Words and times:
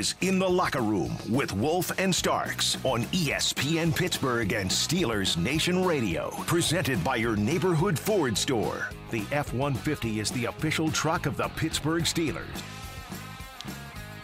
Is 0.00 0.14
In 0.22 0.38
the 0.38 0.48
Locker 0.48 0.80
Room 0.80 1.14
with 1.28 1.52
Wolf 1.52 1.92
and 1.98 2.14
Starks 2.14 2.78
on 2.84 3.02
ESPN 3.12 3.94
Pittsburgh 3.94 4.54
and 4.54 4.70
Steelers 4.70 5.36
Nation 5.36 5.84
Radio. 5.84 6.30
Presented 6.46 7.04
by 7.04 7.16
your 7.16 7.36
neighborhood 7.36 7.98
Ford 7.98 8.38
store. 8.38 8.88
The 9.10 9.22
F 9.30 9.52
150 9.52 10.20
is 10.20 10.30
the 10.30 10.46
official 10.46 10.90
truck 10.90 11.26
of 11.26 11.36
the 11.36 11.48
Pittsburgh 11.48 12.04
Steelers. 12.04 12.62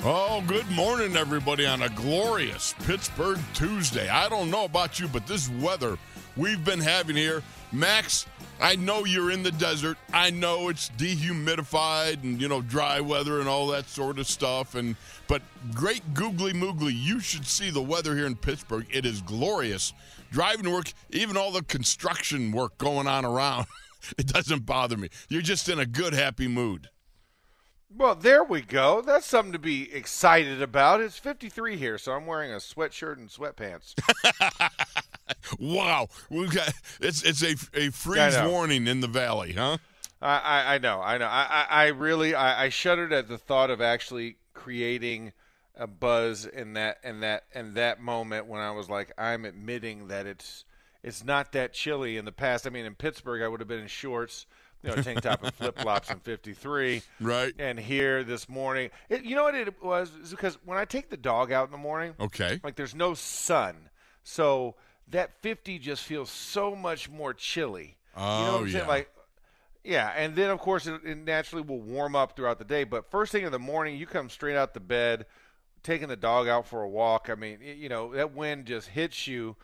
Oh, 0.03 0.43
good 0.47 0.67
morning, 0.71 1.15
everybody, 1.15 1.67
on 1.67 1.83
a 1.83 1.91
glorious 1.91 2.75
Pittsburgh 2.87 3.39
Tuesday. 3.53 4.09
I 4.09 4.31
don't 4.31 4.51
know 4.51 4.65
about 4.65 4.99
you, 4.99 5.09
but 5.09 5.27
this 5.27 5.51
weather 5.61 5.99
we've 6.39 6.65
been 6.65 6.81
having 6.81 7.17
here, 7.17 7.43
Max, 7.73 8.27
I 8.61 8.77
know 8.77 9.05
you're 9.05 9.31
in 9.31 9.43
the 9.43 9.51
desert. 9.51 9.99
I 10.13 10.31
know 10.31 10.69
it's 10.69 10.91
dehumidified 10.91 12.23
and, 12.23 12.41
you 12.41 12.49
know, 12.49 12.63
dry 12.63 13.01
weather 13.01 13.41
and 13.41 13.49
all 13.49 13.67
that 13.69 13.89
sort 13.89 14.19
of 14.19 14.27
stuff. 14.27 14.75
And 14.75 14.97
But 15.29 15.43
great 15.75 16.15
googly 16.15 16.53
moogly, 16.53 16.93
you 16.95 17.21
should 17.21 17.47
see 17.47 17.71
the 17.71 17.83
weather 17.83 18.17
here 18.17 18.27
in 18.27 18.37
Pittsburgh. 18.37 18.87
It 18.91 19.05
is 19.05 19.21
glorious. 19.21 19.93
Driving 20.31 20.65
to 20.65 20.71
work, 20.71 20.93
even 21.11 21.37
all 21.37 21.53
the 21.53 21.63
construction 21.63 22.53
work 22.53 22.79
going 22.79 23.07
on 23.07 23.25
around, 23.25 23.67
it 24.19 24.27
doesn't 24.27 24.65
bother 24.65 24.97
me. 24.97 25.09
You're 25.29 25.43
just 25.43 25.69
in 25.69 25.79
a 25.79 25.87
good, 25.87 26.15
happy 26.15 26.49
mood. 26.49 26.89
Well, 27.89 28.15
there 28.15 28.45
we 28.45 28.63
go. 28.63 29.01
That's 29.01 29.27
something 29.27 29.53
to 29.53 29.59
be 29.59 29.93
excited 29.93 30.61
about. 30.61 31.01
It's 31.01 31.19
53 31.19 31.77
here, 31.77 31.99
so 31.99 32.13
I'm 32.13 32.27
wearing 32.27 32.53
a 32.53 32.57
sweatshirt 32.57 33.17
and 33.17 33.29
sweatpants. 33.29 33.95
Wow, 35.59 36.09
we've 36.31 36.53
got 36.53 36.73
it's 37.01 37.23
it's 37.23 37.43
a 37.43 37.57
a 37.79 37.91
freeze 37.91 38.37
warning 38.41 38.87
in 38.87 39.01
the 39.01 39.09
valley, 39.09 39.53
huh? 39.53 39.79
I, 40.21 40.39
I, 40.39 40.75
I 40.75 40.79
know, 40.79 41.01
I 41.01 41.19
know. 41.19 41.27
I, 41.27 41.47
I, 41.49 41.67
I 41.69 41.87
really, 41.89 42.35
I, 42.35 42.65
I 42.65 42.69
shuddered 42.69 43.13
at 43.13 43.29
the 43.29 43.39
thought 43.39 43.71
of 43.71 43.81
actually 43.81 44.39
creating 44.55 45.33
a 45.77 45.87
buzz 45.87 46.47
in 46.47 46.73
that, 46.73 46.99
in 47.05 47.21
that, 47.21 47.45
in 47.55 47.75
that 47.75 48.01
moment 48.01 48.47
when 48.47 48.61
I 48.61 48.71
was 48.71 48.89
like, 48.89 49.13
I'm 49.19 49.45
admitting 49.45 50.09
that 50.09 50.27
it's, 50.27 50.65
it's 51.03 51.23
not 51.23 51.53
that 51.53 51.75
chilly 51.75 52.17
in 52.17 52.25
the 52.25 52.33
past. 52.33 52.67
I 52.67 52.71
mean, 52.71 52.87
in 52.87 52.95
Pittsburgh, 52.95 53.43
I 53.43 53.49
would 53.49 53.61
have 53.61 53.69
been 53.69 53.81
in 53.81 53.89
shorts, 53.89 54.47
you 54.87 54.97
know, 54.97 55.03
tank 55.03 55.21
top 55.21 55.43
and 55.43 55.53
flip 55.55 55.79
flops 55.79 56.11
in 56.11 56.19
'53. 56.21 57.03
Right. 57.21 57.53
And 57.59 57.79
here 57.79 58.25
this 58.25 58.49
morning, 58.49 58.91
it, 59.09 59.25
you 59.25 59.35
know 59.37 59.43
what 59.45 59.55
it 59.55 59.83
was? 59.83 60.11
Is 60.23 60.31
because 60.31 60.59
when 60.65 60.79
I 60.79 60.85
take 60.85 61.11
the 61.11 61.17
dog 61.17 61.53
out 61.53 61.67
in 61.67 61.73
the 61.73 61.79
morning, 61.79 62.15
Okay. 62.21 62.61
like 62.63 62.77
there's 62.77 62.95
no 62.95 63.15
sun, 63.15 63.91
so 64.23 64.75
that 65.09 65.31
50 65.43 65.79
just 65.79 66.03
feels 66.05 66.31
so 66.31 66.75
much 66.75 67.09
more 67.11 67.33
chilly. 67.35 67.97
you 68.17 68.23
know 68.23 68.27
Oh, 68.29 68.29
what 68.29 68.49
I'm 68.49 68.55
oh, 68.55 68.67
saying? 68.69 68.75
yeah. 68.85 68.89
Like, 68.89 69.11
yeah, 69.85 70.13
and 70.17 70.35
then 70.35 70.51
of 70.51 70.59
course 70.59 70.87
it, 70.87 71.01
it 71.05 71.17
naturally 71.17 71.63
will 71.63 71.81
warm 71.81 72.17
up 72.17 72.35
throughout 72.35 72.59
the 72.59 72.65
day. 72.65 72.83
But 72.85 73.11
first 73.11 73.31
thing 73.33 73.45
in 73.45 73.53
the 73.53 73.59
morning, 73.59 73.97
you 73.97 74.07
come 74.07 74.29
straight 74.31 74.57
out 74.57 74.75
the 74.75 74.81
bed, 74.81 75.27
taking 75.85 76.09
the 76.09 76.17
dog 76.17 76.49
out 76.49 76.67
for 76.67 76.83
a 76.83 76.89
walk. 76.89 77.29
I 77.31 77.37
mean, 77.37 77.59
you 77.63 77.89
know 77.89 78.13
that 78.15 78.35
wind 78.35 78.67
just 78.67 78.89
hits 78.89 79.27
you 79.29 79.55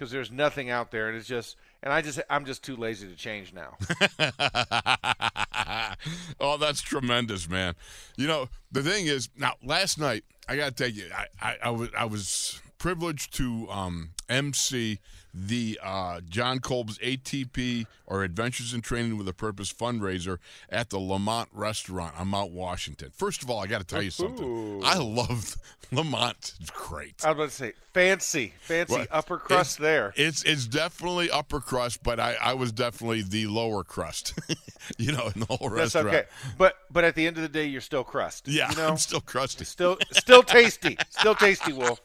because 0.00 0.10
there's 0.10 0.30
nothing 0.32 0.70
out 0.70 0.90
there, 0.90 1.08
and 1.08 1.16
it's 1.16 1.28
just. 1.28 1.56
And 1.82 1.92
I 1.92 2.00
just, 2.02 2.20
I'm 2.28 2.44
just 2.44 2.64
too 2.64 2.76
lazy 2.76 3.06
to 3.06 3.14
change 3.14 3.54
now. 3.54 3.76
oh, 6.40 6.56
that's 6.58 6.82
tremendous, 6.82 7.48
man. 7.48 7.74
You 8.16 8.26
know, 8.26 8.48
the 8.72 8.82
thing 8.82 9.06
is, 9.06 9.28
now 9.36 9.54
last 9.62 9.98
night 9.98 10.24
I 10.48 10.56
got 10.56 10.76
to 10.76 10.84
tell 10.84 10.90
you, 10.90 11.10
I, 11.14 11.26
I, 11.40 11.56
I 11.64 11.70
was 11.70 11.88
I 11.96 12.04
was 12.06 12.60
privileged 12.80 13.32
to 13.36 13.68
um, 13.70 14.10
MC 14.28 14.98
the 15.32 15.78
uh, 15.80 16.20
Jon 16.28 16.58
Kolb's 16.58 16.98
ATP 16.98 17.86
or 18.06 18.24
Adventures 18.24 18.74
in 18.74 18.80
Training 18.80 19.16
with 19.16 19.28
a 19.28 19.32
Purpose 19.32 19.72
fundraiser 19.72 20.38
at 20.68 20.90
the 20.90 20.98
LeMont 20.98 21.46
Restaurant 21.52 22.18
on 22.18 22.26
Mount 22.28 22.50
Washington. 22.50 23.12
First 23.16 23.44
of 23.44 23.50
all, 23.50 23.60
I 23.60 23.68
got 23.68 23.78
to 23.78 23.86
tell 23.86 24.02
you 24.02 24.10
something. 24.10 24.44
Ooh. 24.44 24.80
I 24.82 24.96
love 24.98 25.54
LeMont. 25.92 26.58
It's 26.60 26.70
great. 26.70 27.14
I 27.24 27.28
was 27.30 27.34
about 27.36 27.48
to 27.50 27.54
say 27.54 27.72
fancy, 27.92 28.54
fancy 28.62 28.94
Well, 28.94 29.06
upper 29.12 29.36
crust 29.38 29.78
it's- 29.78 29.88
there. 29.88 30.12
It's 30.16 30.42
it's 30.42 30.66
definitely 30.66 31.30
upper 31.30 31.60
crust, 31.60 32.02
but 32.02 32.18
I, 32.18 32.34
I 32.42 32.54
was 32.54 32.72
definitely 32.72 33.22
the 33.22 33.46
lower 33.46 33.84
crust. 33.84 34.36
you 34.98 35.12
know, 35.12 35.30
in 35.32 35.40
the 35.40 35.46
whole 35.46 35.68
That's 35.70 35.94
restaurant. 35.94 36.08
okay. 36.08 36.26
But 36.58 36.74
but 36.90 37.04
at 37.04 37.14
the 37.14 37.26
end 37.26 37.36
of 37.36 37.42
the 37.44 37.48
day, 37.48 37.66
you're 37.66 37.80
still 37.82 38.02
crust. 38.04 38.48
Yeah, 38.48 38.68
you 38.70 38.76
know? 38.78 38.88
I'm 38.88 38.96
still 38.96 39.20
crusty. 39.20 39.64
still 39.64 39.96
still 40.10 40.42
tasty, 40.42 40.96
still 41.10 41.34
tasty, 41.36 41.72
Wolf. 41.72 42.00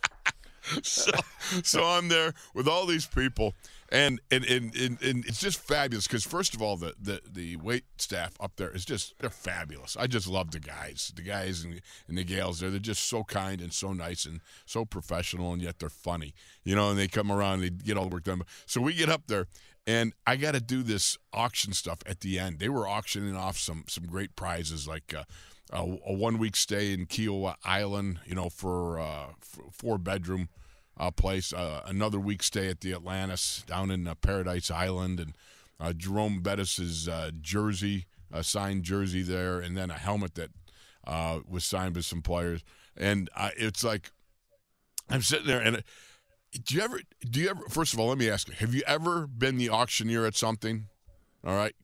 so, 0.84 1.12
so 1.64 1.84
I'm 1.84 2.08
there 2.08 2.34
with 2.54 2.68
all 2.68 2.86
these 2.86 3.06
people, 3.06 3.54
and 3.90 4.20
and 4.32 4.44
and, 4.46 4.76
and, 4.76 5.02
and 5.02 5.26
it's 5.26 5.40
just 5.40 5.60
fabulous 5.60 6.08
because 6.08 6.24
first 6.24 6.56
of 6.56 6.62
all, 6.62 6.76
the, 6.78 6.94
the 7.00 7.22
the 7.30 7.56
wait 7.58 7.84
staff 7.98 8.34
up 8.40 8.54
there 8.56 8.72
is 8.72 8.86
just 8.86 9.14
they're 9.20 9.30
fabulous. 9.30 9.96
I 9.98 10.08
just 10.08 10.28
love 10.28 10.52
the 10.52 10.60
guys, 10.60 11.12
the 11.16 11.22
guys 11.22 11.64
and, 11.64 11.82
and 12.08 12.18
the 12.18 12.24
gals 12.24 12.60
there. 12.60 12.70
They're 12.70 12.80
just 12.80 13.08
so 13.08 13.24
kind 13.24 13.62
and 13.62 13.72
so 13.74 13.94
nice 13.94 14.26
and 14.26 14.42
so 14.66 14.86
professional, 14.86 15.54
and 15.54 15.62
yet 15.62 15.80
they're 15.80 15.90
funny, 15.90 16.34
you 16.64 16.76
know. 16.76 16.90
And 16.90 17.00
they 17.00 17.08
come 17.08 17.32
around, 17.32 17.56
and 17.56 17.64
they 17.64 17.70
get 17.70 17.98
all 17.98 18.10
the 18.10 18.16
work 18.16 18.24
done. 18.24 18.42
So 18.66 18.82
we 18.82 18.94
get 18.94 19.10
up 19.10 19.24
there. 19.28 19.48
And 19.88 20.14
I 20.26 20.36
got 20.36 20.56
to 20.56 20.60
do 20.60 20.82
this 20.82 21.16
auction 21.32 21.72
stuff 21.74 22.00
at 22.08 22.22
the 22.22 22.40
end. 22.40 22.58
They 22.58 22.70
were 22.70 22.88
auctioning 22.88 23.36
off 23.36 23.60
some 23.60 23.84
some 23.88 24.08
great 24.08 24.36
prizes 24.36 24.88
like 24.88 25.14
uh, 25.16 25.26
a, 25.72 25.82
a 26.06 26.14
one 26.14 26.38
week 26.38 26.56
stay 26.56 26.94
in 26.94 27.06
Kiawah 27.06 27.56
Island, 27.64 28.20
you 28.26 28.36
know, 28.36 28.50
for 28.50 29.00
uh, 29.00 29.28
four 29.72 29.98
bedroom 29.98 30.50
uh, 30.98 31.12
place. 31.12 31.54
Uh, 31.54 31.82
another 31.86 32.20
week 32.20 32.44
stay 32.44 32.70
at 32.70 32.82
the 32.82 32.94
Atlantis 32.94 33.64
down 33.68 33.92
in 33.92 34.08
uh, 34.08 34.16
Paradise 34.16 34.72
Island, 34.72 35.20
and 35.20 35.36
uh, 35.80 35.94
Jerome 35.94 36.42
Bettis's 36.42 37.08
uh, 37.08 37.32
jersey, 37.42 38.06
a 38.32 38.44
signed 38.44 38.84
jersey 38.84 39.22
there, 39.22 39.60
and 39.60 39.76
then 39.76 39.90
a 39.90 39.98
helmet 39.98 40.36
that 40.36 40.52
was 41.48 41.64
signed 41.66 41.94
by 41.94 42.02
some 42.02 42.22
players. 42.22 42.64
And 42.98 43.30
it's 43.58 43.84
like 43.84 44.12
I'm 45.10 45.22
sitting 45.22 45.48
there, 45.48 45.62
and 45.62 45.84
do 46.64 46.76
you 46.76 46.82
ever? 46.82 47.02
Do 47.30 47.42
you 47.42 47.50
ever? 47.50 47.64
First 47.70 47.94
of 47.94 48.00
all, 48.00 48.08
let 48.08 48.18
me 48.18 48.30
ask 48.30 48.48
you: 48.48 48.56
Have 48.56 48.74
you 48.74 48.84
ever 48.88 49.28
been 49.28 49.58
the 49.58 49.70
auctioneer 49.70 50.26
at 50.26 50.36
something? 50.36 50.88
All 51.46 51.56
right. 51.56 51.76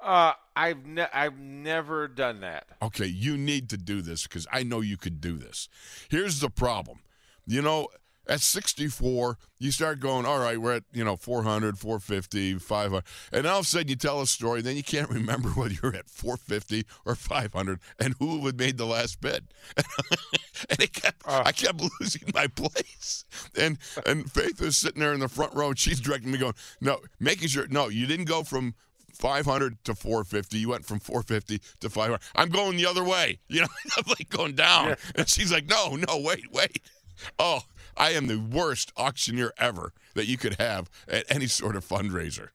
Uh, 0.00 0.32
I've 0.56 0.86
ne- 0.86 1.08
I've 1.12 1.38
never 1.38 2.08
done 2.08 2.40
that. 2.40 2.66
Okay, 2.82 3.06
you 3.06 3.36
need 3.36 3.68
to 3.70 3.76
do 3.76 4.02
this 4.02 4.24
because 4.24 4.46
I 4.52 4.62
know 4.62 4.80
you 4.80 4.96
could 4.96 5.20
do 5.20 5.36
this. 5.36 5.68
Here's 6.08 6.40
the 6.40 6.50
problem. 6.50 7.00
You 7.46 7.60
know, 7.60 7.88
at 8.26 8.40
64, 8.40 9.38
you 9.58 9.70
start 9.70 10.00
going, 10.00 10.24
all 10.24 10.38
right, 10.38 10.58
we're 10.58 10.76
at, 10.76 10.84
you 10.92 11.04
know, 11.04 11.16
400, 11.16 11.78
450, 11.78 12.54
500. 12.54 13.04
And 13.32 13.46
all 13.46 13.58
of 13.58 13.64
a 13.64 13.68
sudden 13.68 13.88
you 13.88 13.96
tell 13.96 14.20
a 14.20 14.26
story, 14.26 14.62
then 14.62 14.76
you 14.76 14.82
can't 14.82 15.10
remember 15.10 15.50
whether 15.50 15.74
you're 15.82 15.94
at 15.94 16.08
450 16.08 16.86
or 17.04 17.14
500 17.14 17.80
and 17.98 18.14
who 18.18 18.44
had 18.46 18.58
made 18.58 18.78
the 18.78 18.86
last 18.86 19.20
bid. 19.20 19.48
and 19.76 20.80
it 20.80 20.92
kept, 20.92 21.22
uh. 21.26 21.42
I 21.44 21.52
kept 21.52 21.82
losing 22.00 22.22
my 22.34 22.46
place. 22.46 23.24
And 23.58 23.78
and 24.06 24.30
Faith 24.30 24.60
is 24.62 24.76
sitting 24.76 25.00
there 25.00 25.12
in 25.12 25.20
the 25.20 25.28
front 25.28 25.54
row 25.54 25.68
and 25.68 25.78
she's 25.78 26.00
directing 26.00 26.32
me 26.32 26.38
going, 26.38 26.54
no, 26.80 27.00
making 27.20 27.48
sure, 27.48 27.66
no, 27.68 27.88
you 27.88 28.06
didn't 28.06 28.26
go 28.26 28.42
from 28.42 28.74
500 29.24 29.82
to 29.84 29.94
450. 29.94 30.58
You 30.58 30.68
went 30.68 30.84
from 30.84 30.98
450 30.98 31.58
to 31.80 31.88
500. 31.88 32.20
I'm 32.36 32.50
going 32.50 32.76
the 32.76 32.84
other 32.84 33.02
way. 33.02 33.38
You 33.48 33.62
know, 33.62 33.68
I'm 33.96 34.04
like 34.08 34.28
going 34.28 34.54
down. 34.54 34.96
And 35.14 35.26
she's 35.28 35.50
like, 35.50 35.66
no, 35.66 35.96
no, 35.96 36.18
wait, 36.18 36.52
wait. 36.52 36.82
Oh, 37.38 37.60
I 37.96 38.10
am 38.10 38.26
the 38.26 38.38
worst 38.38 38.92
auctioneer 38.98 39.52
ever 39.56 39.92
that 40.14 40.26
you 40.26 40.36
could 40.36 40.56
have 40.58 40.90
at 41.08 41.24
any 41.30 41.46
sort 41.46 41.74
of 41.76 41.86
fundraiser. 41.88 42.48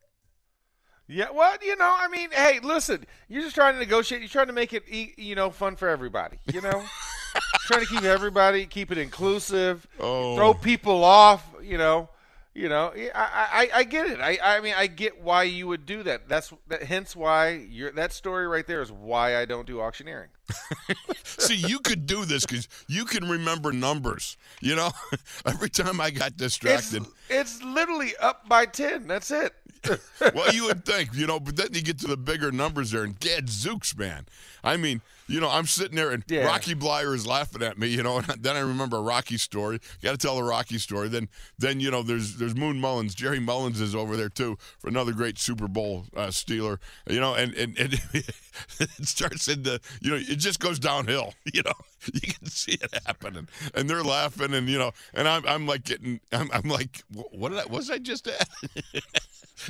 Yeah, 1.08 1.32
well, 1.34 1.56
you 1.64 1.76
know, 1.78 1.96
I 1.98 2.08
mean, 2.10 2.30
hey, 2.32 2.60
listen, 2.62 3.06
you're 3.30 3.42
just 3.42 3.56
trying 3.56 3.74
to 3.76 3.80
negotiate. 3.80 4.22
You're 4.22 4.30
trying 4.30 4.48
to 4.48 4.54
make 4.54 4.74
it, 4.74 4.84
you 4.88 5.34
know, 5.36 5.50
fun 5.50 5.76
for 5.76 5.88
everybody. 5.88 6.38
You 6.54 6.62
know, 6.62 6.84
trying 7.62 7.82
to 7.82 7.88
keep 7.88 8.04
everybody, 8.04 8.66
keep 8.68 8.92
it 8.92 8.98
inclusive, 9.00 9.88
Oh. 10.00 10.36
throw 10.36 10.54
people 10.54 11.04
off. 11.04 11.44
You 11.64 11.78
know, 11.80 12.10
you 12.54 12.68
know, 12.68 12.92
I, 13.16 13.70
I, 13.74 13.80
I 13.80 13.84
get 13.84 14.08
it. 14.08 14.20
I, 14.20 14.38
I 14.42 14.60
mean, 14.60 14.74
I 14.76 14.88
get 14.88 15.22
why 15.22 15.44
you 15.44 15.68
would 15.68 15.86
do 15.86 16.04
that. 16.04 16.28
That's 16.28 16.52
that. 16.68 16.84
Hence, 16.84 17.16
why 17.16 17.66
you're 17.70 17.92
that 17.92 18.12
story 18.12 18.48
right 18.48 18.66
there 18.66 18.82
is 18.82 18.92
why 18.92 19.38
I 19.38 19.46
don't 19.46 19.68
do 19.68 19.80
auctioneering. 19.80 20.30
See, 21.24 21.56
you 21.56 21.80
could 21.80 22.06
do 22.06 22.26
this 22.26 22.46
because 22.46 22.68
you 22.88 23.06
can 23.06 23.30
remember 23.30 23.72
numbers. 23.72 24.36
You 24.62 24.76
know, 24.76 24.92
every 25.46 25.70
time 25.70 26.02
I 26.02 26.10
got 26.10 26.30
It's 26.30 26.38
distracted, 26.38 27.06
it's 27.30 27.62
literally 27.64 28.14
up 28.20 28.50
by 28.50 28.66
ten. 28.66 29.08
That's 29.08 29.30
it. 29.32 29.54
well, 30.34 30.54
you 30.54 30.66
would 30.66 30.86
think, 30.86 31.14
you 31.14 31.26
know, 31.28 31.40
but 31.40 31.56
then 31.56 31.70
you 31.74 31.82
get 31.82 32.00
to 32.00 32.08
the 32.08 32.18
bigger 32.18 32.52
numbers 32.52 32.92
there, 32.92 33.04
and 33.04 33.20
gadzooks, 33.20 33.96
man. 33.98 34.26
I 34.64 34.78
mean, 34.78 35.02
you 35.28 35.40
know, 35.40 35.50
I'm 35.50 35.66
sitting 35.68 35.96
there, 35.96 36.10
and 36.12 36.24
Yeah. 36.28 36.46
Rocky 36.46 36.74
Bleier 36.76 37.14
is 37.14 37.26
laughing 37.26 37.62
at 37.62 37.78
me, 37.78 37.88
you 37.88 38.04
know, 38.04 38.18
and 38.28 38.28
then 38.44 38.56
I 38.56 38.60
remember 38.60 38.98
a 38.98 39.02
Rocky 39.02 39.38
story. 39.38 39.80
Got 40.02 40.12
to 40.12 40.18
tell 40.18 40.38
a 40.38 40.44
Rocky 40.44 40.80
story. 40.80 41.08
Then, 41.08 41.30
then 41.58 41.80
you 41.80 41.92
know, 41.92 42.02
there's 42.02 42.38
there's 42.38 42.56
Moon 42.56 42.82
Mullins. 42.82 43.14
Gerry 43.16 43.40
Mullins 43.40 43.80
is 43.80 43.96
over 43.96 44.18
there 44.18 44.30
too 44.30 44.58
for 44.80 44.88
another 44.90 45.14
great 45.14 45.38
Super 45.38 45.68
Bowl 45.68 46.06
uh, 46.16 46.28
Steeler. 46.28 46.80
You 47.08 47.20
know, 47.20 47.36
and 47.36 47.54
and, 47.54 47.78
and 47.78 47.94
it 48.14 48.90
starts 49.08 49.48
into, 49.48 49.80
you 50.02 50.12
know, 50.12 50.18
it 50.18 50.38
just 50.40 50.60
goes 50.60 50.80
downhill. 50.80 51.34
You 51.54 51.64
know, 51.64 51.74
you 52.14 52.22
can 52.22 52.46
see 52.48 52.74
it 52.74 52.94
happening, 53.06 53.48
and 53.74 53.90
they're 53.90 54.04
laughing, 54.04 54.54
and 54.54 54.68
you 54.70 54.78
know, 54.78 54.92
and 55.14 55.28
I'm 55.28 55.46
I'm 55.48 55.66
like 55.68 55.84
getting, 55.84 56.20
I'm, 56.32 56.50
I'm 56.54 56.70
like, 56.70 57.04
what 57.12 57.50
did 57.50 57.58
I, 57.60 57.64
what 57.64 57.72
was 57.72 57.90
I 57.90 57.98
just 57.98 58.28
at? 58.28 58.48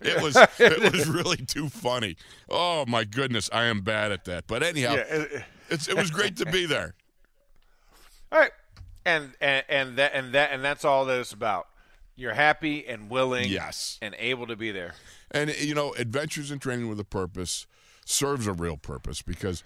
It 0.03 0.21
was 0.21 0.35
it 0.59 0.93
was 0.93 1.07
really 1.07 1.37
too 1.37 1.69
funny. 1.69 2.15
Oh 2.49 2.85
my 2.85 3.03
goodness, 3.03 3.49
I 3.51 3.65
am 3.65 3.81
bad 3.81 4.11
at 4.11 4.25
that. 4.25 4.45
But 4.47 4.63
anyhow, 4.63 4.93
Yeah, 4.95 5.03
it- 5.07 5.43
it's 5.69 5.87
it 5.87 5.95
was 5.95 6.09
great 6.11 6.37
to 6.37 6.45
be 6.45 6.65
there. 6.65 6.95
All 8.31 8.39
right, 8.39 8.51
and 9.05 9.33
and 9.41 9.63
and 9.69 9.97
that 9.97 10.11
and 10.13 10.33
that 10.33 10.51
and 10.51 10.63
that's 10.63 10.83
all 10.85 11.05
that 11.05 11.19
it's 11.19 11.31
about. 11.33 11.67
You're 12.15 12.33
happy 12.33 12.85
and 12.87 13.09
willing, 13.09 13.49
Yes. 13.49 13.97
and 14.01 14.13
able 14.19 14.45
to 14.47 14.55
be 14.55 14.71
there. 14.71 14.93
And 15.31 15.49
you 15.59 15.73
know, 15.73 15.93
Adventures 15.93 16.51
in 16.51 16.59
Training 16.59 16.89
with 16.89 16.99
a 16.99 17.03
Purpose 17.05 17.65
serves 18.05 18.45
a 18.47 18.51
real 18.53 18.77
purpose 18.77 19.21
because 19.21 19.63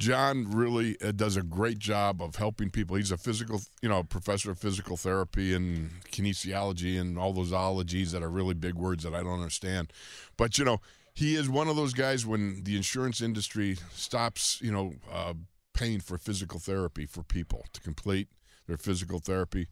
John 0.00 0.50
really 0.50 0.96
uh, 1.02 1.12
does 1.12 1.36
a 1.36 1.42
great 1.42 1.78
job 1.78 2.22
of 2.22 2.36
helping 2.36 2.70
people. 2.70 2.96
He's 2.96 3.12
a 3.12 3.18
physical, 3.18 3.60
you 3.82 3.88
know, 3.88 4.02
professor 4.02 4.50
of 4.50 4.58
physical 4.58 4.96
therapy 4.96 5.54
and 5.54 5.90
kinesiology 6.10 6.98
and 6.98 7.18
all 7.18 7.34
those 7.34 7.52
ologies 7.52 8.10
that 8.12 8.22
are 8.22 8.30
really 8.30 8.54
big 8.54 8.74
words 8.74 9.04
that 9.04 9.14
I 9.14 9.22
don't 9.22 9.34
understand. 9.34 9.92
But 10.38 10.58
you 10.58 10.64
know, 10.64 10.80
he 11.12 11.34
is 11.34 11.50
one 11.50 11.68
of 11.68 11.76
those 11.76 11.92
guys 11.92 12.24
when 12.24 12.64
the 12.64 12.76
insurance 12.76 13.20
industry 13.20 13.76
stops, 13.92 14.58
you 14.62 14.72
know, 14.72 14.94
uh, 15.12 15.34
paying 15.74 16.00
for 16.00 16.16
physical 16.16 16.58
therapy 16.58 17.04
for 17.04 17.22
people 17.22 17.66
to 17.74 17.80
complete 17.82 18.28
their 18.66 18.78
physical 18.78 19.18
therapy 19.18 19.68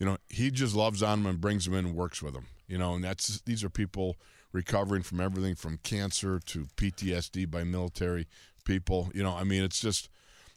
you 0.00 0.06
know 0.06 0.16
he 0.28 0.50
just 0.50 0.74
loves 0.74 1.02
on 1.02 1.22
them 1.22 1.30
and 1.30 1.40
brings 1.40 1.66
them 1.66 1.74
in 1.74 1.84
and 1.84 1.94
works 1.94 2.22
with 2.22 2.34
them 2.34 2.46
you 2.66 2.78
know 2.78 2.94
and 2.94 3.04
that's 3.04 3.40
these 3.42 3.62
are 3.62 3.70
people 3.70 4.16
recovering 4.52 5.02
from 5.02 5.20
everything 5.20 5.54
from 5.54 5.78
cancer 5.84 6.40
to 6.40 6.66
ptsd 6.76 7.48
by 7.48 7.62
military 7.62 8.26
people 8.64 9.10
you 9.14 9.22
know 9.22 9.34
i 9.34 9.44
mean 9.44 9.62
it's 9.62 9.80
just 9.80 10.08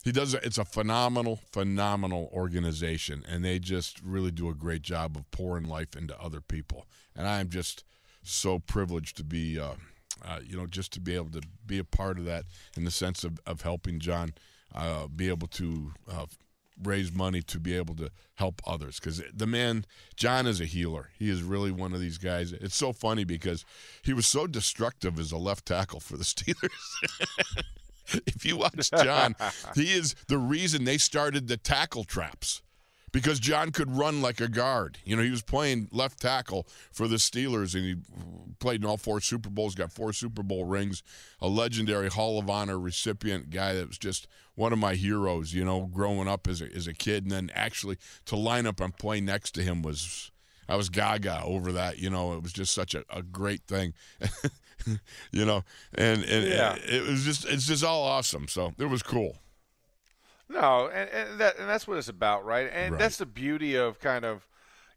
he 0.03 0.11
does 0.11 0.33
it's 0.33 0.57
a 0.57 0.65
phenomenal 0.65 1.39
phenomenal 1.51 2.29
organization 2.33 3.23
and 3.27 3.43
they 3.43 3.57
just 3.57 4.01
really 4.03 4.31
do 4.31 4.49
a 4.49 4.53
great 4.53 4.81
job 4.81 5.15
of 5.15 5.29
pouring 5.31 5.65
life 5.65 5.95
into 5.95 6.19
other 6.21 6.41
people. 6.41 6.85
And 7.15 7.27
i'm 7.27 7.49
just 7.49 7.83
so 8.21 8.59
privileged 8.59 9.17
to 9.17 9.23
be 9.23 9.59
uh, 9.59 9.73
uh, 10.23 10.39
you 10.45 10.57
know 10.57 10.67
just 10.67 10.93
to 10.93 10.99
be 10.99 11.15
able 11.15 11.31
to 11.31 11.41
be 11.65 11.79
a 11.79 11.83
part 11.83 12.19
of 12.19 12.25
that 12.25 12.45
in 12.77 12.83
the 12.83 12.91
sense 12.91 13.23
of, 13.23 13.39
of 13.45 13.61
helping 13.61 13.99
john 13.99 14.33
uh, 14.75 15.07
be 15.07 15.29
able 15.29 15.47
to 15.47 15.93
uh, 16.11 16.25
raise 16.81 17.13
money 17.13 17.41
to 17.41 17.59
be 17.59 17.75
able 17.75 17.95
to 17.95 18.09
help 18.35 18.61
others. 18.65 18.99
Because 18.99 19.21
the 19.33 19.47
man 19.47 19.85
john 20.17 20.47
is 20.47 20.59
a 20.59 20.65
healer. 20.65 21.11
He 21.17 21.29
is 21.29 21.43
really 21.43 21.71
one 21.71 21.93
of 21.93 22.01
these 22.01 22.17
guys. 22.17 22.51
It's 22.51 22.75
so 22.75 22.91
funny 22.91 23.23
because 23.23 23.63
he 24.01 24.11
was 24.11 24.27
so 24.27 24.47
destructive 24.47 25.17
as 25.17 25.31
a 25.31 25.37
left 25.37 25.65
tackle 25.65 26.01
for 26.01 26.17
the 26.17 26.23
steelers 26.25 26.69
if 28.27 28.45
you 28.45 28.57
watch 28.57 28.89
john 29.03 29.35
he 29.75 29.93
is 29.93 30.15
the 30.27 30.37
reason 30.37 30.83
they 30.83 30.97
started 30.97 31.47
the 31.47 31.57
tackle 31.57 32.03
traps 32.03 32.61
because 33.13 33.39
John 33.39 33.71
could 33.71 33.95
run 33.95 34.21
like 34.21 34.41
a 34.41 34.49
guard. 34.49 34.97
You 35.05 35.15
know, 35.15 35.21
he 35.21 35.29
was 35.29 35.43
playing 35.43 35.87
left 35.91 36.19
tackle 36.19 36.67
for 36.91 37.07
the 37.07 37.15
Steelers, 37.15 37.75
and 37.75 37.85
he 37.85 37.95
played 38.59 38.81
in 38.81 38.89
all 38.89 38.97
four 38.97 39.21
Super 39.21 39.49
Bowls, 39.49 39.75
got 39.75 39.93
four 39.93 40.11
Super 40.11 40.43
Bowl 40.43 40.65
rings, 40.65 41.03
a 41.39 41.47
legendary 41.47 42.09
Hall 42.09 42.39
of 42.39 42.49
Honor 42.49 42.77
recipient 42.77 43.51
guy 43.51 43.73
that 43.73 43.87
was 43.87 43.99
just 43.99 44.27
one 44.55 44.73
of 44.73 44.79
my 44.79 44.95
heroes, 44.95 45.53
you 45.53 45.63
know, 45.63 45.85
growing 45.85 46.27
up 46.27 46.47
as 46.47 46.61
a, 46.61 46.65
as 46.75 46.87
a 46.87 46.93
kid. 46.93 47.23
And 47.23 47.31
then 47.31 47.51
actually 47.53 47.97
to 48.25 48.35
line 48.35 48.65
up 48.65 48.81
and 48.81 48.97
play 48.97 49.21
next 49.21 49.51
to 49.51 49.61
him 49.61 49.83
was, 49.83 50.31
I 50.67 50.75
was 50.75 50.89
gaga 50.89 51.43
over 51.43 51.71
that. 51.71 51.99
You 51.99 52.09
know, 52.09 52.33
it 52.33 52.41
was 52.41 52.51
just 52.51 52.73
such 52.73 52.95
a, 52.95 53.05
a 53.11 53.21
great 53.21 53.61
thing. 53.67 53.93
you 55.31 55.45
know, 55.45 55.63
and, 55.95 56.23
and 56.23 56.47
Yeah. 56.47 56.75
it 56.75 57.07
was 57.07 57.23
just, 57.23 57.45
it's 57.45 57.65
just 57.65 57.83
all 57.83 58.03
awesome. 58.03 58.47
So 58.47 58.73
it 58.77 58.85
was 58.85 59.03
cool. 59.03 59.37
No, 60.49 60.87
and, 60.93 61.09
and 61.09 61.39
that 61.39 61.57
and 61.57 61.67
that's 61.69 61.87
what 61.87 61.97
it's 61.97 62.09
about, 62.09 62.45
right? 62.45 62.69
And 62.71 62.91
Right. 62.93 62.99
that's 62.99 63.17
the 63.17 63.25
beauty 63.25 63.75
of 63.75 63.99
kind 63.99 64.25
of, 64.25 64.47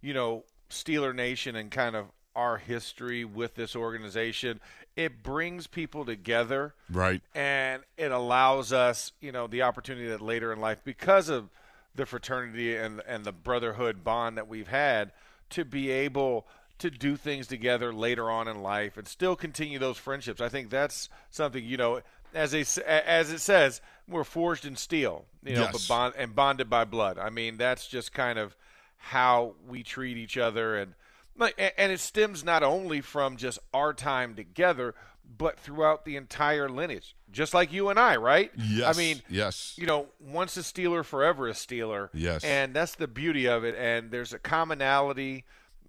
you 0.00 0.12
know, 0.12 0.44
Steeler 0.68 1.14
Nation 1.14 1.56
and 1.56 1.70
kind 1.70 1.96
of 1.96 2.06
our 2.34 2.58
history 2.58 3.24
with 3.24 3.54
this 3.54 3.74
organization. 3.74 4.60
It 4.96 5.22
brings 5.22 5.66
people 5.66 6.04
together, 6.04 6.74
Right. 6.90 7.22
and 7.34 7.82
it 7.96 8.12
allows 8.12 8.72
us, 8.72 9.12
you 9.20 9.32
know, 9.32 9.46
the 9.46 9.62
opportunity 9.62 10.08
that 10.08 10.20
later 10.20 10.52
in 10.52 10.60
life, 10.60 10.82
because 10.84 11.28
of 11.28 11.48
the 11.94 12.04
fraternity 12.04 12.76
and 12.76 13.00
and 13.06 13.24
the 13.24 13.32
brotherhood 13.32 14.04
bond 14.04 14.36
that 14.36 14.48
we've 14.48 14.68
had, 14.68 15.12
to 15.50 15.64
be 15.64 15.90
able 15.90 16.46
to 16.78 16.90
do 16.90 17.16
things 17.16 17.46
together 17.46 17.92
later 17.92 18.30
on 18.30 18.48
in 18.48 18.62
life 18.62 18.96
and 18.96 19.06
still 19.08 19.34
continue 19.36 19.78
those 19.78 19.96
friendships. 19.98 20.40
I 20.40 20.48
think 20.48 20.70
that's 20.70 21.08
something 21.30 21.64
you 21.64 21.76
know, 21.76 22.00
as 22.34 22.50
they 22.52 22.60
s- 22.60 22.78
as 22.78 23.32
it 23.32 23.40
says, 23.40 23.80
we're 24.08 24.24
forged 24.24 24.64
in 24.66 24.76
steel, 24.76 25.24
you 25.42 25.54
know, 25.54 25.62
Yes. 25.62 25.72
but 25.72 25.88
bond 25.88 26.14
and 26.18 26.34
bonded 26.34 26.68
by 26.70 26.84
blood. 26.84 27.18
I 27.18 27.30
mean, 27.30 27.56
that's 27.56 27.86
just 27.86 28.12
kind 28.12 28.38
of 28.38 28.56
how 28.96 29.54
we 29.66 29.82
treat 29.82 30.16
each 30.16 30.36
other 30.38 30.76
and 30.76 30.94
like 31.38 31.54
and 31.76 31.92
it 31.92 32.00
stems 32.00 32.42
not 32.42 32.62
only 32.62 33.00
from 33.02 33.36
just 33.36 33.58
our 33.74 33.92
time 33.92 34.34
together 34.34 34.94
but 35.38 35.58
throughout 35.60 36.04
the 36.06 36.16
entire 36.16 36.66
lineage 36.68 37.14
just 37.30 37.52
like 37.52 37.70
you 37.72 37.90
and 37.90 37.98
I 38.00 38.16
right 38.16 38.50
Yes. 38.56 38.96
I 38.96 38.98
mean 38.98 39.20
yes. 39.28 39.74
you 39.76 39.86
know 39.86 40.06
once 40.18 40.56
a 40.56 40.60
Steeler 40.60 41.04
forever 41.04 41.46
a 41.46 41.52
Steeler 41.52 42.08
Yes. 42.14 42.42
and 42.42 42.72
that's 42.74 42.94
the 42.94 43.06
beauty 43.06 43.46
of 43.46 43.64
it 43.64 43.74
and 43.76 44.10
there's 44.10 44.32
a 44.32 44.38
commonality 44.38 45.44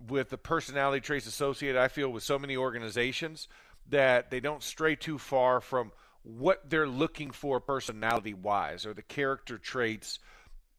with 0.08 0.30
the 0.30 0.38
personality 0.38 1.02
traits 1.02 1.28
associated 1.28 1.80
I 1.80 1.88
feel 1.88 2.10
with 2.10 2.24
so 2.24 2.38
many 2.38 2.58
organizations 2.58 3.48
that 3.90 4.32
they 4.32 4.40
don't 4.40 4.64
stray 4.64 4.96
too 4.96 5.18
far 5.18 5.62
from 5.62 5.92
what 6.24 6.70
they're 6.70 6.88
looking 6.88 7.32
for 7.32 7.60
personality 7.60 8.34
wise 8.34 8.86
or 8.86 8.94
the 8.94 9.02
character 9.02 9.58
traits 9.58 10.20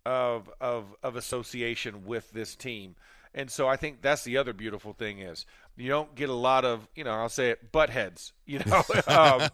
of 0.04 0.50
of 0.60 0.94
of 1.02 1.16
association 1.16 2.04
with 2.04 2.30
this 2.30 2.54
team. 2.54 2.96
And 3.34 3.50
so 3.50 3.68
I 3.68 3.76
think 3.76 4.02
that's 4.02 4.24
the 4.24 4.38
other 4.38 4.52
beautiful 4.52 4.92
thing 4.92 5.20
is 5.20 5.46
you 5.76 5.88
don't 5.88 6.14
get 6.14 6.28
a 6.28 6.34
lot 6.34 6.64
of 6.64 6.88
you 6.94 7.04
know 7.04 7.12
I'll 7.12 7.28
say 7.28 7.50
it 7.50 7.72
butt 7.72 7.90
heads 7.90 8.32
you 8.46 8.60
know 8.60 8.82
um, 9.06 9.48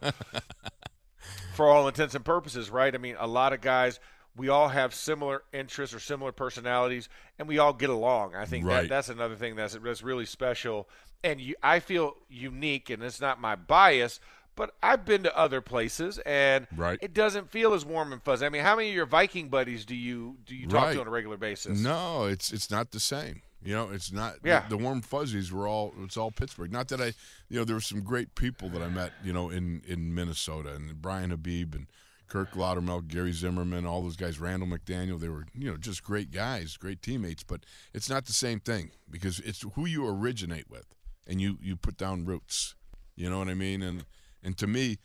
for 1.54 1.68
all 1.68 1.86
intents 1.86 2.14
and 2.14 2.24
purposes 2.24 2.70
right 2.70 2.94
I 2.94 2.98
mean 2.98 3.16
a 3.18 3.26
lot 3.26 3.52
of 3.52 3.60
guys 3.60 4.00
we 4.36 4.48
all 4.48 4.68
have 4.68 4.94
similar 4.94 5.42
interests 5.52 5.94
or 5.94 6.00
similar 6.00 6.32
personalities 6.32 7.08
and 7.38 7.46
we 7.48 7.58
all 7.58 7.72
get 7.72 7.90
along 7.90 8.34
I 8.34 8.44
think 8.44 8.66
Right. 8.66 8.82
that 8.82 8.88
that's 8.88 9.08
another 9.08 9.36
thing 9.36 9.56
that's 9.56 9.74
that's 9.76 10.02
really 10.02 10.26
special 10.26 10.88
and 11.22 11.40
you, 11.40 11.54
I 11.62 11.80
feel 11.80 12.16
unique 12.28 12.90
and 12.90 13.02
it's 13.02 13.20
not 13.20 13.40
my 13.40 13.54
bias 13.56 14.20
but 14.56 14.72
I've 14.82 15.04
been 15.04 15.24
to 15.24 15.36
other 15.36 15.60
places 15.60 16.18
and 16.26 16.66
Right. 16.76 16.98
it 17.02 17.12
doesn't 17.14 17.50
feel 17.50 17.74
as 17.74 17.84
warm 17.84 18.12
and 18.12 18.22
fuzzy 18.22 18.46
I 18.46 18.48
mean 18.48 18.62
how 18.62 18.76
many 18.76 18.88
of 18.90 18.94
your 18.94 19.06
Viking 19.06 19.48
buddies 19.48 19.84
do 19.84 19.94
you 19.96 20.36
do 20.46 20.54
you 20.54 20.66
talk 20.66 20.84
Right. 20.84 20.94
to 20.94 21.00
on 21.00 21.06
a 21.06 21.10
regular 21.10 21.36
basis 21.36 21.78
No, 21.80 22.24
it's 22.24 22.52
it's 22.52 22.70
not 22.70 22.90
the 22.92 23.00
same. 23.00 23.42
You 23.66 23.74
know, 23.74 23.88
it's 23.90 24.12
not. 24.12 24.42
the- 24.42 24.62
The, 24.68 24.76
warm 24.76 25.00
fuzzies 25.00 25.50
were 25.50 25.66
all. 25.66 25.94
It's 26.02 26.18
all 26.18 26.30
Pittsburgh. 26.30 26.70
Not 26.70 26.88
that 26.88 27.00
I, 27.00 27.14
you 27.48 27.58
know, 27.58 27.64
there 27.64 27.74
were 27.76 27.80
some 27.80 28.02
great 28.02 28.34
people 28.34 28.68
that 28.68 28.82
I 28.82 28.88
met. 28.90 29.12
You 29.24 29.32
know, 29.32 29.48
in 29.48 29.80
in 29.86 30.14
Minnesota 30.14 30.74
and 30.74 31.00
Brian 31.00 31.30
Habib 31.30 31.74
and 31.74 31.86
Kirk 32.28 32.52
Laudermilk, 32.52 33.08
Gary 33.08 33.32
Zimmerman, 33.32 33.86
all 33.86 34.02
those 34.02 34.16
guys. 34.16 34.40
Randall 34.40 34.68
McDaniel. 34.68 35.20
They 35.20 35.28
were 35.28 35.44
you 35.54 35.70
know 35.70 35.76
just 35.76 36.02
great 36.02 36.30
guys, 36.30 36.76
great 36.76 37.02
teammates. 37.02 37.42
But 37.42 37.60
it's 37.92 38.08
not 38.10 38.26
the 38.26 38.32
same 38.32 38.60
thing 38.60 38.90
because 39.10 39.40
it's 39.40 39.64
who 39.74 39.86
you 39.86 40.06
originate 40.06 40.68
with, 40.70 40.86
and 41.26 41.40
you 41.40 41.58
you 41.60 41.76
put 41.76 41.96
down 41.96 42.24
roots. 42.24 42.74
You 43.16 43.30
know 43.30 43.38
what 43.38 43.48
I 43.48 43.54
mean? 43.54 43.82
And 43.82 44.04
and 44.42 44.56
to 44.58 44.66
me, 44.66 44.98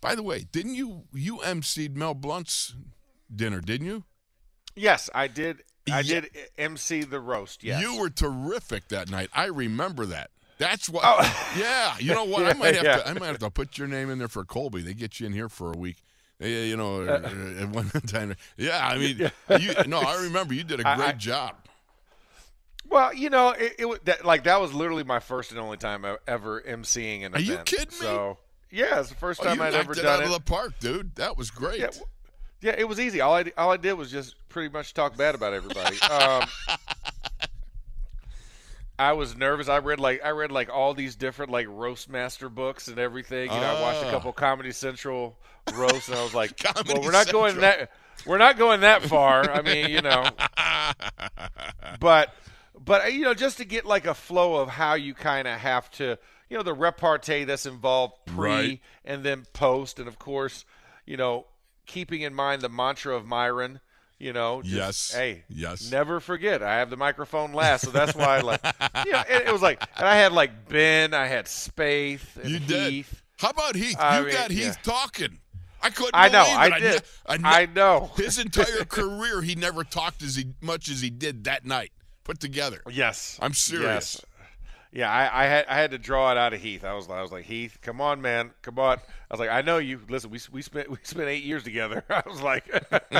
by 0.00 0.14
the 0.14 0.22
way, 0.22 0.46
didn't 0.50 0.74
you 0.74 1.04
you 1.12 1.38
emceed 1.38 1.94
Mel 1.96 2.14
Blount's 2.14 2.74
dinner? 3.34 3.60
Didn't 3.60 3.86
you? 3.86 4.04
Yes, 4.76 5.08
I 5.14 5.28
did 5.28 5.62
I 5.90 6.00
Yeah. 6.00 6.20
did 6.20 6.30
MC 6.58 7.02
the 7.04 7.20
roast. 7.20 7.62
Yes, 7.62 7.82
You 7.82 7.98
were 7.98 8.10
terrific 8.10 8.88
that 8.88 9.10
night. 9.10 9.28
I 9.34 9.46
remember 9.46 10.06
that. 10.06 10.30
That's 10.58 10.88
what. 10.88 11.02
Oh. 11.06 11.50
Yeah, 11.58 11.96
you 11.98 12.12
know 12.12 12.24
what? 12.24 12.46
I 12.46 12.52
might 12.54 12.74
have 12.76 12.84
Yeah. 12.84 12.96
to. 12.98 13.08
I 13.08 13.12
might 13.12 13.26
have 13.26 13.38
to 13.40 13.50
put 13.50 13.76
your 13.78 13.86
name 13.86 14.10
in 14.10 14.18
there 14.18 14.28
for 14.28 14.44
Colby. 14.44 14.82
They 14.82 14.94
get 14.94 15.20
you 15.20 15.26
in 15.26 15.32
here 15.32 15.48
for 15.48 15.72
a 15.72 15.76
week. 15.76 16.02
They, 16.40 16.66
you 16.66 16.76
know, 16.76 17.02
Uh, 17.02 17.62
at 17.62 17.68
one 17.68 17.88
time. 18.06 18.34
Yeah, 18.56 18.86
I 18.86 18.98
mean, 18.98 19.30
you, 19.60 19.74
no, 19.86 20.00
I 20.00 20.22
remember 20.24 20.52
you 20.54 20.64
did 20.64 20.80
a 20.80 20.82
great 20.96 20.98
I- 21.00 21.12
job. 21.12 21.56
Well, 22.88 23.14
you 23.14 23.30
know, 23.30 23.50
it, 23.50 23.74
it 23.80 23.84
was 23.86 23.98
that, 24.04 24.24
like 24.24 24.44
that 24.44 24.60
was 24.60 24.72
literally 24.72 25.04
my 25.04 25.18
first 25.18 25.50
and 25.50 25.58
only 25.58 25.76
time 25.78 26.04
e- 26.04 26.16
ever 26.28 26.60
emceeing 26.60 27.24
an 27.24 27.34
Are 27.34 27.40
you 27.40 27.54
event. 27.54 27.66
kidding 27.66 27.86
me? 27.88 27.94
So 27.96 28.38
yeah, 28.70 29.00
it's 29.00 29.08
the 29.08 29.14
first 29.16 29.40
Oh, 29.40 29.44
time 29.44 29.56
you 29.56 29.62
I'd 29.64 29.74
ever 29.74 29.92
it 29.92 29.96
done 29.96 30.06
out 30.06 30.20
it. 30.20 30.26
of 30.26 30.32
the 30.32 30.40
park, 30.40 30.74
dude. 30.80 31.14
That 31.16 31.36
was 31.36 31.50
great. 31.50 31.80
Yeah, 31.80 31.88
yeah, 32.60 32.74
it 32.78 32.86
was 32.86 33.00
easy. 33.00 33.20
All 33.20 33.34
I 33.34 33.50
all 33.56 33.72
I 33.72 33.78
did 33.78 33.94
was 33.94 34.10
just 34.12 34.36
pretty 34.48 34.68
much 34.72 34.92
talk 34.94 35.16
bad 35.16 35.34
about 35.34 35.54
everybody. 35.54 35.98
um, 36.02 36.44
I 38.98 39.12
was 39.12 39.36
nervous. 39.36 39.68
I 39.68 39.78
read 39.78 39.98
like 40.00 40.20
I 40.24 40.30
read 40.30 40.52
like 40.52 40.68
all 40.70 40.94
these 40.94 41.16
different 41.16 41.50
like 41.50 41.66
roast 41.68 42.08
master 42.08 42.48
books 42.48 42.88
and 42.88 42.98
everything. 42.98 43.50
You 43.50 43.56
know, 43.60 43.76
I 43.76 43.80
watched 43.80 44.02
a 44.04 44.08
Ah. 44.08 44.10
couple 44.10 44.32
Comedy 44.32 44.70
Central 44.72 45.36
roasts, 45.74 46.08
and 46.08 46.16
I 46.18 46.22
was 46.22 46.34
like, 46.34 46.60
"Well, 46.88 47.02
we're 47.02 47.10
not 47.10 47.28
going 47.30 47.56
that 47.60 47.90
we're 48.26 48.38
not 48.38 48.56
going 48.56 48.80
that 48.82 49.02
far." 49.02 49.50
I 49.50 49.62
mean, 49.62 49.90
you 49.90 50.00
know, 50.00 50.28
but 52.00 52.34
but 52.84 53.12
you 53.12 53.22
know, 53.22 53.34
just 53.34 53.58
to 53.58 53.64
get 53.64 53.84
like 53.84 54.06
a 54.06 54.14
flow 54.14 54.56
of 54.56 54.68
how 54.68 54.94
you 54.94 55.14
kind 55.14 55.48
of 55.48 55.58
have 55.58 55.90
to, 55.92 56.18
you 56.48 56.56
know, 56.56 56.62
the 56.62 56.74
repartee 56.74 57.44
that's 57.44 57.66
involved 57.66 58.14
pre 58.26 58.36
Right. 58.46 58.80
and 59.04 59.24
then 59.24 59.44
post, 59.52 59.98
and 59.98 60.08
of 60.08 60.18
course, 60.18 60.64
you 61.06 61.16
know, 61.16 61.46
keeping 61.86 62.20
in 62.22 62.34
mind 62.34 62.62
the 62.62 62.68
mantra 62.68 63.14
of 63.16 63.26
Myron. 63.26 63.80
You 64.18 64.32
know, 64.32 64.62
just, 64.62 64.74
Yes. 64.74 65.12
Hey, 65.12 65.44
Yes. 65.48 65.90
Never 65.90 66.20
forget. 66.20 66.62
I 66.62 66.76
have 66.76 66.88
the 66.90 66.96
microphone 66.96 67.52
last, 67.52 67.84
so 67.84 67.90
that's 67.90 68.14
why. 68.14 68.38
I 68.38 68.40
Like, 68.40 68.60
you 69.04 69.12
know, 69.12 69.22
it, 69.28 69.48
it 69.48 69.52
was 69.52 69.62
like, 69.62 69.82
and 69.96 70.06
I 70.06 70.16
had 70.16 70.32
like 70.32 70.68
Ben, 70.68 71.12
I 71.14 71.26
had 71.26 71.46
Spaith, 71.46 72.36
and 72.40 72.50
you 72.50 72.58
did. 72.60 73.04
How 73.38 73.50
about 73.50 73.74
Heath? 73.74 73.96
I 73.98 74.20
you 74.20 74.26
mean, 74.26 74.34
got 74.34 74.50
Heath 74.50 74.78
yeah. 74.78 74.92
talking. 74.92 75.38
I 75.82 75.90
couldn't. 75.90 76.14
I 76.14 76.28
know, 76.28 76.44
I 76.46 76.68
it. 76.68 76.80
did. 76.80 77.02
ne- 77.28 77.36
ne- 77.38 77.48
I 77.48 77.66
know. 77.66 78.10
His 78.16 78.38
entire 78.38 78.84
career, 78.86 79.42
he 79.42 79.54
never 79.54 79.84
talked 79.84 80.22
as 80.22 80.36
he, 80.36 80.46
much 80.62 80.88
as 80.88 81.02
he 81.02 81.10
did 81.10 81.44
that 81.44 81.66
night 81.66 81.92
put 82.24 82.40
together. 82.40 82.80
Yes, 82.90 83.38
I'm 83.42 83.52
serious. 83.52 83.84
Yes. 83.86 84.24
Yeah, 84.94 85.10
I, 85.10 85.42
I 85.42 85.46
had 85.46 85.66
I 85.66 85.74
had 85.74 85.90
to 85.90 85.98
draw 85.98 86.30
it 86.30 86.38
out 86.38 86.54
of 86.54 86.60
Heath. 86.62 86.84
I 86.84 86.94
was 86.94 87.10
I 87.10 87.20
was 87.20 87.32
like 87.32 87.44
Heath, 87.44 87.78
come 87.82 88.00
on, 88.00 88.22
man, 88.22 88.52
come 88.62 88.78
on. 88.78 88.98
I 88.98 89.34
was 89.34 89.40
like, 89.40 89.50
I 89.50 89.60
know 89.60 89.78
you. 89.78 90.00
Listen, 90.08 90.30
we 90.30 90.38
we 90.52 90.62
spent 90.62 90.88
we 90.88 90.98
spent 91.02 91.28
eight 91.28 91.42
years 91.42 91.64
together. 91.64 92.04
I 92.10 92.22
was 92.26 92.40
like, 92.40 92.64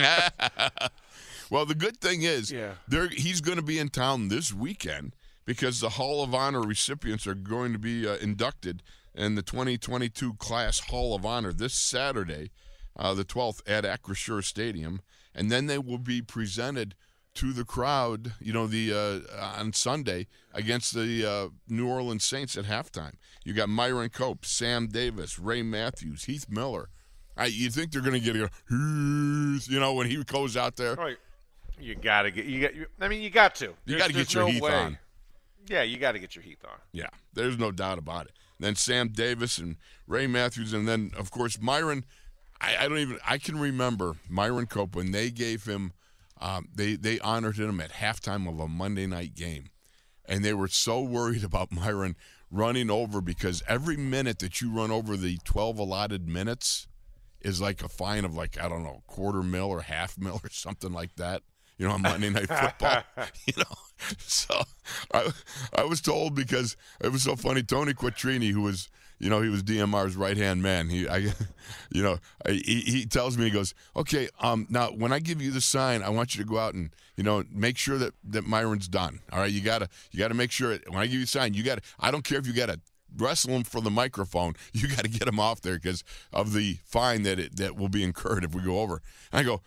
Well, 1.50 1.66
the 1.66 1.74
good 1.74 2.00
thing 2.00 2.22
is, 2.22 2.50
Yeah. 2.50 2.74
he's 3.10 3.40
going 3.40 3.56
to 3.58 3.62
be 3.62 3.78
in 3.78 3.88
town 3.88 4.28
this 4.28 4.52
weekend 4.52 5.14
because 5.44 5.80
the 5.80 5.90
Hall 5.90 6.22
of 6.22 6.34
Honor 6.34 6.62
recipients 6.62 7.26
are 7.26 7.34
going 7.34 7.72
to 7.72 7.78
be 7.78 8.08
uh, 8.08 8.16
inducted 8.16 8.82
in 9.14 9.34
the 9.34 9.42
2022 9.42 10.34
class 10.34 10.80
Hall 10.80 11.14
of 11.14 11.26
Honor 11.26 11.52
this 11.52 11.74
Saturday, 11.74 12.50
uh, 12.96 13.14
the 13.14 13.24
12th 13.24 13.60
at 13.66 13.84
Acrisure 13.84 14.42
Stadium, 14.42 15.02
and 15.34 15.50
then 15.50 15.66
they 15.66 15.78
will 15.78 15.98
be 15.98 16.22
presented 16.22 16.94
to 17.34 17.52
the 17.52 17.64
crowd, 17.64 18.32
you 18.40 18.52
know, 18.52 18.66
the 18.66 18.92
uh, 18.92 19.60
on 19.60 19.72
Sunday 19.72 20.26
against 20.52 20.94
the 20.94 21.28
uh, 21.28 21.48
New 21.68 21.88
Orleans 21.88 22.24
Saints 22.24 22.56
at 22.56 22.64
halftime. 22.64 23.14
You 23.44 23.52
got 23.52 23.68
Myron 23.68 24.10
Cope, 24.10 24.44
Sam 24.44 24.86
Davis, 24.86 25.38
Ray 25.38 25.62
Mathews, 25.62 26.24
Heath 26.24 26.46
Miller. 26.48 26.88
I, 27.36 27.46
you 27.46 27.70
think 27.70 27.90
they're 27.90 28.00
going 28.00 28.14
to 28.14 28.20
get 28.20 28.36
a, 28.36 28.50
Heath, 28.68 29.68
you 29.68 29.80
know, 29.80 29.94
when 29.94 30.08
he 30.08 30.22
goes 30.22 30.56
out 30.56 30.76
there? 30.76 30.98
oh, 30.98 31.14
you 31.80 31.96
gotta 31.96 32.30
get 32.30 32.44
you 32.44 32.60
got. 32.60 32.74
You, 32.74 32.86
I 33.00 33.08
mean, 33.08 33.20
you 33.20 33.30
got 33.30 33.56
to. 33.56 33.74
You 33.84 33.98
got 33.98 34.06
to 34.06 34.12
get 34.12 34.32
your 34.32 34.44
no 34.44 34.50
Heath 34.50 34.62
way. 34.62 34.72
on. 34.72 34.98
Yeah, 35.66 35.82
you 35.82 35.96
got 35.96 36.12
to 36.12 36.18
get 36.20 36.36
your 36.36 36.44
Heath 36.44 36.64
on. 36.64 36.78
Yeah, 36.92 37.08
there's 37.32 37.58
no 37.58 37.72
doubt 37.72 37.98
about 37.98 38.26
it. 38.26 38.32
Then 38.60 38.76
Sam 38.76 39.08
Davis 39.08 39.58
and 39.58 39.76
Ray 40.06 40.28
Mathews, 40.28 40.72
and 40.72 40.86
then 40.86 41.10
of 41.16 41.30
course 41.30 41.60
Myron. 41.60 42.04
I, 42.60 42.76
I 42.84 42.88
don't 42.88 42.98
even. 42.98 43.18
I 43.26 43.38
can 43.38 43.58
remember 43.58 44.14
Myron 44.28 44.66
Cope 44.66 44.94
when 44.94 45.10
they 45.10 45.30
gave 45.30 45.64
him. 45.64 45.92
Um, 46.40 46.68
they 46.74 46.96
they 46.96 47.18
honored 47.20 47.56
him 47.56 47.80
at 47.80 47.92
halftime 47.92 48.48
of 48.48 48.58
a 48.58 48.68
Monday 48.68 49.06
night 49.06 49.34
game, 49.34 49.70
and 50.24 50.44
they 50.44 50.54
were 50.54 50.68
so 50.68 51.00
worried 51.00 51.44
about 51.44 51.72
Myron 51.72 52.16
running 52.50 52.90
over 52.90 53.20
because 53.20 53.62
every 53.66 53.96
minute 53.96 54.38
that 54.38 54.60
you 54.60 54.70
run 54.70 54.90
over 54.90 55.16
the 55.16 55.38
12 55.44 55.78
allotted 55.78 56.28
minutes 56.28 56.86
is 57.40 57.60
like 57.60 57.82
a 57.82 57.88
fine 57.88 58.24
of 58.24 58.34
like 58.34 58.60
I 58.60 58.68
don't 58.68 58.82
know 58.82 59.02
quarter 59.06 59.42
mil 59.42 59.66
or 59.66 59.82
half 59.82 60.18
mil 60.18 60.40
or 60.42 60.50
something 60.50 60.92
like 60.92 61.14
that. 61.16 61.42
You 61.76 61.88
know, 61.88 61.94
on 61.94 62.02
Monday 62.02 62.30
Night 62.30 62.48
Football. 62.48 63.02
you 63.46 63.54
know, 63.56 64.06
so 64.18 64.62
I 65.12 65.30
I 65.76 65.84
was 65.84 66.00
told 66.00 66.34
because 66.36 66.76
it 67.00 67.10
was 67.10 67.24
so 67.24 67.34
funny. 67.34 67.64
Tony 67.64 67.92
Quattrini, 67.94 68.52
who 68.52 68.62
was 68.62 68.88
you 69.18 69.30
know 69.30 69.40
he 69.40 69.48
was 69.48 69.62
DMR's 69.62 70.16
right 70.16 70.36
hand 70.36 70.62
man. 70.62 70.88
He 70.88 71.08
I, 71.08 71.18
you 71.92 72.02
know 72.02 72.18
I, 72.46 72.52
he, 72.52 72.80
he 72.80 73.06
tells 73.06 73.36
me 73.38 73.44
he 73.44 73.50
goes 73.50 73.74
okay 73.96 74.28
um 74.40 74.66
now 74.70 74.88
when 74.88 75.12
I 75.12 75.18
give 75.18 75.40
you 75.40 75.50
the 75.50 75.60
sign 75.60 76.02
I 76.02 76.10
want 76.10 76.34
you 76.34 76.44
to 76.44 76.48
go 76.48 76.58
out 76.58 76.74
and 76.74 76.90
you 77.16 77.24
know 77.24 77.44
make 77.50 77.78
sure 77.78 77.98
that 77.98 78.14
that 78.24 78.44
Myron's 78.44 78.88
done. 78.88 79.20
All 79.32 79.40
right, 79.40 79.50
you 79.50 79.60
gotta 79.60 79.88
you 80.10 80.18
gotta 80.18 80.34
make 80.34 80.50
sure 80.50 80.78
when 80.88 80.98
I 80.98 81.06
give 81.06 81.14
you 81.14 81.20
the 81.20 81.26
sign 81.26 81.54
you 81.54 81.62
got 81.62 81.82
to 81.82 81.90
I 82.00 82.10
don't 82.10 82.24
care 82.24 82.38
if 82.38 82.46
you 82.46 82.52
got 82.52 82.68
to 82.68 82.80
wrestle 83.16 83.52
him 83.52 83.64
for 83.64 83.80
the 83.80 83.90
microphone. 83.90 84.54
You 84.72 84.88
got 84.88 85.04
to 85.04 85.08
get 85.10 85.28
him 85.28 85.38
off 85.38 85.60
there 85.60 85.74
because 85.76 86.02
of 86.32 86.52
the 86.52 86.78
fine 86.84 87.22
that 87.22 87.38
it, 87.38 87.56
that 87.56 87.76
will 87.76 87.88
be 87.88 88.02
incurred 88.02 88.44
if 88.44 88.54
we 88.54 88.62
go 88.62 88.80
over. 88.80 89.00
And 89.32 89.40
I 89.40 89.42
go, 89.44 89.62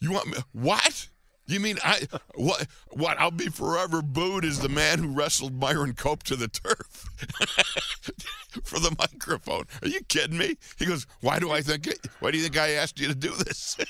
you 0.00 0.12
want 0.12 0.28
me? 0.28 0.34
What? 0.52 1.08
You 1.46 1.60
mean 1.60 1.78
I 1.84 2.06
what? 2.34 2.66
What? 2.90 3.18
I'll 3.18 3.30
be 3.30 3.48
forever 3.48 4.00
booed 4.00 4.44
as 4.44 4.60
the 4.60 4.68
man 4.68 4.98
who 4.98 5.08
wrestled 5.08 5.54
Myron 5.54 5.94
Cope 5.94 6.22
to 6.24 6.36
the 6.36 6.48
turf 6.48 7.08
for 8.64 8.78
the 8.78 8.94
microphone. 8.98 9.64
Are 9.82 9.88
you 9.88 10.00
kidding 10.04 10.38
me? 10.38 10.56
He 10.78 10.86
goes, 10.86 11.06
"Why 11.20 11.38
do 11.40 11.50
I 11.50 11.60
think? 11.60 11.88
It, 11.88 12.06
why 12.20 12.30
do 12.30 12.38
you 12.38 12.44
think 12.44 12.56
I 12.58 12.70
asked 12.70 13.00
you 13.00 13.08
to 13.08 13.14
do 13.14 13.30
this?" 13.30 13.76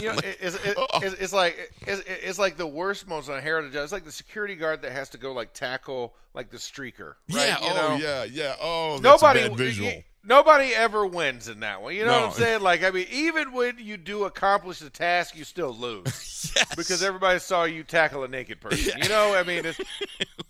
You 0.00 0.08
know, 0.12 0.18
it- 0.18 0.38
it's, 0.40 0.56
it- 0.64 0.76
it's, 1.02 1.14
it's 1.20 1.32
like 1.32 1.72
it's, 1.86 2.02
it's 2.06 2.38
like 2.38 2.56
the 2.56 2.66
worst 2.66 3.08
most 3.08 3.28
on 3.30 3.40
heritage. 3.40 3.74
It's 3.74 3.92
like 3.92 4.04
the 4.04 4.12
security 4.12 4.54
guard 4.54 4.82
that 4.82 4.92
has 4.92 5.08
to 5.10 5.18
go 5.18 5.32
like 5.32 5.52
tackle 5.54 6.14
like 6.34 6.50
the 6.50 6.58
streaker. 6.58 7.14
Right? 7.32 7.48
yeah. 7.48 7.58
You 7.60 7.66
oh 7.70 7.74
know? 7.74 7.96
yeah. 7.96 8.24
Yeah. 8.24 8.54
Oh, 8.60 8.98
nobody 9.02 9.48
visual. 9.48 9.92
nobody 10.24 10.74
ever 10.74 11.06
wins 11.06 11.48
in 11.48 11.60
that 11.60 11.80
one. 11.82 11.94
You 11.94 12.04
know 12.04 12.10
No. 12.12 12.20
what 12.26 12.34
I'm 12.34 12.40
saying? 12.42 12.60
Like 12.62 12.82
I 12.84 12.90
mean, 12.90 13.06
even 13.10 13.52
when 13.52 13.78
you 13.78 13.96
do 13.96 14.24
accomplish 14.24 14.78
the 14.80 14.90
task, 14.90 15.36
you 15.36 15.44
still 15.44 15.72
lose 15.74 16.52
Yes. 16.56 16.74
because 16.74 17.02
everybody 17.02 17.38
saw 17.38 17.64
you 17.64 17.82
tackle 17.82 18.24
a 18.24 18.28
naked 18.28 18.60
person. 18.60 19.00
You 19.02 19.08
know, 19.08 19.34
I 19.34 19.42
mean, 19.42 19.64
it's 19.64 19.80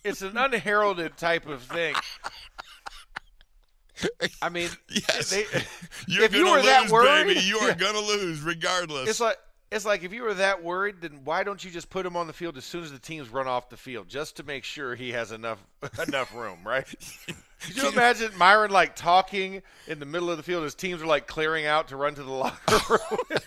it's 0.03 0.23
an 0.23 0.37
unheralded 0.37 1.17
type 1.17 1.47
of 1.47 1.63
thing. 1.63 1.95
I 4.41 4.49
mean, 4.49 4.69
Yes. 4.89 5.31
they, 5.31 5.45
You're 6.09 6.25
if 6.25 6.35
you 6.35 6.45
were 6.49 6.57
lose, 6.57 6.67
that 6.67 6.89
worried, 6.91 7.27
baby. 7.27 7.41
You 7.41 7.59
are 7.59 7.69
yeah. 7.69 7.75
gonna 7.75 8.01
lose 8.01 8.41
regardless. 8.43 9.09
It's 9.09 9.21
like 9.21 9.39
it's 9.71 9.87
like 9.87 10.03
if 10.05 10.13
you 10.13 10.23
were 10.23 10.35
that 10.35 10.63
worried, 10.63 10.97
then 11.01 11.21
why 11.25 11.43
don't 11.45 11.65
you 11.65 11.71
just 11.71 11.89
put 11.89 12.05
him 12.05 12.15
on 12.17 12.27
the 12.27 12.33
field 12.35 12.59
as 12.59 12.65
soon 12.65 12.85
as 12.85 12.93
the 12.93 12.99
teams 12.99 13.31
run 13.31 13.49
off 13.49 13.71
the 13.71 13.77
field, 13.77 14.09
just 14.09 14.37
to 14.37 14.43
make 14.43 14.65
sure 14.65 14.95
he 14.95 15.13
has 15.13 15.33
enough 15.33 15.65
enough 16.07 16.35
room, 16.35 16.59
right? 16.65 16.87
Could 17.61 17.77
you 17.77 17.89
imagine 17.89 18.33
Myron 18.37 18.71
like 18.71 18.97
talking 18.97 19.63
in 19.87 19.99
the 19.99 20.05
middle 20.07 20.31
of 20.31 20.37
the 20.37 20.43
field 20.43 20.65
as 20.65 20.75
teams 20.75 21.01
are 21.01 21.07
like 21.07 21.27
clearing 21.27 21.65
out 21.65 21.89
to 21.89 21.97
run 21.97 22.15
to 22.17 22.23
the 22.23 22.31
locker 22.31 22.81
room? 22.91 23.41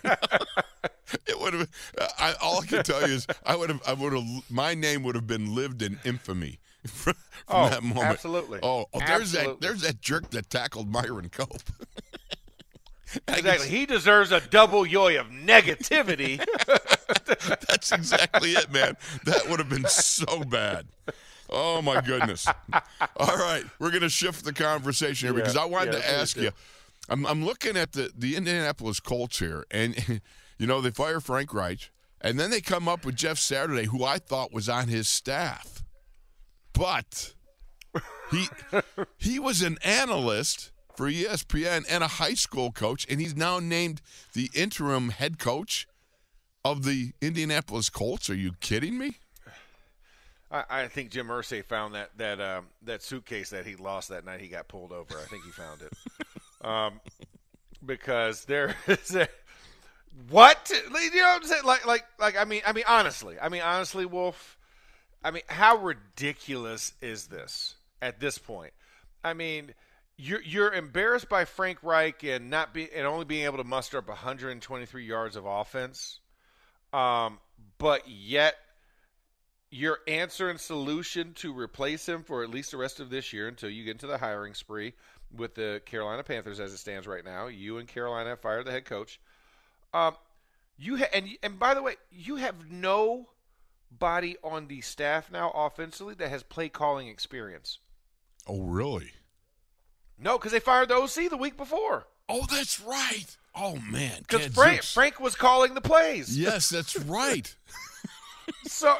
It 1.27 1.39
would 1.39 1.53
have. 1.53 1.69
I, 2.17 2.33
all 2.41 2.61
I 2.61 2.65
can 2.65 2.83
tell 2.83 3.07
you 3.07 3.13
is, 3.15 3.27
I 3.45 3.55
would 3.55 3.69
have. 3.69 3.81
I 3.85 3.93
would 3.93 4.13
have. 4.13 4.23
My 4.49 4.73
name 4.73 5.03
would 5.03 5.15
have 5.15 5.27
been 5.27 5.53
lived 5.53 5.81
in 5.83 5.99
infamy 6.03 6.59
from, 6.91 7.15
Oh, 7.47 7.69
that 7.69 7.83
moment. 7.83 8.05
absolutely. 8.05 8.59
Oh, 8.63 8.85
oh, 8.93 8.99
there's 8.99 9.31
that. 9.33 9.61
There's 9.61 9.81
that 9.81 10.01
jerk 10.01 10.31
that 10.31 10.49
tackled 10.49 10.89
Myron 10.89 11.29
Cope. 11.29 11.51
Exactly. 13.29 13.69
He 13.69 13.85
deserves 13.85 14.31
a 14.33 14.41
double 14.41 14.83
yoi 14.83 15.17
of 15.19 15.27
negativity. 15.27 16.37
That's 17.67 17.91
exactly 17.93 18.51
it, 18.53 18.71
man. 18.73 18.97
That 19.23 19.47
would 19.47 19.59
have 19.59 19.69
been 19.69 19.85
so 19.85 20.43
bad. 20.43 20.87
Oh 21.49 21.81
my 21.81 22.01
goodness! 22.01 22.45
All 23.15 23.37
right, 23.37 23.63
we're 23.79 23.91
gonna 23.91 24.09
shift 24.09 24.43
the 24.43 24.51
conversation 24.51 25.27
here 25.29 25.37
Yeah, 25.37 25.43
because 25.43 25.55
I 25.55 25.63
wanted 25.65 25.93
yeah, 25.93 25.99
to 26.01 26.11
ask 26.11 26.35
you. 26.35 26.51
I'm 27.07 27.25
I'm 27.27 27.45
looking 27.45 27.77
at 27.77 27.93
the 27.93 28.11
the 28.17 28.35
Indianapolis 28.35 28.99
Colts 28.99 29.39
here, 29.39 29.65
and 29.71 30.21
you 30.57 30.67
know 30.67 30.81
they 30.81 30.89
fire 30.91 31.21
Frank 31.21 31.53
Reich, 31.53 31.91
and 32.19 32.37
then 32.39 32.49
they 32.49 32.59
come 32.59 32.89
up 32.89 33.05
with 33.05 33.15
Jeff 33.15 33.37
Saturday, 33.37 33.85
who 33.85 34.03
I 34.03 34.17
thought 34.17 34.51
was 34.51 34.67
on 34.67 34.87
his 34.87 35.07
staff, 35.07 35.83
but 36.77 37.33
he 38.31 38.47
he 39.17 39.39
was 39.39 39.61
an 39.61 39.77
analyst 39.83 40.71
for 40.95 41.09
ESPN 41.09 41.85
and 41.89 42.03
a 42.03 42.07
high 42.07 42.33
school 42.33 42.71
coach, 42.71 43.05
and 43.09 43.19
he's 43.19 43.35
now 43.35 43.59
named 43.59 44.01
the 44.33 44.49
interim 44.53 45.09
head 45.09 45.39
coach 45.39 45.87
of 46.63 46.83
the 46.83 47.11
Indianapolis 47.21 47.89
Colts. 47.89 48.29
Are 48.29 48.35
you 48.35 48.53
kidding 48.59 48.97
me? 48.97 49.17
I, 50.51 50.63
I 50.69 50.87
think 50.87 51.11
Jim 51.11 51.27
Irsay 51.27 51.63
found 51.63 51.95
that 51.95 52.17
that 52.17 52.39
um, 52.39 52.67
that 52.83 53.03
suitcase 53.03 53.49
that 53.49 53.65
he 53.65 53.75
lost 53.75 54.09
that 54.09 54.25
night. 54.25 54.41
He 54.41 54.47
got 54.47 54.67
pulled 54.67 54.91
over. 54.91 55.15
I 55.17 55.25
think 55.27 55.43
he 55.43 55.51
found 55.51 55.81
it 55.81 55.93
um, 56.67 56.99
because 57.85 58.45
there 58.45 58.75
is 58.87 59.15
a, 59.15 59.27
What? 60.29 60.71
You 60.71 60.89
know 60.91 61.27
what 61.27 61.41
I'm 61.41 61.47
saying? 61.47 61.63
Like, 61.65 61.85
like, 61.85 62.05
like. 62.19 62.37
I 62.37 62.45
mean, 62.45 62.61
I 62.65 62.73
mean, 62.73 62.85
honestly. 62.87 63.37
I 63.39 63.49
mean, 63.49 63.61
honestly, 63.61 64.05
Wolf. 64.05 64.57
I 65.25 65.31
mean, 65.31 65.41
how 65.47 65.77
ridiculous 65.77 66.93
is 67.01 67.25
this 67.25 67.77
at 67.99 68.19
this 68.19 68.37
point? 68.37 68.73
I 69.23 69.33
mean, 69.33 69.73
you're 70.17 70.41
you're 70.43 70.71
embarrassed 70.71 71.29
by 71.29 71.45
Frank 71.45 71.79
Reich 71.81 72.23
and 72.23 72.51
not 72.51 72.75
be 72.75 72.87
and 72.93 73.07
only 73.07 73.25
being 73.25 73.45
able 73.45 73.57
to 73.57 73.63
muster 73.63 73.97
up 73.97 74.07
123 74.07 75.03
yards 75.03 75.35
of 75.35 75.47
offense, 75.47 76.19
um, 76.93 77.39
but 77.79 78.07
yet 78.07 78.55
your 79.71 79.97
answer 80.07 80.47
and 80.47 80.59
solution 80.59 81.33
to 81.33 81.57
replace 81.57 82.07
him 82.07 82.23
for 82.23 82.43
at 82.43 82.51
least 82.51 82.69
the 82.69 82.77
rest 82.77 82.99
of 82.99 83.09
this 83.09 83.33
year 83.33 83.47
until 83.47 83.71
you 83.71 83.83
get 83.83 83.91
into 83.93 84.07
the 84.07 84.19
hiring 84.19 84.53
spree 84.53 84.93
with 85.35 85.55
the 85.55 85.81
Carolina 85.87 86.23
Panthers 86.23 86.59
as 86.59 86.71
it 86.71 86.77
stands 86.77 87.07
right 87.07 87.25
now. 87.25 87.47
You 87.47 87.79
and 87.79 87.87
Carolina 87.87 88.35
fired 88.35 88.65
the 88.65 88.71
head 88.71 88.85
coach. 88.85 89.19
Um, 89.91 90.15
you 90.77 90.97
ha- 90.97 91.09
and 91.11 91.29
and 91.41 91.57
by 91.57 91.73
the 91.73 91.81
way, 91.81 91.95
you 92.11 92.35
have 92.35 92.69
no 92.69 93.29
body 93.91 94.37
on 94.43 94.67
the 94.67 94.81
staff 94.81 95.31
now 95.31 95.51
offensively 95.51 96.13
that 96.15 96.29
has 96.29 96.43
play 96.43 96.69
calling 96.69 97.07
experience. 97.07 97.79
Oh, 98.47 98.61
really? 98.61 99.11
No, 100.17 100.37
because 100.37 100.51
they 100.51 100.59
fired 100.59 100.89
the 100.89 100.95
OC 100.95 101.29
the 101.29 101.37
week 101.37 101.57
before. 101.57 102.07
Oh, 102.29 102.45
that's 102.49 102.79
right. 102.79 103.37
Oh 103.53 103.77
man, 103.89 104.17
Because 104.19 104.47
Frank, 104.47 104.83
Frank 104.83 105.19
was 105.19 105.35
calling 105.35 105.75
the 105.75 105.81
plays. 105.81 106.37
Yes, 106.37 106.69
that's 106.69 106.97
right. 107.05 107.55
So, 108.65 108.97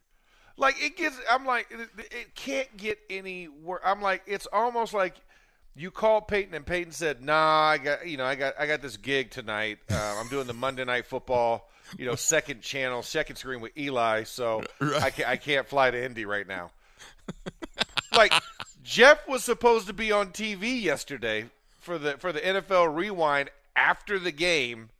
like, 0.56 0.82
it 0.82 0.96
gets. 0.96 1.18
I'm 1.30 1.44
like, 1.44 1.66
it, 1.70 1.88
it 2.10 2.34
can't 2.34 2.74
get 2.76 2.98
any 3.10 3.48
worse. 3.48 3.82
I'm 3.84 4.00
like, 4.00 4.22
it's 4.26 4.46
almost 4.52 4.94
like 4.94 5.16
you 5.74 5.90
called 5.90 6.28
Peyton 6.28 6.54
and 6.54 6.64
Peyton 6.64 6.92
said, 6.92 7.22
"Nah, 7.22 7.70
I 7.70 7.78
got, 7.78 8.06
you 8.06 8.16
know, 8.16 8.24
I 8.24 8.34
got, 8.36 8.54
I 8.58 8.66
got 8.66 8.80
this 8.82 8.96
gig 8.96 9.30
tonight. 9.30 9.78
Uh, 9.90 10.16
I'm 10.18 10.28
doing 10.28 10.46
the 10.46 10.54
Monday 10.54 10.84
Night 10.84 11.06
Football, 11.06 11.68
you 11.98 12.06
know, 12.06 12.14
second 12.14 12.62
channel, 12.62 13.02
second 13.02 13.36
screen 13.36 13.60
with 13.60 13.76
Eli, 13.76 14.24
so 14.24 14.62
Right. 14.80 15.02
I 15.02 15.10
can't, 15.10 15.28
I 15.28 15.36
can't 15.36 15.66
fly 15.66 15.90
to 15.90 16.04
Indy 16.04 16.24
right 16.24 16.46
now." 16.46 16.70
like, 18.16 18.32
Jeff 18.82 19.26
was 19.28 19.44
supposed 19.44 19.86
to 19.86 19.92
be 19.92 20.10
on 20.12 20.28
TV 20.32 20.80
yesterday 20.82 21.46
for 21.78 21.98
the 21.98 22.18
for 22.18 22.32
the 22.32 22.40
NFL 22.40 22.94
Rewind 22.94 23.50
after 23.76 24.18
the 24.18 24.32
game 24.32 24.90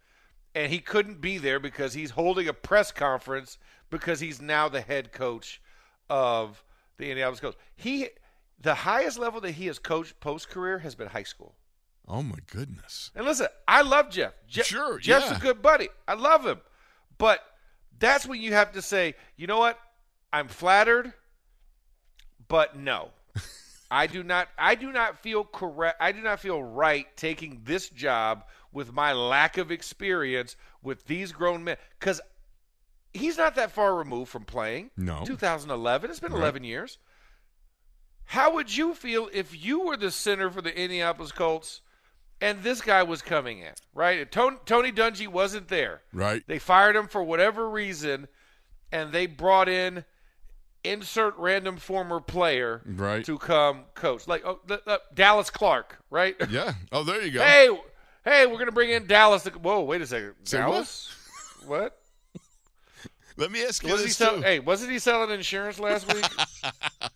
and 0.55 0.73
he 0.73 0.79
couldn't 0.79 1.21
be 1.21 1.39
there 1.39 1.61
because 1.61 1.95
he's 1.95 2.11
holding 2.11 2.49
a 2.49 2.53
press 2.53 2.91
conference 2.93 3.59
because 3.91 4.21
he's 4.21 4.41
now 4.41 4.69
the 4.69 4.81
head 4.81 5.13
coach 5.13 5.61
of 6.09 6.63
the 6.97 7.05
Indianapolis 7.11 7.41
Colts. 7.41 7.57
He 7.77 8.09
the 8.61 8.75
highest 8.75 9.19
level 9.19 9.41
that 9.43 9.53
he 9.53 9.67
has 9.67 9.79
coached 9.79 10.19
post 10.21 10.49
career 10.49 10.79
has 10.81 10.95
been 10.95 11.09
high 11.09 11.23
school. 11.25 11.55
Oh 12.09 12.23
my 12.23 12.39
goodness. 12.51 13.11
And 13.15 13.25
listen, 13.27 13.47
I 13.69 13.83
love 13.83 14.11
Jeff. 14.11 14.33
Je- 14.49 14.63
Sure, 14.63 14.99
Jeff's 14.99 15.31
yeah. 15.31 15.37
a 15.37 15.41
good 15.41 15.63
buddy. 15.63 15.89
I 16.09 16.15
love 16.15 16.45
him. 16.45 16.61
But 17.21 17.41
that's 17.99 18.27
when 18.27 18.41
you 18.41 18.55
have 18.55 18.73
to 18.73 18.83
say, 18.83 19.15
you 19.37 19.47
know 19.47 19.59
what? 19.59 19.79
I'm 20.33 20.49
flattered, 20.49 21.13
but 22.49 22.77
no. 22.77 23.11
I 23.91 24.07
do 24.07 24.23
not 24.23 24.49
I 24.59 24.75
do 24.75 24.91
not 24.91 25.21
feel 25.21 25.45
correct 25.45 25.99
I 26.01 26.13
do 26.13 26.23
not 26.23 26.41
feel 26.41 26.63
right 26.63 27.07
taking 27.17 27.61
this 27.65 27.91
job 27.91 28.45
with 28.73 28.93
my 28.93 29.13
lack 29.13 29.59
of 29.59 29.71
experience 29.71 30.57
with 30.83 31.07
these 31.07 31.33
grown 31.33 31.65
men 31.65 31.77
cuz 31.99 32.21
he's 33.13 33.37
not 33.37 33.57
that 33.57 33.73
far 33.73 33.95
removed 33.97 34.31
from 34.31 34.45
playing. 34.45 34.91
No. 34.97 35.25
2011. 35.27 36.11
It's 36.11 36.21
been 36.21 36.33
Right. 36.33 36.41
11 36.41 36.65
years. 36.65 36.99
How 38.25 38.55
would 38.55 38.75
you 38.75 38.95
feel 38.95 39.29
if 39.33 39.63
you 39.63 39.81
were 39.81 39.97
the 39.97 40.11
center 40.11 40.51
for 40.51 40.63
the 40.63 40.75
Indianapolis 40.75 41.33
Colts 41.33 41.83
and 42.41 42.63
this 42.63 42.81
guy 42.81 43.03
was 43.03 43.23
coming 43.23 43.59
in, 43.61 43.73
right? 43.95 44.31
Tony, 44.31 44.57
Tony 44.67 44.93
Dungy 44.93 45.29
wasn't 45.29 45.69
there. 45.69 46.03
Right. 46.13 46.43
They 46.47 46.59
fired 46.59 46.97
him 46.97 47.07
for 47.09 47.23
whatever 47.23 47.69
reason, 47.69 48.29
and 48.93 49.13
they 49.13 49.27
brought 49.27 49.69
in 49.69 50.05
insert 50.83 51.37
random 51.37 51.77
former 51.77 52.21
player 52.21 52.81
Right. 52.87 53.23
to 53.27 53.37
come 53.39 53.85
coach, 53.95 54.27
like 54.27 54.43
oh, 54.47 54.61
the, 54.67 54.81
the 54.87 55.01
Dallas 55.15 55.51
Clark, 55.51 55.99
right? 56.11 56.35
Yeah. 56.51 56.73
Oh, 56.91 57.05
there 57.05 57.23
you 57.23 57.31
go. 57.33 57.43
hey, 57.43 57.69
hey, 58.25 58.47
we're 58.47 58.59
gonna 58.59 58.73
bring 58.73 58.91
in 58.91 59.07
Dallas. 59.07 59.43
To, 59.43 59.51
whoa, 59.51 59.83
wait 59.83 60.01
a 60.01 60.07
second, 60.07 60.35
Say? 60.45 60.57
Dallas? 60.59 61.15
What? 61.67 62.01
Let 63.37 63.51
me 63.51 63.63
ask 63.65 63.83
you 63.85 63.91
Was 63.93 64.01
he 64.01 64.07
this 64.07 64.17
sell- 64.17 64.37
too. 64.37 64.43
hey, 64.43 64.59
wasn't 64.59 64.91
he 64.93 64.99
selling 64.99 65.31
insurance 65.31 65.79
last 65.79 66.13
week? 66.13 66.25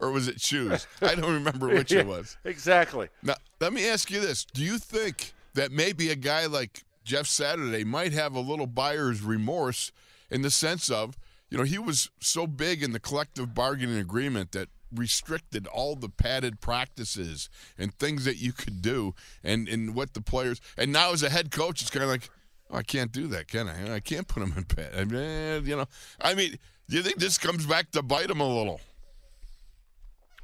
Or 0.00 0.10
was 0.10 0.28
it 0.28 0.40
shoes? 0.40 0.86
I 1.02 1.14
don't 1.14 1.32
remember 1.32 1.68
which 1.68 1.92
it 1.92 2.06
was. 2.06 2.36
Exactly. 2.44 3.08
Now, 3.22 3.34
let 3.60 3.72
me 3.72 3.88
ask 3.88 4.10
you 4.10 4.20
this: 4.20 4.44
Do 4.44 4.62
you 4.62 4.78
think 4.78 5.32
that 5.54 5.72
maybe 5.72 6.10
a 6.10 6.16
guy 6.16 6.46
like 6.46 6.84
Jeff 7.04 7.26
Saturday 7.26 7.84
might 7.84 8.12
have 8.12 8.34
a 8.34 8.40
little 8.40 8.66
buyer's 8.66 9.22
remorse 9.22 9.92
in 10.30 10.42
the 10.42 10.50
sense 10.50 10.90
of, 10.90 11.16
you 11.50 11.58
know, 11.58 11.64
he 11.64 11.78
was 11.78 12.10
so 12.20 12.46
big 12.46 12.82
in 12.82 12.92
the 12.92 13.00
collective 13.00 13.54
bargaining 13.54 13.98
agreement 13.98 14.52
that 14.52 14.68
restricted 14.94 15.66
all 15.66 15.96
the 15.96 16.08
padded 16.08 16.60
practices 16.60 17.48
and 17.78 17.94
things 17.94 18.24
that 18.24 18.36
you 18.36 18.52
could 18.52 18.82
do 18.82 19.14
and, 19.42 19.68
and 19.68 19.94
what 19.94 20.14
the 20.14 20.20
players 20.20 20.60
and 20.76 20.92
now 20.92 21.12
as 21.12 21.22
a 21.22 21.30
head 21.30 21.50
coach 21.50 21.80
it's 21.80 21.90
kind 21.90 22.04
of 22.04 22.10
like 22.10 22.28
oh, 22.70 22.76
I 22.76 22.82
can't 22.82 23.10
do 23.10 23.26
that 23.28 23.48
can 23.48 23.68
I 23.68 23.94
I 23.94 24.00
can't 24.00 24.28
put 24.28 24.40
them 24.40 24.52
in 24.54 24.64
pad 24.64 24.90
I 24.94 25.04
mean, 25.04 25.64
you 25.64 25.76
know 25.76 25.86
I 26.20 26.34
mean 26.34 26.58
do 26.90 26.96
you 26.96 27.02
think 27.02 27.16
this 27.16 27.38
comes 27.38 27.64
back 27.64 27.90
to 27.92 28.02
bite 28.02 28.30
him 28.30 28.40
a 28.40 28.46
little 28.46 28.80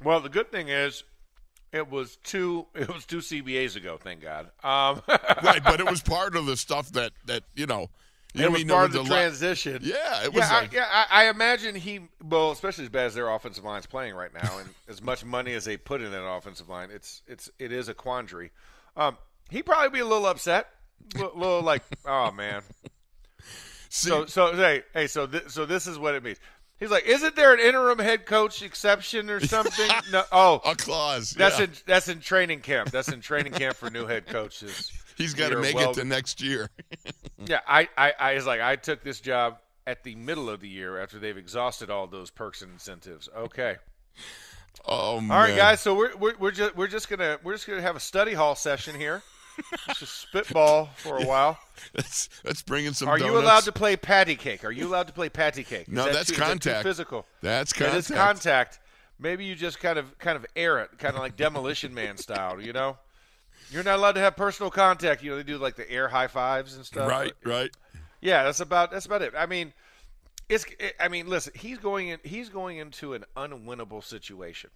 Well, 0.03 0.19
the 0.21 0.29
good 0.29 0.51
thing 0.51 0.69
is, 0.69 1.03
it 1.71 1.89
was 1.89 2.17
two. 2.23 2.65
It 2.75 2.91
was 2.93 3.05
two 3.05 3.17
CBAs 3.17 3.75
ago. 3.75 3.97
Thank 4.01 4.21
God. 4.21 4.45
Um, 4.63 5.01
right 5.43 5.61
but 5.63 5.79
it 5.79 5.89
was 5.89 6.01
part 6.01 6.35
of 6.35 6.45
the 6.45 6.57
stuff 6.57 6.91
that 6.93 7.11
that 7.25 7.43
you 7.55 7.65
know 7.65 7.89
you 8.33 8.45
it 8.45 8.51
was 8.51 8.59
mean 8.61 8.69
part 8.69 8.85
of 8.85 8.93
the 8.93 9.01
la- 9.01 9.07
transition. 9.07 9.79
Yeah, 9.83 10.23
it 10.23 10.33
was 10.33 10.41
yeah, 10.49 10.53
like- 10.57 10.73
I, 10.73 10.75
yeah. 10.75 11.05
I, 11.11 11.25
I 11.25 11.29
imagine 11.29 11.75
he. 11.75 12.01
Well, 12.23 12.51
especially 12.51 12.85
as 12.85 12.89
bad 12.89 13.05
as 13.07 13.15
their 13.15 13.29
offensive 13.29 13.63
line's 13.63 13.85
playing 13.85 14.15
right 14.15 14.33
now, 14.33 14.59
and 14.59 14.69
as 14.87 15.01
much 15.01 15.23
money 15.25 15.53
as 15.53 15.65
they 15.65 15.77
put 15.77 16.01
in 16.01 16.11
that 16.11 16.23
offensive 16.25 16.69
line, 16.69 16.89
it's 16.91 17.21
it's 17.27 17.49
it 17.59 17.71
is 17.71 17.89
a 17.89 17.93
quandary. 17.93 18.51
Um, 18.97 19.17
he'd 19.49 19.63
probably 19.63 19.89
be 19.89 19.99
a 19.99 20.05
little 20.05 20.25
upset, 20.25 20.69
a 21.15 21.17
little, 21.19 21.37
little 21.39 21.61
like, 21.61 21.83
oh 22.05 22.31
man. 22.31 22.61
See, 23.91 24.09
So 24.09 24.25
so 24.27 24.55
hey 24.55 24.83
hey 24.93 25.07
so 25.07 25.25
th- 25.25 25.49
so 25.49 25.65
this 25.65 25.87
is 25.87 25.97
what 25.97 26.13
it 26.15 26.23
means. 26.23 26.37
He's 26.79 26.89
like, 26.89 27.05
isn't 27.05 27.35
there 27.35 27.53
an 27.53 27.59
interim 27.59 27.99
head 27.99 28.25
coach 28.25 28.61
exception 28.61 29.29
or 29.29 29.39
something? 29.41 29.89
no. 30.11 30.23
Oh, 30.31 30.61
a 30.65 30.75
clause. 30.75 31.31
that's 31.31 31.59
yeah. 31.59 31.65
in 31.65 31.71
that's 31.85 32.07
in 32.07 32.19
training 32.21 32.61
camp. 32.61 32.91
That's 32.91 33.09
in 33.09 33.19
training 33.21 33.53
camp 33.53 33.75
for 33.75 33.89
new 33.89 34.05
head 34.05 34.27
coaches. 34.27 34.91
He's 35.17 35.33
got 35.33 35.49
to 35.49 35.57
make 35.57 35.75
well- 35.75 35.91
it 35.91 35.95
to 35.95 36.05
next 36.05 36.41
year. 36.41 36.69
Yeah, 37.45 37.61
I, 37.65 37.87
I, 37.97 38.13
I 38.19 38.33
was 38.33 38.45
like, 38.45 38.59
I 38.59 38.75
took 38.75 39.01
this 39.01 39.21
job 39.21 39.59
at 39.87 40.03
the 40.03 40.13
middle 40.15 40.49
of 40.49 40.59
the 40.59 40.67
year 40.67 40.99
after 41.01 41.19
they've 41.19 41.37
exhausted 41.37 41.89
all 41.89 42.05
those 42.05 42.29
perks 42.29 42.61
and 42.61 42.69
incentives. 42.73 43.29
Okay, 43.33 43.77
Oh 44.85 45.21
man! 45.21 45.31
all 45.31 45.43
right, 45.43 45.55
guys. 45.55 45.81
So 45.81 45.95
we're 45.95 46.15
we're, 46.17 46.35
we're 46.37 46.51
just 46.51 46.75
we're 46.75 46.87
just 46.87 47.09
gonna 47.09 47.39
we're 47.43 47.53
just 47.53 47.67
gonna 47.67 47.81
have 47.81 47.95
a 47.95 47.99
study 48.01 48.33
hall 48.33 48.55
session 48.55 48.95
here. 48.95 49.21
Just 49.97 50.21
spitball 50.21 50.89
for 50.97 51.17
a 51.17 51.25
while. 51.25 51.57
Let's 51.95 52.27
let's 52.43 52.61
bring 52.61 52.85
in 52.85 52.93
some. 52.93 53.07
Are 53.07 53.17
you 53.17 53.27
donuts. 53.27 53.43
allowed 53.43 53.63
to 53.63 53.71
play 53.71 53.95
patty 53.95 54.35
cake? 54.35 54.65
Are 54.65 54.71
you 54.71 54.87
allowed 54.87 55.07
to 55.07 55.13
play 55.13 55.29
patty 55.29 55.63
cake? 55.63 55.87
Is 55.87 55.93
No, 55.93 56.03
that 56.05 56.13
that's 56.13 56.27
too, 56.27 56.33
is 56.33 56.39
that 56.39 56.45
contact. 56.47 56.83
physical. 56.83 57.25
That's 57.41 57.71
It 57.71 57.81
is 57.95 58.07
contact. 58.09 58.17
contact. 58.17 58.79
Maybe 59.17 59.45
you 59.45 59.55
just 59.55 59.79
kind 59.79 59.97
of 59.97 60.17
kind 60.19 60.35
of 60.35 60.45
air 60.57 60.79
it, 60.79 60.97
kind 60.97 61.15
of 61.15 61.21
like 61.21 61.37
Demolition 61.37 61.93
Man 61.93 62.17
style. 62.17 62.59
You 62.61 62.73
know, 62.73 62.97
you're 63.71 63.83
not 63.83 63.95
allowed 63.97 64.13
to 64.15 64.19
have 64.19 64.35
personal 64.35 64.69
contact. 64.69 65.23
You 65.23 65.31
know, 65.31 65.37
they 65.37 65.43
do 65.43 65.57
like 65.57 65.77
the 65.77 65.89
air 65.89 66.09
high 66.09 66.27
fives 66.27 66.75
and 66.75 66.85
stuff. 66.85 67.09
Right, 67.09 67.33
right. 67.45 67.71
Yeah, 68.21 68.43
that's 68.43 68.59
about 68.59 68.91
that's 68.91 69.05
about 69.05 69.21
it. 69.21 69.33
I 69.37 69.45
mean, 69.45 69.71
it's. 70.49 70.65
I 70.99 71.07
mean, 71.07 71.27
listen, 71.27 71.53
he's 71.55 71.77
going 71.77 72.09
in. 72.09 72.19
He's 72.25 72.49
going 72.49 72.77
into 72.77 73.13
an 73.13 73.23
unwinnable 73.37 74.03
situation. 74.03 74.69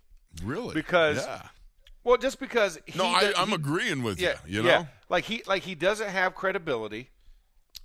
Really? 0.43 0.73
Because- 0.73 1.17
yeah. 1.25 1.47
Well, 2.03 2.17
just 2.17 2.39
because 2.39 2.79
he 2.85 2.97
No, 2.97 3.05
I, 3.07 3.21
does- 3.31 3.47
he- 3.49 3.53
agreeing 3.53 4.03
with 4.03 4.19
Yeah, 4.19 4.35
you. 4.45 4.57
You 4.57 4.63
know. 4.63 4.69
yeah. 4.69 4.85
like 5.09 5.25
he 5.25 5.43
like 5.47 5.63
he 5.63 5.75
doesn't 5.75 6.09
have 6.09 6.35
credibility 6.35 7.09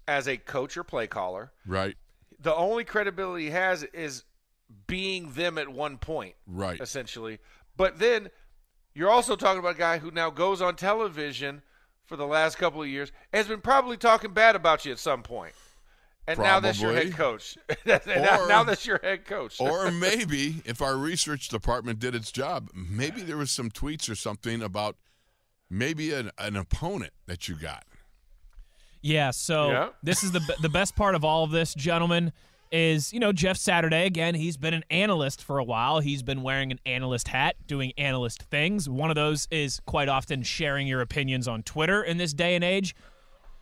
as 0.06 0.26
a 0.26 0.36
coach 0.36 0.76
or 0.76 0.84
play 0.84 1.06
caller. 1.06 1.52
Right. 1.66 1.96
The 2.40 2.54
only 2.54 2.84
credibility 2.84 3.44
he 3.44 3.50
has 3.50 3.82
is 3.84 4.24
being 4.86 5.32
them 5.32 5.58
at 5.58 5.68
one 5.68 5.98
point, 5.98 6.34
Right. 6.46 6.80
essentially. 6.80 7.38
But 7.76 7.98
then 7.98 8.30
you're 8.94 9.10
also 9.10 9.36
talking 9.36 9.58
about 9.60 9.76
a 9.76 9.78
guy 9.78 9.98
who 9.98 10.10
now 10.10 10.30
goes 10.30 10.60
on 10.60 10.76
television 10.76 11.62
for 12.06 12.16
the 12.16 12.26
last 12.26 12.56
couple 12.58 12.82
of 12.82 12.88
years 12.88 13.12
has 13.32 13.46
been 13.46 13.60
probably 13.60 13.96
talking 13.96 14.32
bad 14.32 14.56
about 14.56 14.84
you 14.84 14.92
at 14.92 14.98
some 14.98 15.22
point. 15.22 15.54
And 16.28 16.38
now 16.38 16.60
that's 16.60 16.80
your 16.80 16.92
head 16.92 17.12
coach. 17.14 17.56
now, 17.86 17.98
Or- 18.42 18.48
now 18.48 18.62
that's 18.64 18.86
your 18.86 19.00
head 19.02 19.24
coach. 19.24 19.60
Or 19.60 19.90
maybe 19.90 20.62
if 20.64 20.80
our 20.82 20.96
research 20.96 21.48
department 21.48 21.98
did 21.98 22.14
its 22.14 22.30
job, 22.30 22.70
maybe 22.74 23.22
there 23.22 23.36
was 23.36 23.50
some 23.50 23.70
tweets 23.70 24.08
or 24.10 24.14
something 24.14 24.62
about 24.62 24.96
maybe 25.70 26.12
an, 26.12 26.30
an 26.38 26.56
opponent 26.56 27.12
that 27.26 27.48
you 27.48 27.54
got. 27.56 27.84
Yeah, 29.00 29.30
so 29.30 29.70
Yeah. 29.70 29.88
this 30.02 30.22
is 30.22 30.32
the 30.32 30.40
the 30.60 30.68
best 30.68 30.96
part 30.96 31.14
of 31.14 31.24
all 31.24 31.44
of 31.44 31.50
this, 31.50 31.72
gentlemen, 31.74 32.32
is 32.72 33.12
you 33.12 33.20
know 33.20 33.32
Jeff 33.32 33.56
Saturday 33.56 34.04
again. 34.06 34.34
He's 34.34 34.56
been 34.56 34.74
an 34.74 34.84
analyst 34.90 35.42
for 35.42 35.58
a 35.58 35.64
while. 35.64 36.00
He's 36.00 36.22
been 36.22 36.42
wearing 36.42 36.72
an 36.72 36.80
analyst 36.84 37.28
hat, 37.28 37.54
doing 37.66 37.92
analyst 37.96 38.42
things. 38.50 38.88
One 38.88 39.08
of 39.10 39.14
those 39.14 39.46
is 39.50 39.80
quite 39.86 40.08
often 40.08 40.42
sharing 40.42 40.86
your 40.88 41.00
opinions 41.00 41.46
on 41.48 41.62
Twitter 41.62 42.02
in 42.02 42.16
this 42.18 42.32
day 42.34 42.54
and 42.56 42.64
age. 42.64 42.94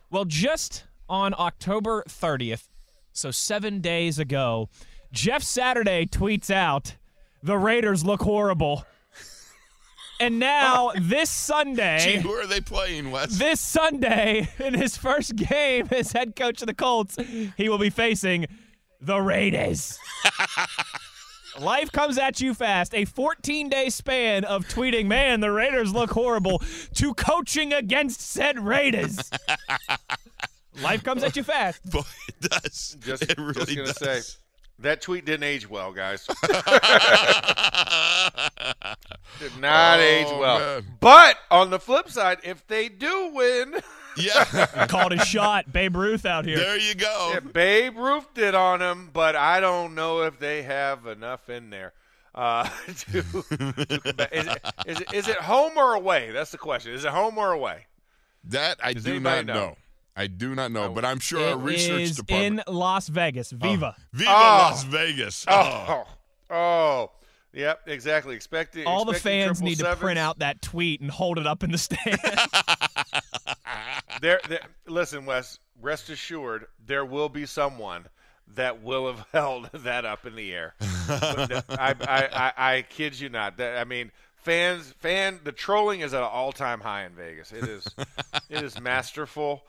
Well, 0.09 0.25
just 0.25 0.85
on 1.09 1.33
October 1.37 2.03
30th, 2.07 2.67
so 3.13 3.31
seven 3.31 3.79
days 3.81 4.19
ago, 4.19 4.69
Jeff 5.11 5.41
Saturday 5.43 6.05
tweets 6.05 6.49
out, 6.51 6.95
"The 7.41 7.57
Raiders 7.57 8.03
look 8.05 8.21
horrible." 8.21 8.85
And 10.19 10.39
now 10.39 10.91
this 10.99 11.29
Sunday, 11.29 11.99
Gee, 11.99 12.19
who 12.19 12.31
are 12.31 12.47
they 12.47 12.61
playing, 12.61 13.11
Wes? 13.11 13.37
this 13.37 13.61
Sunday, 13.61 14.49
in 14.59 14.73
his 14.73 14.97
first 14.97 15.35
game 15.35 15.87
as 15.91 16.11
head 16.11 16.35
coach 16.35 16.61
of 16.61 16.67
the 16.67 16.73
Colts, 16.73 17.17
he 17.55 17.69
will 17.69 17.77
be 17.77 17.89
facing 17.91 18.47
the 18.99 19.19
Raiders. 19.21 19.99
Life 21.59 21.91
comes 21.91 22.17
at 22.19 22.39
you 22.39 22.53
fast. 22.53 22.93
A 22.93 23.05
14 23.05 23.69
day 23.69 23.89
span 23.89 24.43
of 24.43 24.67
tweeting, 24.67 25.07
man, 25.07 25.39
the 25.39 25.51
Raiders 25.51 25.91
look 25.93 26.11
horrible, 26.11 26.61
to 26.95 27.13
coaching 27.15 27.73
against 27.73 28.21
said 28.21 28.59
Raiders. 28.59 29.17
Life 30.81 31.03
comes 31.03 31.23
at 31.23 31.35
you 31.35 31.43
fast. 31.43 31.83
Boy, 31.91 32.01
it 32.27 32.49
does. 32.49 32.97
Just, 32.99 33.23
it 33.23 33.37
really 33.37 33.53
just 33.53 33.75
gonna 33.75 33.87
does. 33.87 34.27
say 34.27 34.37
that 34.79 35.01
tweet 35.01 35.25
didn't 35.25 35.43
age 35.43 35.69
well, 35.69 35.91
guys. 35.91 36.27
Did 39.39 39.57
not 39.59 39.99
Oh, 39.99 40.01
age 40.01 40.27
well. 40.27 40.59
man. 40.59 40.85
But 40.99 41.37
on 41.51 41.69
the 41.69 41.79
flip 41.79 42.09
side, 42.09 42.39
if 42.43 42.65
they 42.67 42.89
do 42.89 43.31
win, 43.33 43.75
yeah, 44.17 44.87
Called 44.87 45.13
a 45.13 45.23
shot. 45.25 45.71
Babe 45.71 45.95
Ruth 45.95 46.25
out 46.25 46.45
here. 46.45 46.57
there 46.57 46.77
you 46.77 46.95
go. 46.95 47.31
yeah, 47.33 47.39
Babe 47.39 47.97
Ruth 47.97 48.33
did 48.33 48.55
on 48.55 48.81
him, 48.81 49.09
but 49.13 49.35
I 49.35 49.59
don't 49.59 49.93
know 49.95 50.23
if 50.23 50.39
they 50.39 50.63
have 50.63 51.05
enough 51.05 51.49
in 51.49 51.69
there. 51.69 51.93
Uh, 52.33 52.67
to, 52.87 53.21
to. 53.23 54.27
Is, 54.31 54.47
it, 54.47 54.61
is, 54.85 54.99
it, 55.01 55.13
is 55.13 55.27
it 55.27 55.37
home 55.37 55.73
or 55.77 55.93
away? 55.95 56.31
That's 56.31 56.51
the 56.51 56.57
question. 56.59 56.93
Is 56.93 57.03
it 57.05 57.11
home 57.11 57.37
or 57.37 57.51
away? 57.51 57.85
That 58.45 58.77
I 58.81 58.93
Does 58.93 59.03
do 59.03 59.19
not 59.19 59.45
know? 59.45 59.53
know. 59.53 59.77
I 60.17 60.25
do 60.27 60.55
not 60.55 60.71
know, 60.71 60.89
but 60.89 61.05
I'm 61.05 61.19
sure 61.19 61.39
our 61.45 61.53
It 61.53 61.57
research 61.57 62.01
is 62.01 62.15
department. 62.17 62.63
in 62.67 62.73
Las 62.73 63.07
Vegas. 63.07 63.53
Oh. 63.53 63.57
Viva. 63.57 63.95
Viva 64.11 64.29
Oh. 64.31 64.33
Las 64.71 64.83
Vegas. 64.85 65.45
Oh, 65.47 66.05
oh, 66.49 66.55
oh. 66.55 67.11
yep, 67.53 67.81
exactly. 67.85 68.35
Expecting 68.35 68.87
All 68.87 69.05
the 69.05 69.13
fans 69.13 69.59
triple 69.59 69.67
need 69.67 69.77
to 69.77 69.95
print 69.95 70.17
out 70.17 70.39
that 70.39 70.61
tweet 70.63 71.01
and 71.01 71.11
hold 71.11 71.37
it 71.37 71.45
up 71.45 71.63
in 71.63 71.71
the 71.71 71.77
stand. 71.77 72.19
There, 74.21 74.39
there, 74.49 74.61
listen, 74.87 75.25
Wes. 75.27 75.59
Rest 75.79 76.09
assured, 76.09 76.65
there 76.83 77.05
will 77.05 77.29
be 77.29 77.45
someone 77.45 78.05
that 78.55 78.81
will 78.81 79.05
have 79.13 79.23
held 79.31 79.69
that 79.71 80.05
up 80.05 80.25
in 80.25 80.35
the 80.35 80.51
air. 80.55 80.73
I, 80.81 81.93
I, 81.99 82.29
I, 82.57 82.73
I 82.77 82.81
kid 82.81 83.19
you 83.19 83.29
not. 83.29 83.57
That 83.57 83.77
I 83.77 83.83
mean, 83.83 84.11
fans, 84.37 84.95
fan, 84.97 85.39
the 85.43 85.51
trolling 85.51 85.99
is 85.99 86.15
at 86.15 86.23
an 86.23 86.29
all-time 86.31 86.79
high 86.79 87.05
in 87.05 87.11
Vegas. 87.11 87.51
It 87.51 87.65
is, 87.65 87.85
it 88.49 88.63
is 88.63 88.79
masterful, 88.81 89.61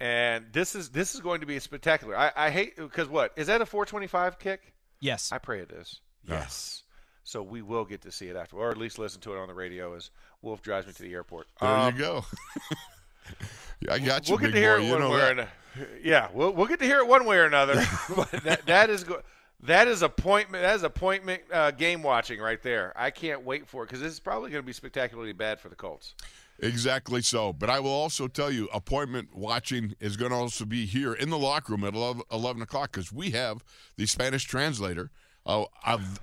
and 0.00 0.46
this 0.52 0.74
is 0.74 0.90
this 0.90 1.14
is 1.14 1.20
going 1.20 1.40
to 1.40 1.46
be 1.46 1.58
spectacular. 1.60 2.16
I, 2.16 2.32
I 2.36 2.50
hate 2.50 2.76
because 2.76 3.08
what 3.08 3.32
is 3.36 3.46
that 3.48 3.60
a 3.60 3.66
425 3.66 4.38
kick? 4.38 4.72
yes. 5.00 5.30
I 5.32 5.38
pray 5.38 5.60
it 5.60 5.70
is. 5.72 6.00
Yes. 6.28 6.82
So 7.22 7.42
we 7.42 7.62
will 7.62 7.84
get 7.84 8.02
to 8.02 8.12
see 8.12 8.28
it 8.28 8.36
after, 8.36 8.56
or 8.56 8.70
at 8.70 8.76
least 8.76 8.98
listen 8.98 9.20
to 9.22 9.34
it 9.34 9.38
on 9.38 9.48
the 9.48 9.54
radio 9.54 9.94
as 9.94 10.10
Wolf 10.42 10.60
drives 10.62 10.86
me 10.86 10.92
to 10.92 11.02
the 11.02 11.12
airport. 11.14 11.46
there 11.60 11.68
Um, 11.70 11.94
you 11.94 12.00
go. 12.00 12.24
Yeah, 13.80 13.92
I 13.94 13.98
got 13.98 14.28
you, 14.28 14.32
we'll 14.34 14.38
get 14.40 14.46
big 14.48 14.54
to 14.54 14.58
hear 14.60 14.76
boy. 14.76 14.82
it 14.82 14.86
You 14.86 14.92
one 14.92 15.00
know 15.00 15.10
way 15.10 15.16
or 15.16 15.20
that. 15.20 15.32
another. 15.32 15.50
Yeah, 16.02 16.28
we'll 16.34 16.52
we'll 16.52 16.66
get 16.66 16.78
to 16.80 16.84
hear 16.84 16.98
it 16.98 17.06
one 17.06 17.24
way 17.24 17.36
or 17.38 17.44
another. 17.44 17.74
but 18.16 18.30
that 18.44 18.66
that 18.66 18.90
is 18.90 19.04
go- 19.04 19.22
that 19.62 19.88
is 19.88 20.02
appointment 20.02 20.62
that 20.62 20.74
is 20.76 20.82
appointment 20.82 21.42
uh, 21.52 21.70
game 21.70 22.02
watching 22.02 22.40
right 22.40 22.62
there. 22.62 22.92
I 22.96 23.10
can't 23.10 23.42
wait 23.44 23.66
for 23.66 23.82
it 23.82 23.86
because 23.86 24.00
this 24.00 24.12
is 24.12 24.20
probably 24.20 24.50
going 24.50 24.62
to 24.62 24.66
be 24.66 24.72
spectacularly 24.74 25.32
bad 25.32 25.60
for 25.60 25.68
the 25.70 25.76
Colts. 25.76 26.14
Exactly 26.60 27.20
so. 27.22 27.52
But 27.52 27.68
I 27.70 27.80
will 27.80 27.90
also 27.90 28.28
tell 28.28 28.50
you, 28.50 28.68
appointment 28.72 29.34
watching 29.34 29.94
is 30.00 30.16
going 30.16 30.30
to 30.30 30.36
also 30.36 30.64
be 30.64 30.86
here 30.86 31.12
in 31.12 31.30
the 31.30 31.38
locker 31.38 31.72
room 31.72 31.84
at 31.84 31.94
11, 31.94 32.22
11 32.30 32.62
o'clock 32.62 32.92
because 32.92 33.12
we 33.12 33.30
have 33.30 33.64
the 33.96 34.06
Spanish 34.06 34.44
translator, 34.44 35.10
uh, 35.46 35.64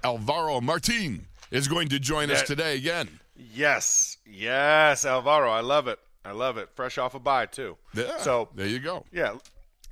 Alvaro 0.04 0.62
Martin, 0.62 1.28
is 1.52 1.68
going 1.68 1.90
to 1.90 2.00
join 2.00 2.32
us 2.32 2.44
today 2.44 2.78
again. 2.78 3.20
Yes, 3.36 4.18
yes, 4.26 5.04
Alvaro, 5.06 5.50
I 5.52 5.62
love 5.62 5.88
it. 5.88 6.00
I 6.24 6.32
love 6.32 6.58
it. 6.58 6.70
Fresh 6.76 6.98
off 6.98 7.16
a 7.16 7.20
bye 7.20 7.48
too. 7.48 7.78
Yeah, 7.94 8.18
So 8.20 8.50
there 8.56 8.68
you 8.68 8.80
go. 8.80 9.06
yeah. 9.12 9.36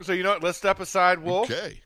So 0.02 0.13
you 0.13 0.23
know 0.23 0.30
what? 0.30 0.43
Let's 0.43 0.58
step 0.58 0.80
aside, 0.80 1.19
Wolf. 1.19 1.49
Okay. 1.52 1.82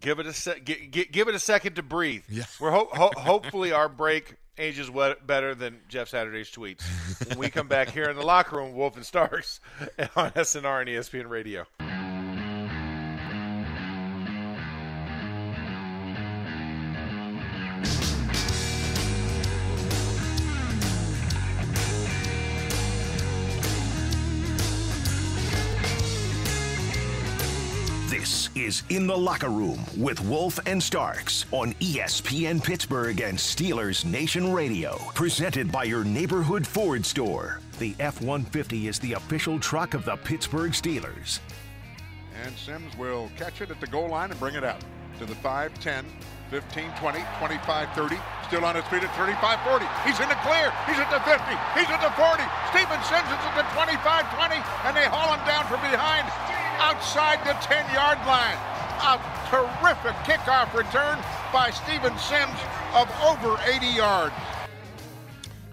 Give 0.00 0.18
it 0.18 0.26
a 0.26 0.32
sec. 0.32 0.64
Gi- 0.64 0.88
gi- 0.90 1.04
give 1.12 1.28
it 1.28 1.34
a 1.34 1.38
second 1.38 1.74
to 1.76 1.82
breathe. 1.82 2.22
Yeah. 2.28 2.44
We're 2.58 2.70
ho- 2.72 2.88
ho- 2.92 3.12
hopefully 3.16 3.72
our 3.72 3.88
break 3.88 4.34
ages 4.58 4.90
better 5.26 5.54
than 5.54 5.80
Jeff 5.88 6.08
Saturday's 6.08 6.50
tweets. 6.50 6.82
When 7.28 7.38
we 7.38 7.50
come 7.50 7.68
back 7.68 7.90
here 7.90 8.08
in 8.10 8.16
the 8.16 8.24
locker 8.24 8.56
room, 8.56 8.74
Wolf 8.74 8.96
and 8.96 9.04
Starks 9.04 9.60
on 10.16 10.30
SNR 10.32 10.80
and 10.80 10.88
ESPN 10.90 11.28
Radio. 11.28 11.66
Is 28.66 28.82
In 28.88 29.06
the 29.06 29.16
Locker 29.16 29.48
Room 29.48 29.78
with 29.96 30.18
Wolf 30.26 30.58
and 30.66 30.82
Starks 30.82 31.46
on 31.52 31.72
ESPN 31.74 32.58
Pittsburgh 32.58 33.20
and 33.20 33.38
Steelers 33.38 34.04
Nation 34.04 34.52
Radio. 34.52 34.98
Presented 35.14 35.70
by 35.70 35.84
your 35.84 36.02
neighborhood 36.02 36.66
Ford 36.66 37.06
store. 37.06 37.60
The 37.78 37.94
F 38.00 38.20
150 38.20 38.88
is 38.88 38.98
the 38.98 39.12
official 39.12 39.60
truck 39.60 39.94
of 39.94 40.04
the 40.04 40.16
Pittsburgh 40.16 40.72
Steelers. 40.72 41.38
And 42.42 42.58
Sims 42.58 42.90
will 42.98 43.30
catch 43.36 43.60
it 43.60 43.70
at 43.70 43.80
the 43.80 43.86
goal 43.86 44.08
line 44.08 44.32
and 44.32 44.40
bring 44.40 44.56
it 44.56 44.64
out 44.64 44.82
to 45.20 45.26
the 45.26 45.36
5, 45.36 45.78
10, 45.78 46.04
15, 46.50 46.90
20, 46.98 47.20
25, 47.38 47.92
30. 47.94 48.18
Still 48.48 48.64
on 48.64 48.74
his 48.74 48.84
feet 48.90 49.04
at 49.06 49.14
35, 49.14 49.62
40. 49.62 49.86
He's 50.02 50.18
in 50.18 50.28
the 50.28 50.40
clear. 50.42 50.74
He's 50.90 50.98
at 50.98 51.10
the 51.14 51.22
50. 51.22 51.38
He's 51.78 51.86
at 51.86 52.02
the 52.02 52.10
40. 52.18 52.42
Steven 52.74 52.98
Sims 53.06 53.30
is 53.30 53.42
at 53.46 53.54
the 53.62 53.66
25, 53.78 53.94
20, 54.34 54.58
and 54.90 54.96
they 54.98 55.06
haul 55.06 55.30
him 55.38 55.42
down 55.46 55.62
from 55.70 55.78
behind 55.86 56.26
outside 56.78 57.38
the 57.44 57.54
10 57.64 57.92
yard 57.94 58.18
line. 58.26 58.56
A 59.02 59.20
terrific 59.50 60.16
kickoff 60.24 60.72
return 60.74 61.18
by 61.52 61.70
Steven 61.70 62.16
Sims 62.18 62.58
of 62.94 63.10
over 63.22 63.58
80 63.64 63.86
yards. 63.86 64.34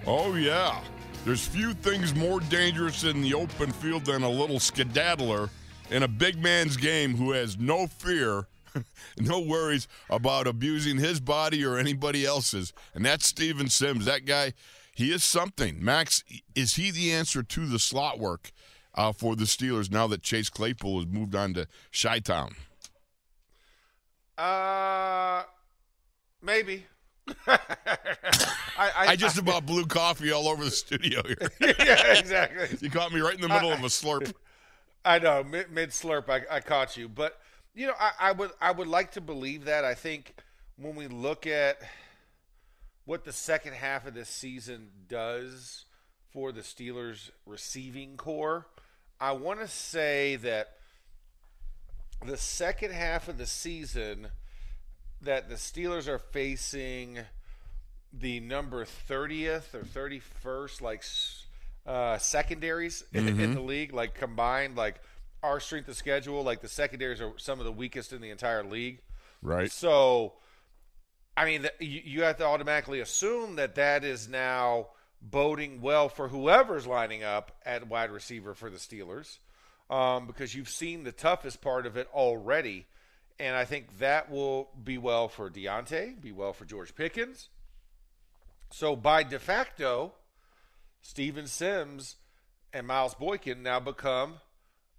Oh, 0.05 0.35
yeah. 0.35 0.81
There's 1.25 1.45
few 1.45 1.73
things 1.73 2.13
more 2.13 2.41
dangerous 2.41 3.05
in 3.05 3.21
the 3.21 3.33
open 3.33 3.71
field 3.71 4.05
than 4.05 4.23
a 4.23 4.29
little 4.29 4.59
skedaddler 4.59 5.49
in 5.89 6.03
a 6.03 6.07
big 6.07 6.41
man's 6.41 6.75
game 6.75 7.15
who 7.15 7.31
has 7.31 7.57
no 7.57 7.87
fear, 7.87 8.47
no 9.17 9.39
worries 9.39 9.87
about 10.09 10.47
abusing 10.47 10.97
his 10.97 11.21
body 11.21 11.63
or 11.65 11.77
anybody 11.77 12.25
else's. 12.25 12.73
And 12.93 13.05
that's 13.05 13.25
Steven 13.25 13.69
Sims. 13.69 14.05
That 14.05 14.25
guy, 14.25 14.53
he 14.95 15.11
is 15.11 15.23
something. 15.23 15.83
Max, 15.83 16.23
is 16.55 16.75
he 16.75 16.91
the 16.91 17.13
answer 17.13 17.41
to 17.41 17.65
the 17.65 17.79
slot 17.79 18.19
work 18.19 18.51
uh, 18.95 19.11
for 19.11 19.35
the 19.35 19.45
Steelers 19.45 19.91
now 19.91 20.07
that 20.07 20.21
Chase 20.21 20.49
Claypool 20.49 20.99
has 20.99 21.07
moved 21.07 21.35
on 21.35 21.53
to 21.53 21.67
Chi 21.99 22.19
Town? 22.19 22.55
Uh, 24.37 25.43
maybe. 26.41 26.85
I, 27.47 27.59
I, 28.77 29.07
I 29.07 29.15
just 29.15 29.37
about 29.37 29.65
blew 29.65 29.85
coffee 29.85 30.31
all 30.31 30.47
over 30.47 30.63
the 30.63 30.71
studio 30.71 31.21
here. 31.25 31.49
yeah, 31.79 32.17
exactly. 32.17 32.77
You 32.81 32.89
caught 32.89 33.13
me 33.13 33.21
right 33.21 33.35
in 33.35 33.41
the 33.41 33.47
middle 33.47 33.71
of 33.71 33.79
a 33.79 33.87
slurp. 33.87 34.33
I 35.05 35.19
know 35.19 35.43
mid, 35.43 35.71
mid 35.71 35.89
slurp, 35.91 36.29
I, 36.29 36.41
I 36.53 36.59
caught 36.59 36.97
you, 36.97 37.07
but 37.07 37.39
you 37.75 37.87
know, 37.87 37.93
I, 37.99 38.11
I 38.19 38.31
would 38.33 38.51
I 38.61 38.71
would 38.71 38.87
like 38.87 39.11
to 39.11 39.21
believe 39.21 39.65
that. 39.65 39.85
I 39.85 39.93
think 39.93 40.35
when 40.77 40.95
we 40.95 41.07
look 41.07 41.47
at 41.47 41.77
what 43.05 43.23
the 43.23 43.33
second 43.33 43.73
half 43.73 44.07
of 44.07 44.13
this 44.13 44.29
season 44.29 44.89
does 45.07 45.85
for 46.31 46.51
the 46.51 46.61
Steelers 46.61 47.31
receiving 47.45 48.17
core, 48.17 48.67
I 49.19 49.31
want 49.33 49.59
to 49.59 49.67
say 49.67 50.35
that 50.37 50.73
the 52.25 52.37
second 52.37 52.93
half 52.93 53.27
of 53.27 53.37
the 53.37 53.45
season 53.45 54.27
that 55.21 55.49
the 55.49 55.55
Steelers 55.55 56.07
are 56.07 56.19
facing 56.19 57.19
the 58.11 58.39
number 58.39 58.85
30th 58.85 59.73
or 59.73 59.83
31st 59.83 60.81
like 60.81 61.03
uh, 61.85 62.17
secondaries 62.17 63.03
in- 63.13 63.27
in 63.39 63.53
the 63.55 63.59
league 63.61 63.93
like 63.93 64.13
combined 64.13 64.75
like 64.75 65.01
our 65.41 65.59
strength 65.59 65.89
of 65.89 65.95
schedule 65.95 66.43
like 66.43 66.61
the 66.61 66.67
secondaries 66.67 67.19
are 67.19 67.33
some 67.37 67.59
of 67.59 67.65
the 67.65 67.71
weakest 67.71 68.13
in 68.13 68.21
the 68.21 68.29
entire 68.29 68.63
league 68.63 68.99
Right. 69.41 69.69
so 69.71 70.33
i 71.35 71.43
mean 71.43 71.61
th- 71.63 71.73
you, 71.79 72.01
you 72.05 72.21
have 72.23 72.37
to 72.37 72.45
automatically 72.45 72.99
assume 73.01 73.55
that 73.57 73.75
that 73.75 74.03
is 74.05 74.29
now 74.29 74.87
boding 75.23 75.81
well 75.81 76.09
for 76.09 76.27
whoever's 76.27 76.85
lining 76.85 77.23
up 77.23 77.51
at 77.65 77.87
wide 77.87 78.11
receiver 78.11 78.53
for 78.53 78.69
the 78.69 78.77
steelers 78.77 79.37
um, 79.89 80.27
because 80.27 80.53
you've 80.53 80.69
seen 80.69 81.03
the 81.03 81.11
toughest 81.11 81.61
part 81.61 81.85
of 81.85 81.95
it 81.97 82.07
already 82.13 82.85
and 83.39 83.55
i 83.55 83.63
think 83.63 83.99
that 83.99 84.29
will 84.29 84.69
be 84.83 84.97
well 84.97 85.27
for 85.27 85.49
Diontae, 85.49 86.19
be 86.21 86.31
well 86.31 86.53
for 86.53 86.65
george 86.65 86.93
pickens 86.93 87.49
so 88.73 88.95
by 88.95 89.21
de 89.21 89.37
facto, 89.37 90.13
Steven 91.03 91.45
Sims 91.45 92.15
and 92.73 92.87
Miles 92.87 93.13
Boykin 93.13 93.61
now 93.61 93.79
become 93.79 94.39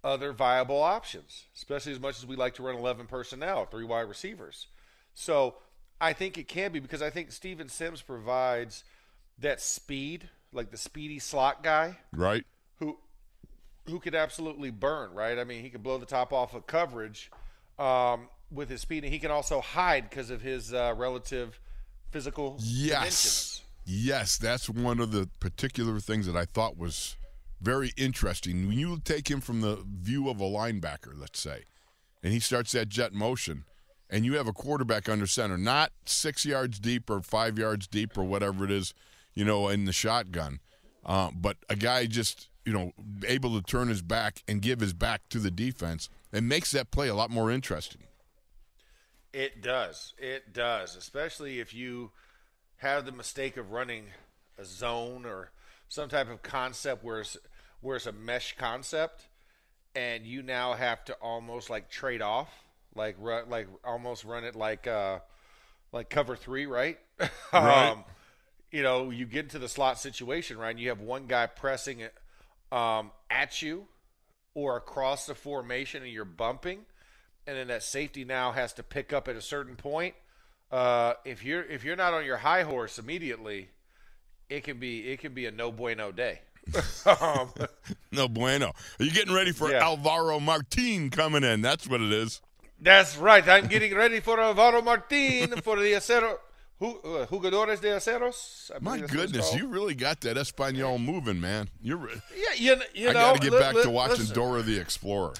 other 0.01 0.31
viable 0.31 0.81
options, 0.81 1.43
especially 1.57 1.91
as 1.91 1.99
much 1.99 2.17
as 2.17 2.25
we 2.25 2.37
like 2.37 2.53
to 2.53 2.63
run 2.63 2.77
11 2.77 3.07
personnel, 3.07 3.65
three 3.65 3.83
wide 3.83 4.07
receivers. 4.07 4.67
So 5.13 5.55
I 5.99 6.13
think 6.13 6.37
it 6.37 6.47
can 6.47 6.71
be 6.71 6.79
because 6.79 7.01
I 7.01 7.09
think 7.09 7.33
Steven 7.33 7.67
Sims 7.67 8.01
provides 8.01 8.85
that 9.39 9.61
speed, 9.61 10.29
like 10.51 10.71
the 10.71 10.77
speedy 10.77 11.19
slot 11.19 11.63
guy, 11.63 11.97
Right? 12.13 12.45
who 12.79 12.97
who 13.87 13.99
could 13.99 14.15
absolutely 14.15 14.71
burn, 14.71 15.13
right? 15.13 15.37
I 15.37 15.43
mean, 15.43 15.61
he 15.61 15.69
could 15.69 15.83
blow 15.83 15.97
the 15.97 16.05
top 16.07 16.33
off 16.33 16.53
of 16.55 16.65
coverage 16.65 17.29
um, 17.77 18.29
with 18.51 18.69
his 18.69 18.81
speed, 18.81 19.03
and 19.03 19.13
he 19.13 19.19
can 19.19 19.29
also 19.31 19.61
hide 19.61 20.09
because 20.09 20.29
of 20.31 20.41
his 20.41 20.73
uh, 20.73 20.93
relative 20.97 21.59
physical 22.09 22.57
Yes. 22.59 22.89
dimensions. 22.93 23.61
Yes, 23.87 24.37
that's 24.37 24.67
one 24.67 24.99
of 24.99 25.11
the 25.11 25.29
particular 25.39 25.99
things 25.99 26.25
that 26.25 26.35
I 26.35 26.45
thought 26.45 26.75
was 26.77 27.15
very 27.61 27.91
interesting. 27.97 28.67
When 28.67 28.79
you 28.79 28.99
take 29.03 29.29
him 29.29 29.39
from 29.41 29.61
the 29.61 29.85
view 29.87 30.29
of 30.29 30.41
a 30.41 30.45
linebacker, 30.45 31.11
let's 31.15 31.39
say, 31.39 31.65
and 32.23 32.33
he 32.33 32.39
starts 32.39 32.71
that 32.71 32.89
jet 32.89 33.13
motion, 33.13 33.65
and 34.09 34.25
you 34.25 34.37
have 34.37 34.47
a 34.47 34.53
quarterback 34.53 35.07
under 35.07 35.27
center, 35.27 35.57
not 35.59 35.91
six 36.07 36.43
yards 36.45 36.79
deep 36.79 37.07
or 37.11 37.21
five 37.21 37.59
yards 37.59 37.85
deep 37.85 38.17
or 38.17 38.23
whatever 38.23 38.65
it 38.65 38.71
is, 38.71 38.95
you 39.35 39.45
know, 39.45 39.67
in 39.67 39.85
the 39.85 39.93
shotgun, 39.93 40.59
uh, 41.05 41.29
but 41.35 41.57
a 41.69 41.75
guy 41.75 42.05
just, 42.05 42.49
you 42.65 42.73
know, 42.73 42.93
able 43.27 43.53
to 43.59 43.61
turn 43.61 43.89
his 43.89 44.01
back 44.01 44.41
and 44.47 44.61
give 44.61 44.79
his 44.79 44.93
back 44.93 45.21
to 45.29 45.39
the 45.39 45.51
defense, 45.51 46.09
it 46.31 46.41
makes 46.41 46.71
that 46.71 46.89
play 46.89 47.07
a 47.07 47.15
lot 47.15 47.29
more 47.29 47.51
interesting. 47.51 48.03
It 49.33 49.61
does. 49.61 50.13
It 50.17 50.53
does, 50.53 50.95
especially 50.95 51.59
if 51.59 51.73
you 51.73 52.11
have 52.77 53.05
the 53.05 53.11
mistake 53.11 53.57
of 53.57 53.71
running 53.71 54.05
a 54.57 54.63
zone 54.63 55.25
or 55.25 55.51
some 55.89 56.07
type 56.09 56.29
of 56.29 56.41
concept 56.41 57.03
where 57.03 57.19
it's, 57.19 57.37
where 57.81 57.97
it's 57.97 58.05
a 58.05 58.13
mesh 58.13 58.55
concept, 58.57 59.25
and 59.93 60.25
you 60.25 60.41
now 60.41 60.73
have 60.73 61.03
to 61.05 61.13
almost 61.15 61.69
like 61.69 61.89
trade 61.89 62.21
off, 62.21 62.49
like 62.95 63.15
run, 63.19 63.49
like 63.49 63.67
almost 63.83 64.23
run 64.23 64.43
it 64.43 64.55
like 64.55 64.87
uh, 64.87 65.19
like 65.91 66.09
cover 66.09 66.35
three, 66.35 66.65
right? 66.65 66.97
Right. 67.53 67.89
um, 67.89 68.03
you 68.71 68.83
know, 68.83 69.09
you 69.09 69.25
get 69.25 69.45
into 69.45 69.59
the 69.59 69.69
slot 69.69 69.99
situation, 69.99 70.57
right? 70.57 70.71
And 70.71 70.79
you 70.79 70.89
have 70.89 70.99
one 71.01 71.25
guy 71.27 71.45
pressing 71.47 71.99
it 72.01 72.13
um, 72.71 73.11
at 73.29 73.61
you 73.61 73.85
or 74.53 74.77
across 74.77 75.25
the 75.25 75.35
formation, 75.35 76.03
and 76.03 76.11
you're 76.11 76.25
bumping 76.25 76.85
and 77.47 77.55
then 77.57 77.67
that 77.67 77.83
safety 77.83 78.25
now 78.25 78.51
has 78.51 78.73
to 78.73 78.81
pick 78.83 79.13
up 79.13 79.27
at 79.27 79.35
a 79.35 79.41
certain 79.41 79.75
point. 79.75 80.15
Uh, 80.71 81.13
if 81.25 81.43
you're 81.45 81.63
if 81.63 81.83
you're 81.83 81.95
not 81.95 82.13
on 82.13 82.25
your 82.25 82.37
high 82.37 82.63
horse 82.63 82.97
immediately, 82.97 83.69
it 84.49 84.63
can 84.63 84.79
be 84.79 85.07
it 85.09 85.19
can 85.19 85.33
be 85.33 85.45
a 85.45 85.51
no 85.51 85.71
bueno 85.71 86.11
day. 86.11 86.41
um, 87.21 87.51
No 88.11 88.27
bueno. 88.27 88.71
Are 88.99 89.05
you 89.05 89.11
getting 89.11 89.33
ready 89.33 89.51
for 89.51 89.69
Yeah. 89.69 89.83
Alvaro 89.83 90.39
Martin 90.39 91.09
coming 91.11 91.43
in? 91.43 91.61
That's 91.61 91.87
what 91.87 92.01
it 92.01 92.11
is. 92.11 92.41
that's 92.81 93.15
right. 93.17 93.47
I'm 93.47 93.67
getting 93.67 93.93
ready 93.93 94.19
for 94.21 94.39
Alvaro 94.39 94.81
Martin 94.81 95.49
for 95.61 95.75
the 95.79 95.93
Acero. 95.93 96.37
Who, 96.79 96.99
uh, 96.99 97.25
Jugadores 97.27 97.79
de 97.79 97.87
Aceros. 97.89 98.69
I 98.71 98.79
My 98.79 98.97
believe 98.97 99.01
that's 99.01 99.13
what 99.15 99.23
it's 99.23 99.31
goodness, 99.31 99.55
you 99.55 99.67
really 99.67 99.95
got 99.95 100.19
that 100.21 100.37
Espanol 100.37 100.97
moving, 100.99 101.39
man. 101.39 101.69
You're. 101.81 101.97
re- 101.97 102.21
Yeah, 102.35 102.53
you, 102.57 102.81
you 102.93 103.09
I 103.09 103.13
know. 103.13 103.19
got 103.19 103.35
to 103.35 103.39
get 103.41 103.53
li- 103.53 103.59
back 103.59 103.75
li- 103.75 103.83
to 103.83 103.89
watching 103.89 104.17
listen. 104.17 104.35
Dora 104.35 104.61
the 104.61 104.77
Explorer. 104.77 105.33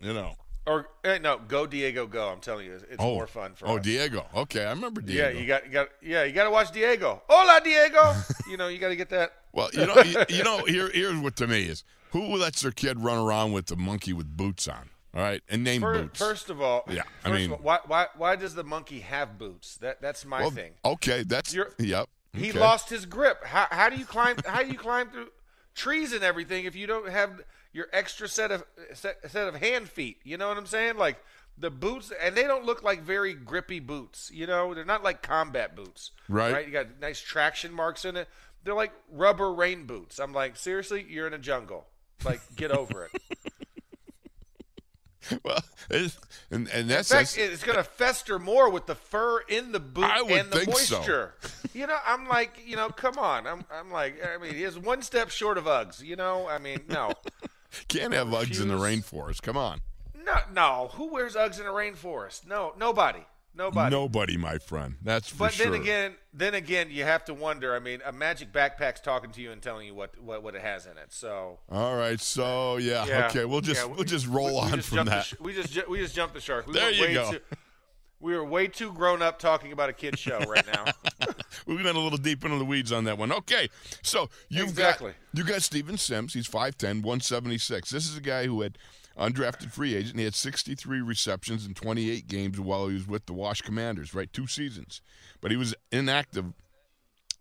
You 0.00 0.14
know. 0.14 0.36
Or 0.66 0.86
eh, 1.02 1.18
no, 1.18 1.38
go 1.38 1.66
Diego, 1.66 2.06
go. 2.06 2.28
I'm 2.28 2.40
telling 2.40 2.66
you, 2.66 2.74
it's 2.74 2.82
it's 2.84 2.96
oh, 2.98 3.14
more 3.14 3.26
fun 3.26 3.54
for 3.54 3.66
oh, 3.68 3.76
us. 3.78 3.82
Diego. 3.82 4.26
Okay, 4.34 4.64
I 4.66 4.70
remember 4.70 5.00
Diego. 5.00 5.30
Yeah, 5.30 5.40
you 5.40 5.46
got, 5.46 5.64
you 5.66 5.72
got, 5.72 5.88
yeah, 6.02 6.24
you 6.24 6.32
got 6.32 6.44
to 6.44 6.50
watch 6.50 6.72
Diego. 6.72 7.22
Hola, 7.28 7.60
Diego. 7.64 8.14
you 8.50 8.58
know, 8.58 8.68
you 8.68 8.78
got 8.78 8.88
to 8.88 8.96
get 8.96 9.08
that. 9.10 9.32
well, 9.52 9.70
you 9.72 9.86
know, 9.86 9.96
you, 10.02 10.24
you 10.28 10.44
know. 10.44 10.64
Here, 10.66 10.90
here's 10.92 11.16
what 11.18 11.36
to 11.36 11.46
me 11.46 11.62
is: 11.62 11.84
who 12.10 12.36
lets 12.36 12.60
their 12.60 12.70
kid 12.70 13.00
run 13.00 13.16
around 13.18 13.52
with 13.52 13.66
the 13.66 13.76
monkey 13.76 14.12
with 14.12 14.36
boots 14.36 14.68
on? 14.68 14.90
All 15.14 15.22
right, 15.22 15.42
and 15.48 15.64
name 15.64 15.80
Fir- 15.80 16.02
boots. 16.02 16.18
First 16.18 16.50
of 16.50 16.60
all, 16.60 16.84
Yeah, 16.90 17.02
I 17.24 17.32
mean- 17.32 17.46
of 17.46 17.52
all, 17.52 17.58
why, 17.64 17.78
why, 17.86 18.06
why 18.16 18.36
does 18.36 18.54
the 18.54 18.64
monkey 18.64 19.00
have 19.00 19.38
boots? 19.38 19.76
That, 19.78 20.00
that's 20.02 20.24
my 20.26 20.40
well, 20.42 20.50
thing. 20.50 20.72
okay, 20.84 21.22
that's 21.22 21.54
You're- 21.54 21.70
yep. 21.78 22.08
He 22.34 22.52
lost 22.52 22.90
his 22.90 23.06
grip. 23.06 23.42
How, 23.44 23.66
how 23.70 23.88
do 23.88 23.96
you 23.96 24.04
climb? 24.04 24.36
how 24.46 24.62
do 24.62 24.68
you 24.68 24.78
climb 24.78 25.08
through 25.10 25.28
trees 25.74 26.12
and 26.12 26.22
everything 26.22 26.66
if 26.66 26.76
you 26.76 26.86
don't 26.86 27.08
have 27.08 27.40
your 27.72 27.86
extra 27.92 28.28
set 28.28 28.52
of 28.52 28.64
set, 28.92 29.18
set 29.30 29.48
of 29.48 29.56
hand 29.56 29.88
feet? 29.88 30.18
You 30.24 30.36
know 30.36 30.46
what 30.48 30.58
I'm 30.58 30.66
saying? 30.66 30.98
Like 30.98 31.16
the 31.56 31.70
boots, 31.70 32.12
and 32.22 32.36
they 32.36 32.44
don't 32.44 32.64
look 32.64 32.82
like 32.84 33.02
very 33.02 33.32
grippy 33.34 33.80
boots. 33.80 34.30
You 34.32 34.46
know, 34.46 34.74
they're 34.74 34.84
not 34.84 35.02
like 35.02 35.22
combat 35.22 35.74
boots. 35.74 36.12
Right. 36.28 36.52
Right. 36.52 36.66
You 36.66 36.72
got 36.72 37.00
nice 37.00 37.18
traction 37.18 37.72
marks 37.72 38.04
in 38.04 38.16
it. 38.16 38.28
They're 38.62 38.74
like 38.74 38.92
rubber 39.10 39.52
rain 39.52 39.86
boots. 39.86 40.18
I'm 40.20 40.32
like, 40.34 40.56
seriously, 40.56 41.06
you're 41.08 41.26
in 41.26 41.32
a 41.34 41.38
jungle. 41.38 41.86
Like, 42.24 42.40
get 42.56 42.70
over 42.72 43.08
it. 43.12 43.22
Well, 45.44 45.58
it's, 45.90 46.18
and 46.50 46.68
and 46.68 46.82
In 46.82 46.88
that's, 46.88 47.08
fact, 47.10 47.34
that's 47.34 47.36
it's 47.36 47.62
going 47.64 47.76
to 47.76 47.84
fester 47.84 48.38
more 48.38 48.70
with 48.70 48.86
the 48.86 48.94
fur 48.94 49.40
in 49.48 49.72
the 49.72 49.80
boot 49.80 50.04
and 50.04 50.50
the 50.50 50.60
think 50.60 50.76
so. 50.78 50.96
moisture. 50.98 51.34
You 51.74 51.86
know, 51.86 51.98
I'm 52.06 52.26
like, 52.28 52.58
you 52.66 52.74
know, 52.76 52.88
come 52.88 53.18
on. 53.18 53.46
I'm, 53.46 53.62
I'm 53.72 53.92
like, 53.92 54.20
I 54.26 54.38
mean, 54.42 54.54
he's 54.54 54.76
one 54.78 55.02
step 55.02 55.30
short 55.30 55.58
of 55.58 55.64
Uggs. 55.64 56.02
You 56.02 56.16
know, 56.16 56.48
I 56.48 56.58
mean, 56.58 56.80
no, 56.88 57.12
can't 57.88 58.12
have 58.14 58.28
Uggs 58.28 58.60
in 58.60 58.68
the 58.68 58.74
rainforest. 58.74 59.42
Come 59.42 59.56
on, 59.56 59.80
no, 60.24 60.36
no. 60.52 60.90
Who 60.94 61.12
wears 61.12 61.34
Uggs 61.36 61.60
in 61.60 61.66
a 61.66 61.70
rainforest? 61.70 62.46
No, 62.48 62.72
nobody, 62.78 63.24
nobody. 63.54 63.90
nobody, 63.94 64.36
my 64.36 64.58
friend. 64.58 64.96
That's 65.02 65.28
for 65.28 65.38
But 65.38 65.52
sure. 65.54 65.70
then 65.70 65.80
again, 65.80 66.14
then 66.32 66.54
again, 66.54 66.88
you 66.90 67.04
have 67.04 67.24
to 67.26 67.34
wonder. 67.34 67.74
I 67.74 67.78
mean, 67.78 68.00
a 68.04 68.12
magic 68.12 68.52
backpack's 68.52 69.00
talking 69.00 69.30
to 69.32 69.40
you 69.40 69.50
and 69.52 69.60
telling 69.62 69.86
you 69.86 69.94
what 69.94 70.18
what, 70.20 70.42
what 70.42 70.54
it 70.54 70.62
has 70.62 70.86
in 70.86 70.92
it. 70.98 71.12
So 71.12 71.58
All 71.70 71.96
right, 71.96 72.20
so 72.20 72.76
yeah, 72.76 73.04
yeah, 73.06 73.26
okay, 73.28 73.44
we'll 73.44 73.60
just 73.60 73.86
yeah, 73.86 73.92
we'll 73.94 74.04
just 74.04 74.26
roll 74.26 74.46
we- 74.46 74.52
we 74.52 74.58
on 74.60 74.72
just 74.76 74.88
from 74.88 75.06
that. 75.06 75.24
sh- 75.24 75.34
we 75.40 75.52
just 75.54 75.72
ju- 75.72 75.84
we 75.88 75.98
just 75.98 76.14
jumped 76.14 76.34
the 76.34 76.40
shark. 76.40 76.66
We 76.66 76.74
There 76.74 76.90
you 76.90 77.02
way 77.02 77.14
go. 77.14 77.32
Too, 77.32 77.40
we 78.20 78.34
were 78.34 78.44
way 78.44 78.66
too 78.66 78.92
grown 78.92 79.22
up 79.22 79.38
talking 79.38 79.70
about 79.70 79.88
a 79.88 79.92
kid 79.92 80.18
show 80.18 80.38
right 80.40 80.66
now. 80.74 80.86
we 81.66 81.76
went 81.76 81.96
a 81.96 82.00
little 82.00 82.18
deep 82.18 82.44
into 82.44 82.58
the 82.58 82.64
weeds 82.64 82.90
on 82.90 83.04
that 83.04 83.16
one. 83.16 83.30
Okay, 83.30 83.68
so 84.02 84.28
you've 84.48 84.70
Exactly. 84.70 85.12
got 85.12 85.38
you 85.38 85.44
got 85.44 85.62
Steven 85.62 85.96
Sims. 85.96 86.34
He's 86.34 86.48
5'10", 86.48 87.02
176. 87.02 87.90
This 87.90 88.08
is 88.08 88.16
a 88.16 88.20
guy 88.20 88.46
who 88.46 88.62
had 88.62 88.76
undrafted 89.18 89.70
free 89.70 89.94
agent. 89.94 90.18
He 90.18 90.24
had 90.24 90.34
63 90.34 91.00
receptions 91.00 91.66
in 91.66 91.74
28 91.74 92.26
games 92.28 92.60
while 92.60 92.88
he 92.88 92.94
was 92.94 93.08
with 93.08 93.26
the 93.26 93.32
Wash 93.32 93.60
Commanders, 93.62 94.14
right? 94.14 94.32
Two 94.32 94.46
seasons. 94.46 95.02
But 95.40 95.50
he 95.50 95.56
was 95.56 95.74
inactive 95.92 96.52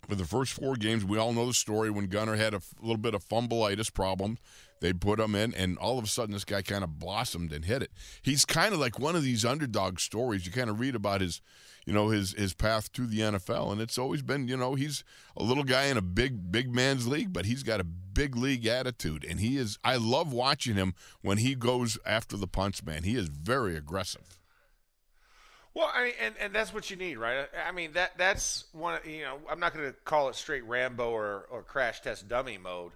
for 0.08 0.16
the 0.16 0.26
first 0.26 0.54
four 0.54 0.76
games. 0.76 1.04
We 1.04 1.18
all 1.18 1.34
know 1.34 1.46
the 1.46 1.54
story 1.54 1.90
when 1.90 2.08
Gunner 2.08 2.36
had 2.36 2.54
a 2.54 2.58
f- 2.58 2.74
little 2.82 2.98
bit 2.98 3.14
of 3.14 3.24
fumbleitis 3.24 3.94
problem. 3.94 4.38
They 4.80 4.94
put 4.94 5.20
him 5.20 5.34
in, 5.36 5.54
and 5.56 5.78
all 5.78 5.98
of 5.98 6.06
a 6.06 6.08
sudden, 6.08 6.34
this 6.34 6.46
guy 6.46 6.62
kind 6.62 6.84
of 6.84 7.00
blossomed 7.00 7.52
and 7.52 7.66
hit 7.66 7.82
it. 7.82 7.92
He's 8.22 8.46
kind 8.46 8.74
of 8.74 8.80
like 8.80 9.00
one 9.00 9.16
of 9.16 9.24
these 9.24 9.44
underdog 9.44 10.00
stories. 10.00 10.46
You 10.46 10.52
kind 10.52 10.70
of 10.70 10.80
read 10.80 10.96
about 10.96 11.22
his, 11.22 11.42
you 11.86 11.94
know, 11.94 12.10
his 12.10 12.34
his 12.34 12.54
path 12.54 12.92
to 12.94 13.08
the 13.08 13.20
NFL, 13.20 13.72
and 13.72 13.82
it's 13.82 13.98
always 13.98 14.22
been, 14.22 14.48
you 14.48 14.56
know, 14.56 14.76
he's 14.76 15.04
a 15.36 15.44
little 15.44 15.64
guy 15.64 15.86
in 15.86 15.98
a 15.98 16.02
big 16.02 16.52
big 16.52 16.74
man's 16.74 17.08
league, 17.08 17.34
but 17.34 17.46
he's 17.46 17.64
got 17.64 17.80
a 17.80 17.84
big 17.84 18.36
league 18.36 18.68
attitude, 18.68 19.26
and 19.28 19.40
he 19.40 19.58
is. 19.58 19.80
I 19.84 19.96
love 19.96 20.32
watching 20.32 20.76
him 20.76 20.94
when 21.22 21.40
he 21.40 21.56
goes 21.56 21.98
after 22.06 22.38
the 22.38 22.48
punts, 22.48 22.86
man. 22.86 23.04
He 23.04 23.16
is 23.16 23.30
very 23.30 23.76
aggressive. 23.76 24.37
Well, 25.78 25.92
I 25.94 26.06
mean, 26.06 26.14
and, 26.20 26.36
and 26.42 26.56
that's 26.56 26.74
what 26.74 26.90
you 26.90 26.96
need, 26.96 27.20
right? 27.20 27.48
I 27.64 27.72
mean, 27.72 27.92
that 27.92 28.18
that's 28.18 28.66
one. 28.72 29.00
You 29.06 29.22
know, 29.22 29.38
I'm 29.48 29.60
not 29.60 29.76
going 29.76 29.86
to 29.86 29.96
call 30.06 30.28
it 30.30 30.36
straight 30.36 30.66
Rambo 30.66 31.12
or 31.12 31.46
or 31.52 31.62
crash 31.62 32.02
test 32.02 32.28
dummy 32.28 32.58
mode, 32.58 32.94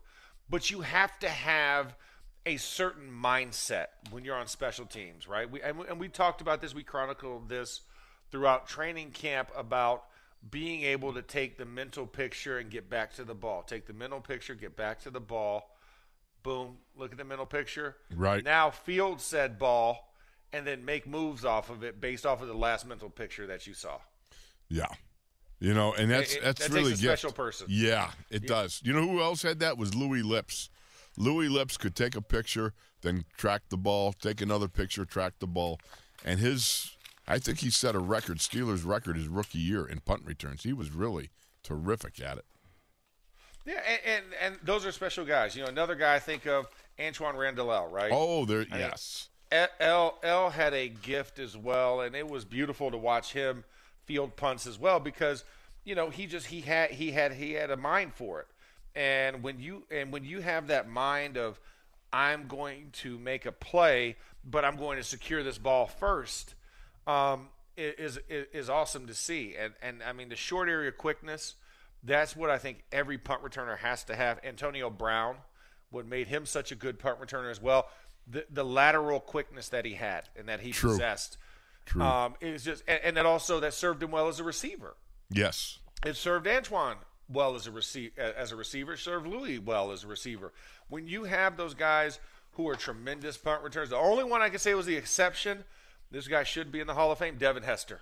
but 0.49 0.71
you 0.71 0.81
have 0.81 1.17
to 1.19 1.29
have 1.29 1.95
a 2.43 2.57
certain 2.57 3.11
mindset 3.11 3.87
when 4.09 4.25
you're 4.25 4.35
on 4.35 4.47
special 4.47 4.87
teams, 4.87 5.27
right? 5.27 5.49
We 5.49 5.61
and, 5.61 5.77
we 5.77 5.87
and 5.89 5.99
we 5.99 6.07
talked 6.07 6.41
about 6.41 6.59
this. 6.59 6.73
We 6.73 6.81
chronicled 6.81 7.49
this 7.49 7.81
throughout 8.31 8.67
training 8.67 9.11
camp 9.11 9.51
about 9.55 10.05
being 10.49 10.81
able 10.81 11.13
to 11.13 11.21
take 11.21 11.59
the 11.59 11.65
mental 11.65 12.07
picture 12.07 12.57
and 12.57 12.71
get 12.71 12.89
back 12.89 13.13
to 13.17 13.23
the 13.23 13.35
ball. 13.35 13.61
Take 13.61 13.85
the 13.85 13.93
mental 13.93 14.21
picture, 14.21 14.55
get 14.55 14.75
back 14.75 15.01
to 15.03 15.11
the 15.11 15.19
ball. 15.19 15.69
Boom! 16.41 16.77
Look 16.97 17.11
at 17.11 17.19
the 17.19 17.25
mental 17.25 17.45
picture. 17.45 17.97
Right. 18.15 18.43
now, 18.43 18.71
field 18.71 19.21
said 19.21 19.59
ball 19.59 20.10
and 20.53 20.65
then 20.65 20.83
make 20.85 21.07
moves 21.07 21.45
off 21.45 21.69
of 21.69 21.83
it 21.83 22.01
based 22.01 22.25
off 22.25 22.41
of 22.41 22.47
the 22.47 22.53
last 22.53 22.85
mental 22.85 23.09
picture 23.09 23.47
that 23.47 23.65
you 23.67 23.73
saw. 23.73 23.99
Yeah. 24.69 24.87
You 25.59 25.73
know, 25.73 25.93
and 25.93 26.09
that's 26.09 26.33
It- 26.33 26.37
it- 26.37 26.43
that's 26.43 26.67
that 26.67 26.73
really 26.73 26.95
special 26.95 27.31
person. 27.31 27.67
Yeah, 27.69 28.11
it 28.29 28.47
does. 28.47 28.81
You 28.83 28.93
know 28.93 29.01
who 29.07 29.21
else 29.21 29.43
had 29.43 29.59
that 29.59 29.77
was 29.77 29.93
Louis 29.93 30.23
Lipps. 30.23 30.69
Louis 31.17 31.49
Lipps 31.49 31.77
could 31.77 31.95
take 31.95 32.15
a 32.15 32.21
picture, 32.21 32.73
then 33.01 33.25
track 33.37 33.63
the 33.69 33.77
ball, 33.77 34.13
take 34.13 34.41
another 34.41 34.67
picture, 34.67 35.05
track 35.05 35.33
the 35.39 35.47
ball, 35.47 35.79
and 36.25 36.39
his 36.39 36.97
I 37.27 37.37
think 37.37 37.59
he 37.59 37.69
set 37.69 37.93
a 37.95 37.99
record, 37.99 38.39
Steelers 38.39 38.83
record 38.85 39.15
his 39.15 39.27
rookie 39.27 39.59
year 39.59 39.85
in 39.85 39.99
punt 39.99 40.23
returns. 40.25 40.63
He 40.63 40.73
was 40.73 40.89
really 40.91 41.29
terrific 41.63 42.19
at 42.19 42.39
it. 42.39 42.45
Yeah, 43.65 43.81
and, 43.87 43.99
and 44.05 44.23
and 44.41 44.59
those 44.63 44.85
are 44.85 44.91
special 44.91 45.23
guys. 45.25 45.55
You 45.55 45.61
know, 45.63 45.69
another 45.69 45.93
guy 45.95 46.15
I 46.15 46.19
think 46.19 46.47
of 46.47 46.67
Antwaan 46.97 47.35
Randle, 47.35 47.67
right? 47.91 48.11
Oh, 48.11 48.45
there 48.45 48.63
yes. 48.63 49.29
L 49.51 50.17
L 50.23 50.49
had 50.49 50.73
a 50.73 50.87
gift 50.87 51.39
as 51.39 51.57
well, 51.57 52.01
and 52.01 52.15
it 52.15 52.27
was 52.27 52.45
beautiful 52.45 52.91
to 52.91 52.97
watch 52.97 53.33
him 53.33 53.63
field 54.05 54.35
punts 54.35 54.65
as 54.65 54.79
well 54.79 54.99
because 54.99 55.43
you 55.83 55.95
know 55.95 56.09
he 56.09 56.25
just 56.25 56.47
he 56.47 56.61
had 56.61 56.91
he 56.91 57.11
had 57.11 57.33
he 57.33 57.53
had 57.53 57.71
a 57.71 57.77
mind 57.77 58.13
for 58.13 58.39
it, 58.39 58.47
and 58.95 59.43
when 59.43 59.59
you 59.59 59.83
and 59.91 60.11
when 60.11 60.23
you 60.23 60.41
have 60.41 60.67
that 60.67 60.89
mind 60.89 61.37
of 61.37 61.59
I'm 62.13 62.47
going 62.47 62.89
to 62.93 63.17
make 63.17 63.45
a 63.45 63.51
play, 63.51 64.17
but 64.43 64.65
I'm 64.65 64.75
going 64.75 64.97
to 64.97 65.03
secure 65.03 65.43
this 65.43 65.57
ball 65.57 65.87
first. 65.87 66.55
Um, 67.07 67.47
is, 67.77 68.19
is 68.29 68.47
is 68.53 68.69
awesome 68.69 69.07
to 69.07 69.13
see, 69.13 69.55
and 69.57 69.73
and 69.81 70.03
I 70.03 70.13
mean 70.13 70.29
the 70.29 70.35
short 70.35 70.69
area 70.69 70.91
quickness. 70.91 71.55
That's 72.03 72.35
what 72.35 72.49
I 72.49 72.57
think 72.57 72.83
every 72.91 73.17
punt 73.17 73.43
returner 73.43 73.77
has 73.77 74.03
to 74.05 74.15
have. 74.15 74.39
Antonio 74.43 74.89
Brown, 74.89 75.35
what 75.89 76.05
made 76.05 76.27
him 76.27 76.45
such 76.45 76.71
a 76.71 76.75
good 76.75 76.99
punt 76.99 77.19
returner 77.21 77.51
as 77.51 77.61
well, 77.61 77.87
the 78.27 78.45
the 78.49 78.63
lateral 78.65 79.19
quickness 79.19 79.69
that 79.69 79.85
he 79.85 79.93
had 79.93 80.29
and 80.35 80.47
that 80.47 80.59
he 80.61 80.71
True. 80.71 80.91
possessed. 80.91 81.37
True. 81.85 82.01
Um, 82.03 82.35
is 82.41 82.63
just 82.63 82.83
and, 82.87 82.99
and 83.03 83.17
that 83.17 83.25
also 83.25 83.59
that 83.59 83.73
served 83.73 84.01
him 84.03 84.11
well 84.11 84.27
as 84.27 84.39
a 84.39 84.43
receiver. 84.43 84.95
yes. 85.29 85.79
It 86.05 86.15
served 86.15 86.47
Antwaan 86.47 86.95
well 87.29 87.53
as 87.55 87.67
a 87.67 87.71
receiver. 87.71 88.19
As 88.19 88.51
a 88.51 88.55
receiver, 88.55 88.93
it 88.93 88.99
served 88.99 89.27
Louis 89.27 89.59
well 89.59 89.91
as 89.91 90.03
a 90.03 90.07
receiver. 90.07 90.51
When 90.89 91.07
you 91.07 91.25
have 91.25 91.57
those 91.57 91.73
guys 91.75 92.19
who 92.53 92.67
are 92.69 92.75
tremendous 92.75 93.37
punt 93.37 93.61
returns, 93.63 93.91
the 93.91 93.97
only 93.97 94.23
one 94.23 94.41
I 94.41 94.49
can 94.49 94.57
say 94.59 94.73
was 94.73 94.85
the 94.87 94.95
exception. 94.95 95.63
This 96.09 96.27
guy 96.27 96.43
should 96.43 96.71
be 96.71 96.79
in 96.79 96.87
the 96.87 96.95
Hall 96.95 97.11
of 97.11 97.19
Fame, 97.19 97.37
Devin 97.37 97.63
Hester. 97.63 97.99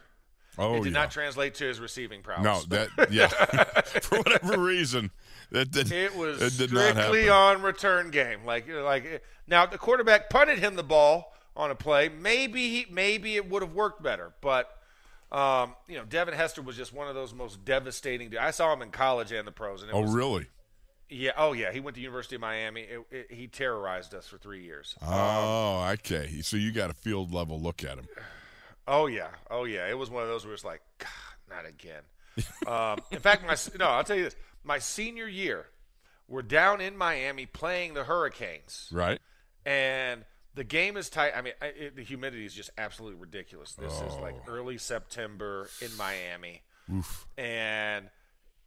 Oh, 0.59 0.75
it 0.75 0.83
did 0.83 0.93
yeah. 0.93 0.99
not 0.99 1.11
translate 1.11 1.55
to 1.55 1.65
his 1.65 1.79
receiving 1.79 2.21
prowess. 2.21 2.43
No, 2.43 2.77
that 2.77 3.11
yeah. 3.11 3.27
For 4.01 4.17
whatever 4.19 4.57
reason, 4.61 5.11
that, 5.51 5.71
that 5.73 5.91
It 5.91 6.15
was 6.15 6.41
it 6.41 6.57
did 6.57 6.73
not 6.73 6.91
strictly 6.91 7.29
on 7.29 7.61
return 7.61 8.11
game. 8.11 8.45
Like 8.45 8.67
like 8.69 9.23
now 9.47 9.65
the 9.65 9.77
quarterback 9.77 10.29
punted 10.29 10.59
him 10.59 10.75
the 10.75 10.83
ball 10.83 11.33
on 11.55 11.71
a 11.71 11.75
play. 11.75 12.09
Maybe 12.09 12.69
he, 12.69 12.85
maybe 12.91 13.35
it 13.35 13.49
would 13.49 13.61
have 13.61 13.73
worked 13.73 14.03
better, 14.03 14.33
but 14.41 14.69
um, 15.31 15.75
you 15.87 15.95
know 15.97 16.05
Devin 16.05 16.33
Hester 16.33 16.61
was 16.61 16.75
just 16.75 16.93
one 16.93 17.07
of 17.07 17.15
those 17.15 17.33
most 17.33 17.63
devastating. 17.65 18.35
I 18.37 18.51
saw 18.51 18.73
him 18.73 18.81
in 18.81 18.91
college 18.91 19.31
and 19.31 19.47
the 19.47 19.51
pros, 19.51 19.81
and 19.81 19.91
it 19.91 19.95
Oh, 19.95 20.01
was, 20.01 20.11
really? 20.11 20.47
yeah, 21.09 21.31
oh 21.37 21.53
yeah, 21.53 21.71
he 21.71 21.79
went 21.79 21.95
to 21.95 22.01
University 22.01 22.35
of 22.35 22.41
Miami. 22.41 22.81
It, 22.81 22.99
it, 23.11 23.31
he 23.31 23.47
terrorized 23.47 24.13
us 24.13 24.27
for 24.27 24.37
three 24.37 24.63
years. 24.63 24.95
Oh, 25.05 25.87
okay. 25.93 26.41
So 26.41 26.55
you 26.57 26.71
got 26.71 26.89
a 26.89 26.93
field 26.93 27.33
level 27.33 27.59
look 27.59 27.83
at 27.83 27.97
him. 27.97 28.07
Oh 28.91 29.05
yeah, 29.05 29.27
oh 29.51 29.65
yeah. 29.65 29.87
It 29.87 29.97
was 29.97 30.09
one 30.09 30.23
of 30.23 30.29
those 30.29 30.43
where 30.45 30.53
it's 30.55 30.65
like, 30.65 30.81
God, 30.97 31.07
not 31.49 31.65
again. 31.67 32.01
um, 32.67 32.99
in 33.11 33.19
fact, 33.19 33.45
my 33.45 33.55
no, 33.79 33.85
I'll 33.89 34.03
tell 34.03 34.17
you 34.17 34.23
this: 34.23 34.35
my 34.63 34.79
senior 34.79 35.27
year, 35.27 35.67
we're 36.27 36.41
down 36.41 36.81
in 36.81 36.97
Miami 36.97 37.45
playing 37.45 37.93
the 37.93 38.03
Hurricanes. 38.03 38.89
Right? 38.91 39.19
and 39.65 40.25
the 40.55 40.63
game 40.63 40.97
is 40.97 41.09
tight. 41.09 41.33
I 41.35 41.41
mean, 41.41 41.53
I, 41.61 41.65
it, 41.67 41.95
the 41.95 42.03
humidity 42.03 42.45
is 42.45 42.53
just 42.53 42.71
absolutely 42.77 43.19
ridiculous. 43.19 43.73
This 43.75 43.93
is 43.93 44.15
like 44.15 44.35
Oh. 44.47 44.51
early 44.51 44.77
September 44.79 45.69
in 45.81 45.95
Miami, 45.97 46.63
Oof. 46.91 47.27
and 47.37 48.09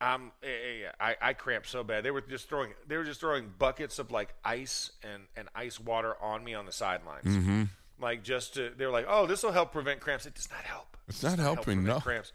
I'm 0.01 0.31
eh, 0.43 0.47
eh, 0.47 0.91
I, 1.01 1.17
I 1.21 1.33
cramped 1.33 1.69
so 1.69 1.83
bad. 1.83 2.05
They 2.05 2.11
were 2.13 2.21
just 2.21 2.49
throwing 2.49 2.73
they 2.87 2.97
were 2.97 3.05
just 3.05 3.21
throwing 3.21 3.51
buckets 3.59 3.99
of 3.99 4.11
like 4.13 4.33
ice 4.45 4.93
and, 5.03 5.25
and 5.37 5.49
ice 5.55 5.81
water 5.81 6.15
on 6.23 6.45
me 6.45 6.55
on 6.55 6.67
the 6.67 6.73
sidelines. 6.73 7.25
Mm-hmm. 7.27 7.65
Like 8.03 8.23
just 8.23 8.55
to, 8.55 8.73
they 8.77 8.85
were 8.85 8.93
like, 8.93 9.07
oh, 9.09 9.27
this 9.27 9.43
will 9.43 9.53
help 9.53 9.73
prevent 9.73 10.01
cramps. 10.01 10.27
It 10.27 10.35
does 10.35 10.49
not 10.51 10.63
help. 10.65 10.97
It's 11.09 11.23
not 11.23 11.39
help 11.39 11.59
helping, 11.59 11.79
prevent 11.85 11.87
no. 11.87 12.01
Cramps. 12.01 12.33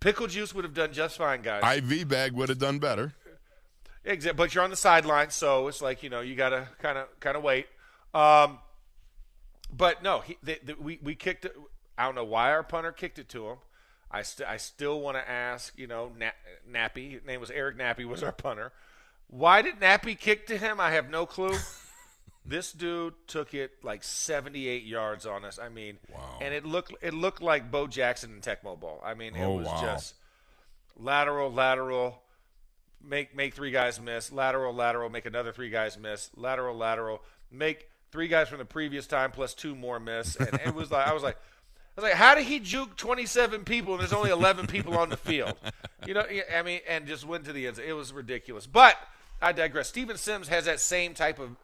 Pickle 0.00 0.26
juice 0.26 0.54
would 0.54 0.64
have 0.64 0.74
done 0.74 0.92
just 0.92 1.16
fine, 1.16 1.42
guys. 1.42 1.62
IV 1.78 2.08
bag 2.08 2.32
would 2.32 2.48
have 2.48 2.58
done 2.58 2.78
better. 2.78 3.14
Exactly, 4.04 4.36
but 4.36 4.54
you're 4.54 4.64
on 4.64 4.70
the 4.70 4.76
sideline, 4.76 5.30
so 5.30 5.68
it's 5.68 5.82
like 5.82 6.02
you 6.02 6.08
know 6.08 6.20
you 6.20 6.34
gotta 6.34 6.68
kind 6.80 6.96
of 6.96 7.08
kind 7.20 7.36
of 7.36 7.42
wait. 7.42 7.66
Um, 8.14 8.58
but 9.76 10.02
no, 10.02 10.20
he, 10.20 10.38
they, 10.42 10.58
they, 10.64 10.74
we 10.74 10.98
we 11.02 11.14
kicked 11.14 11.44
it. 11.44 11.54
I 11.98 12.04
don't 12.06 12.14
know 12.14 12.24
why 12.24 12.50
our 12.52 12.62
punter 12.62 12.92
kicked 12.92 13.18
it 13.18 13.28
to 13.30 13.48
him. 13.48 13.56
I 14.10 14.22
st- 14.22 14.48
I 14.48 14.56
still 14.56 15.00
want 15.00 15.16
to 15.16 15.28
ask. 15.28 15.76
You 15.76 15.88
know, 15.88 16.12
Na- 16.16 16.30
Nappy. 16.70 17.12
His 17.12 17.24
name 17.24 17.40
was 17.40 17.50
Eric 17.50 17.76
Nappy. 17.76 18.06
Was 18.06 18.22
our 18.22 18.32
punter. 18.32 18.72
Why 19.26 19.60
did 19.60 19.80
Nappy 19.80 20.18
kick 20.18 20.46
to 20.46 20.56
him? 20.56 20.80
I 20.80 20.92
have 20.92 21.10
no 21.10 21.26
clue. 21.26 21.56
this 22.48 22.72
dude 22.72 23.14
took 23.26 23.52
it 23.54 23.72
like 23.84 24.02
78 24.02 24.84
yards 24.84 25.26
on 25.26 25.44
us. 25.44 25.58
I 25.58 25.68
mean, 25.68 25.98
and 26.40 26.54
it 26.54 26.64
looked 26.64 26.92
it 27.02 27.12
looked 27.14 27.42
like 27.42 27.70
Bo 27.70 27.86
Jackson 27.86 28.32
and 28.32 28.42
Tecmo 28.42 28.78
Bowl. 28.78 29.00
I 29.04 29.14
mean, 29.14 29.36
it 29.36 29.44
Oh, 29.44 29.56
was 29.56 29.66
wow. 29.66 29.80
just 29.82 30.14
lateral, 30.96 31.52
lateral, 31.52 32.22
make 33.04 33.34
make 33.36 33.54
three 33.54 33.70
guys 33.70 34.00
miss, 34.00 34.32
lateral, 34.32 34.74
lateral, 34.74 35.10
make 35.10 35.26
another 35.26 35.52
three 35.52 35.70
guys 35.70 35.98
miss, 35.98 36.30
lateral, 36.36 36.76
lateral, 36.76 37.22
make 37.50 37.88
three 38.10 38.28
guys 38.28 38.48
from 38.48 38.58
the 38.58 38.64
previous 38.64 39.06
time 39.06 39.30
plus 39.30 39.54
two 39.54 39.74
more 39.74 40.00
miss, 40.00 40.36
and 40.36 40.54
it 40.64 40.74
was 40.74 40.90
like 40.90 41.06
I 41.06 41.12
was 41.12 41.22
like. 41.22 41.36
I 41.96 42.00
was 42.00 42.10
like, 42.10 42.14
how 42.18 42.36
did 42.36 42.44
he 42.44 42.60
juke 42.60 42.96
27 42.96 43.64
people 43.64 43.94
and 43.94 44.00
there's 44.00 44.12
only 44.12 44.30
11 44.30 44.68
people 44.68 44.96
on 44.96 45.08
the 45.08 45.16
field? 45.16 45.54
You 46.06 46.14
know, 46.14 46.24
I 46.56 46.62
mean, 46.62 46.78
and 46.88 47.08
just 47.08 47.26
went 47.26 47.44
to 47.46 47.52
the 47.52 47.66
end. 47.66 47.80
It 47.80 47.92
was 47.92 48.12
ridiculous. 48.12 48.68
But 48.68 48.96
I 49.42 49.50
digress. 49.50 49.88
Steven 49.88 50.16
Sims 50.16 50.46
has 50.46 50.66
that 50.66 50.78
same 50.78 51.12
type 51.12 51.40
of 51.40 51.56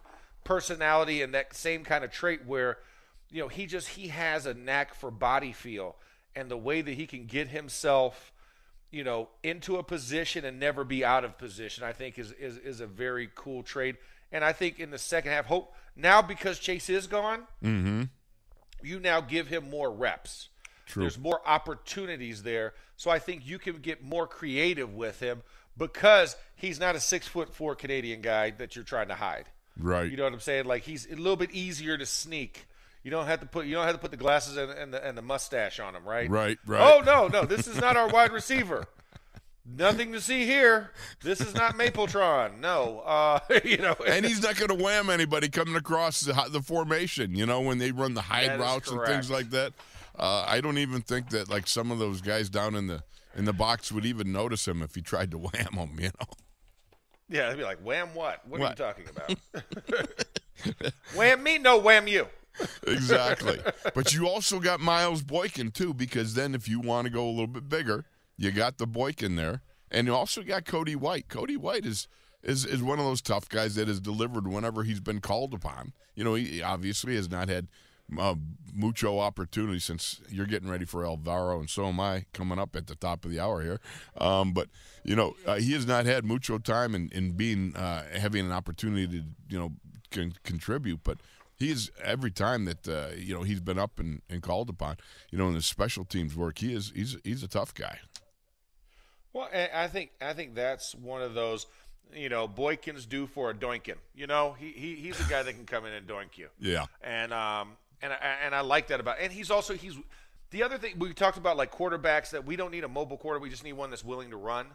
personality 0.45 1.23
and 1.23 1.35
that 1.35 1.55
same 1.55 1.85
kind 1.85 2.05
of 2.05 2.11
trait 2.11 2.45
where, 2.47 2.79
you 3.31 3.41
know, 3.41 3.49
he 3.49 3.67
just 3.67 3.89
he 3.89 4.09
has 4.09 4.47
a 4.47 4.55
knack 4.55 4.95
for 4.95 5.11
body 5.11 5.53
feel 5.53 5.97
and 6.37 6.51
the 6.51 6.57
way 6.57 6.83
that 6.83 6.95
he 6.95 7.07
can 7.07 7.27
get 7.27 7.49
himself 7.49 8.33
you 8.95 9.03
know, 9.03 9.29
into 9.43 9.77
a 9.77 9.83
position 9.83 10.45
and 10.45 10.61
never 10.61 10.85
be 10.85 11.05
out 11.05 11.25
of 11.25 11.37
position, 11.37 11.83
I 11.83 11.93
think 11.93 12.17
is 12.17 12.31
is, 12.31 12.59
is 12.59 12.81
a 12.81 12.87
very 12.87 13.29
cool 13.35 13.65
trade. 13.65 13.97
And 14.31 14.45
I 14.45 14.53
think 14.53 14.79
in 14.79 14.91
the 14.91 14.99
second 14.99 15.33
half, 15.33 15.47
hope 15.47 15.75
now 15.97 16.23
because 16.23 16.61
Chase 16.61 16.89
is 16.89 17.09
gone, 17.09 17.41
mm-hmm. 17.63 18.03
you 18.85 19.01
now 19.01 19.21
give 19.21 19.49
him 19.49 19.69
more 19.69 19.91
reps. 19.91 20.49
There's 20.95 21.19
more 21.19 21.41
opportunities 21.45 22.45
there, 22.45 22.75
so 22.97 23.11
I 23.11 23.19
think 23.19 23.45
you 23.45 23.59
can 23.59 23.79
get 23.79 24.05
more 24.05 24.29
creative 24.29 24.95
with 24.95 25.19
him 25.19 25.43
because 25.77 26.37
he's 26.55 26.79
not 26.79 26.95
a 26.95 27.01
six 27.01 27.27
foot 27.27 27.53
four 27.53 27.75
Canadian 27.75 28.21
guy 28.21 28.51
that 28.51 28.77
you're 28.77 28.85
trying 28.85 29.09
to 29.09 29.15
hide. 29.15 29.47
Right. 29.79 30.11
You 30.11 30.17
know 30.17 30.25
what 30.25 30.33
I'm 30.33 30.41
saying? 30.41 30.67
Like 30.67 30.83
he's 30.83 31.07
a 31.11 31.17
little 31.17 31.37
bit 31.37 31.51
easier 31.51 31.99
to 31.99 32.07
sneak. 32.07 32.67
You 33.03 33.11
don't 33.11 33.27
have 33.27 33.41
to 33.41 33.47
put 33.47 33.67
you 33.67 33.75
don't 33.75 33.85
have 33.85 33.95
to 33.95 34.01
put 34.01 34.11
the 34.11 34.17
glasses 34.17 34.57
and, 34.57 34.71
and 34.71 34.95
the 34.95 35.07
and 35.07 35.17
the 35.17 35.23
mustache 35.23 35.79
on 35.79 35.95
him, 35.95 36.05
right? 36.05 36.29
Right, 36.31 36.59
right. 36.67 36.81
Oh 36.81 37.03
no, 37.05 37.29
no, 37.29 37.45
this 37.45 37.67
is 37.67 37.81
not 37.81 37.97
our 37.97 38.09
wide 38.09 38.33
receiver. 38.33 38.87
Nothing 39.67 40.13
to 40.13 40.21
see 40.21 40.45
here. 40.45 40.91
This 41.23 41.41
is 41.41 41.55
not 41.55 41.79
Mapletron. 41.79 42.61
No, 42.61 43.01
uh, 43.01 43.41
you 43.65 43.79
know. 43.79 43.97
and 44.07 44.25
he's 44.25 44.43
not 44.43 44.57
going 44.57 44.69
to 44.69 44.83
wham 44.83 45.09
anybody 45.09 45.49
coming 45.49 45.75
across 45.75 46.21
the, 46.21 46.35
the 46.51 46.61
formation. 46.61 47.35
You 47.35 47.47
know 47.47 47.63
when 47.63 47.79
they 47.79 47.91
run 47.91 48.15
the 48.15 48.21
hide 48.21 48.59
routes 48.61 48.91
and 48.91 49.03
things 49.07 49.31
like 49.31 49.51
that. 49.51 49.73
Uh, 50.19 50.45
I 50.47 50.61
don't 50.61 50.79
even 50.79 51.01
think 51.01 51.31
that 51.31 51.49
like 51.51 51.67
some 51.67 51.91
of 51.91 51.99
those 51.99 52.21
guys 52.21 52.49
down 52.49 52.75
in 52.75 52.87
the 52.87 53.03
in 53.37 53.47
the 53.47 53.53
box 53.53 53.91
would 53.91 54.05
even 54.05 54.33
notice 54.33 54.69
him 54.69 54.83
if 54.83 54.95
he 54.95 55.01
tried 55.01 55.31
to 55.33 55.39
wham 55.53 55.73
him. 55.73 55.99
You 55.99 56.11
know. 56.21 56.27
Yeah, 57.29 57.49
they'd 57.49 57.57
be 57.59 57.65
like, 57.65 57.79
"Wham 57.79 58.15
what? 58.15 58.47
What, 58.47 58.61
What? 58.61 58.67
are 58.67 58.71
you 58.71 58.77
talking 58.77 59.07
about? 59.09 60.93
wham 61.15 61.43
me? 61.43 61.59
No, 61.59 61.79
wham 61.79 62.07
you." 62.09 62.27
exactly. 62.87 63.59
But 63.95 64.15
you 64.15 64.29
also 64.29 64.61
got 64.61 64.81
Miles 64.81 65.23
Boykin 65.23 65.71
too, 65.73 65.93
because 65.95 66.35
then 66.35 66.55
if 66.55 66.69
you 66.69 66.81
want 66.81 67.07
to 67.07 67.11
go 67.11 67.27
a 67.27 67.31
little 67.31 67.47
bit 67.47 67.69
bigger, 67.69 68.05
you 68.37 68.51
got 68.53 68.79
the 68.79 68.87
Boykin 68.87 69.37
there, 69.37 69.63
and 69.91 70.07
you 70.07 70.15
also 70.15 70.43
got 70.43 70.65
Cody 70.65 70.97
White. 70.97 71.29
Cody 71.29 71.57
White 71.57 71.85
is 71.85 72.09
is 72.43 72.65
is 72.65 72.83
one 72.83 72.99
of 72.99 73.05
those 73.05 73.23
tough 73.23 73.49
guys 73.49 73.75
that 73.75 73.89
has 73.89 74.01
delivered 74.01 74.47
whenever 74.47 74.83
he's 74.85 75.01
been 75.01 75.21
called 75.21 75.55
upon. 75.55 75.93
You 76.15 76.25
know, 76.25 76.35
he 76.35 76.63
obviously 76.63 77.17
has 77.17 77.31
not 77.31 77.49
had 77.49 77.69
uh, 78.19 78.35
mucho 78.73 79.19
opportunity 79.19 79.79
since 79.79 80.21
you're 80.29 80.47
getting 80.47 80.69
ready 80.69 80.85
for 80.85 81.05
Alvaro, 81.05 81.61
and 81.61 81.71
so 81.71 81.87
am 81.87 82.01
I 82.01 82.27
coming 82.33 82.59
up 82.59 82.77
at 82.77 82.87
the 82.87 82.95
top 82.95 83.25
of 83.25 83.31
the 83.31 83.41
hour 83.41 83.63
here. 83.63 83.81
Um, 84.19 84.53
but 84.53 84.69
you 85.05 85.17
know, 85.17 85.35
uh, 85.47 85.57
he 85.57 85.73
has 85.73 85.87
not 85.87 86.07
had 86.07 86.25
mucho 86.25 86.59
time 86.59 86.95
in 86.95 87.09
in 87.11 87.33
being 87.33 87.75
uh, 87.77 88.05
having 88.17 88.45
an 88.45 88.53
opportunity 88.53 89.07
to 89.07 89.25
you 89.49 89.59
know 89.59 89.73
con- 90.11 90.35
contribute, 90.43 91.01
but 91.05 91.19
he 91.57 91.71
is 91.71 91.91
every 92.03 92.31
time 92.31 92.65
that 92.65 92.89
uh, 92.89 93.15
you 93.17 93.35
know 93.35 93.43
he's 93.43 93.61
been 93.61 93.79
up 93.79 93.99
and, 93.99 94.23
and 94.29 94.43
called 94.43 94.69
upon, 94.69 94.97
you 95.31 95.39
know, 95.39 95.49
in 95.49 95.55
his 95.55 95.67
special 95.67 96.05
teams 96.05 96.37
work, 96.37 96.59
he 96.59 96.75
is 96.75 96.93
he's 96.95 97.17
he's 97.25 97.43
a 97.43 97.49
tough 97.49 97.75
guy. 97.75 98.01
Well, 99.33 99.49
I 99.53 99.89
think 99.89 100.11
I 100.21 100.33
think 100.33 100.55
that's 100.55 100.95
one 100.95 101.23
of 101.23 101.35
those. 101.35 101.67
You 102.15 102.29
know, 102.29 102.47
Boykin's 102.47 103.07
do 103.07 103.27
for 103.27 103.51
a 103.51 103.55
doinkin. 103.55 103.97
You 104.15 104.27
know, 104.27 104.55
he, 104.59 104.71
he 104.71 104.95
he's 104.95 105.19
a 105.19 105.29
guy 105.29 105.43
that 105.43 105.55
can 105.55 105.65
come 105.65 105.87
in 105.87 105.93
and 105.93 106.07
doink 106.07 106.37
you. 106.37 106.49
Yeah, 106.61 106.87
and 107.03 107.33
um 107.33 107.77
and 108.05 108.13
I, 108.13 108.17
and 108.45 108.55
I 108.55 108.61
like 108.61 108.89
that 108.89 109.01
about 109.01 109.17
and 109.19 109.33
he's 109.33 109.51
also 109.51 109.75
he's 109.75 109.97
the 110.51 110.63
other 110.63 110.77
thing 110.77 110.99
we 110.99 111.13
talked 111.15 111.39
about 111.39 111.57
like 111.57 111.73
quarterbacks 111.73 112.31
that 112.31 112.45
we 112.45 112.55
don't 112.55 112.71
need 112.71 112.85
a 112.85 112.89
mobile 112.89 113.17
quarter 113.17 113.41
we 113.41 113.49
just 113.49 113.65
need 113.65 113.73
one 113.73 113.91
that's 113.91 114.05
willing 114.05 114.31
to 114.31 114.37
run. 114.37 114.67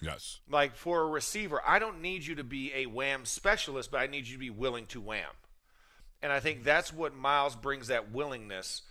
Yes, 0.00 0.38
like 0.48 0.76
for 0.76 1.02
a 1.02 1.06
receiver 1.06 1.60
I 1.66 1.78
don't 1.78 2.00
need 2.00 2.24
you 2.24 2.36
to 2.36 2.44
be 2.44 2.72
a 2.72 2.86
wham 2.86 3.24
specialist 3.24 3.90
but 3.90 4.00
I 4.00 4.06
need 4.06 4.26
you 4.26 4.34
to 4.34 4.40
be 4.40 4.50
willing 4.50 4.86
to 4.86 5.00
wham. 5.00 5.30
And 6.22 6.32
I 6.32 6.40
think 6.40 6.58
mm-hmm. 6.58 6.66
that's 6.66 6.92
what 6.92 7.14
Miles 7.14 7.56
brings 7.56 7.88
that 7.88 8.12
willingness 8.12 8.82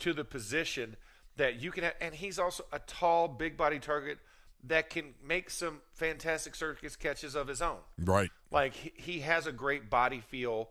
to 0.00 0.12
the 0.12 0.24
position 0.24 0.96
that 1.36 1.60
you 1.60 1.70
can 1.70 1.84
have 1.84 1.94
and 2.00 2.14
he's 2.14 2.38
also 2.38 2.64
a 2.70 2.78
tall 2.80 3.26
big 3.26 3.56
body 3.56 3.78
target 3.78 4.18
that 4.64 4.90
can 4.90 5.14
make 5.26 5.50
some 5.50 5.80
fantastic 5.94 6.54
circus 6.54 6.94
catches 6.94 7.34
of 7.34 7.48
his 7.48 7.62
own. 7.62 7.78
Right, 7.98 8.30
like 8.50 8.74
he, 8.74 8.92
he 8.94 9.20
has 9.20 9.46
a 9.46 9.52
great 9.52 9.90
body 9.90 10.20
feel 10.20 10.68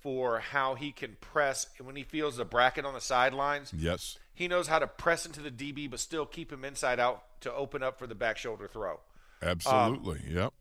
for 0.00 0.38
how 0.38 0.74
he 0.74 0.92
can 0.92 1.16
press 1.20 1.66
when 1.82 1.96
he 1.96 2.02
feels 2.04 2.36
the 2.36 2.44
bracket 2.44 2.84
on 2.84 2.94
the 2.94 3.00
sidelines. 3.00 3.72
yes, 3.76 4.18
He 4.34 4.46
knows 4.48 4.68
how 4.68 4.78
to 4.78 4.86
press 4.86 5.26
into 5.26 5.40
the 5.40 5.50
DB 5.50 5.90
but 5.90 6.00
still 6.00 6.24
keep 6.26 6.52
him 6.52 6.64
inside 6.64 7.00
out 7.00 7.24
to 7.40 7.52
open 7.52 7.82
up 7.82 7.98
for 7.98 8.06
the 8.06 8.14
back 8.14 8.36
shoulder 8.36 8.68
throw. 8.68 9.00
absolutely, 9.42 10.20
yep, 10.28 10.52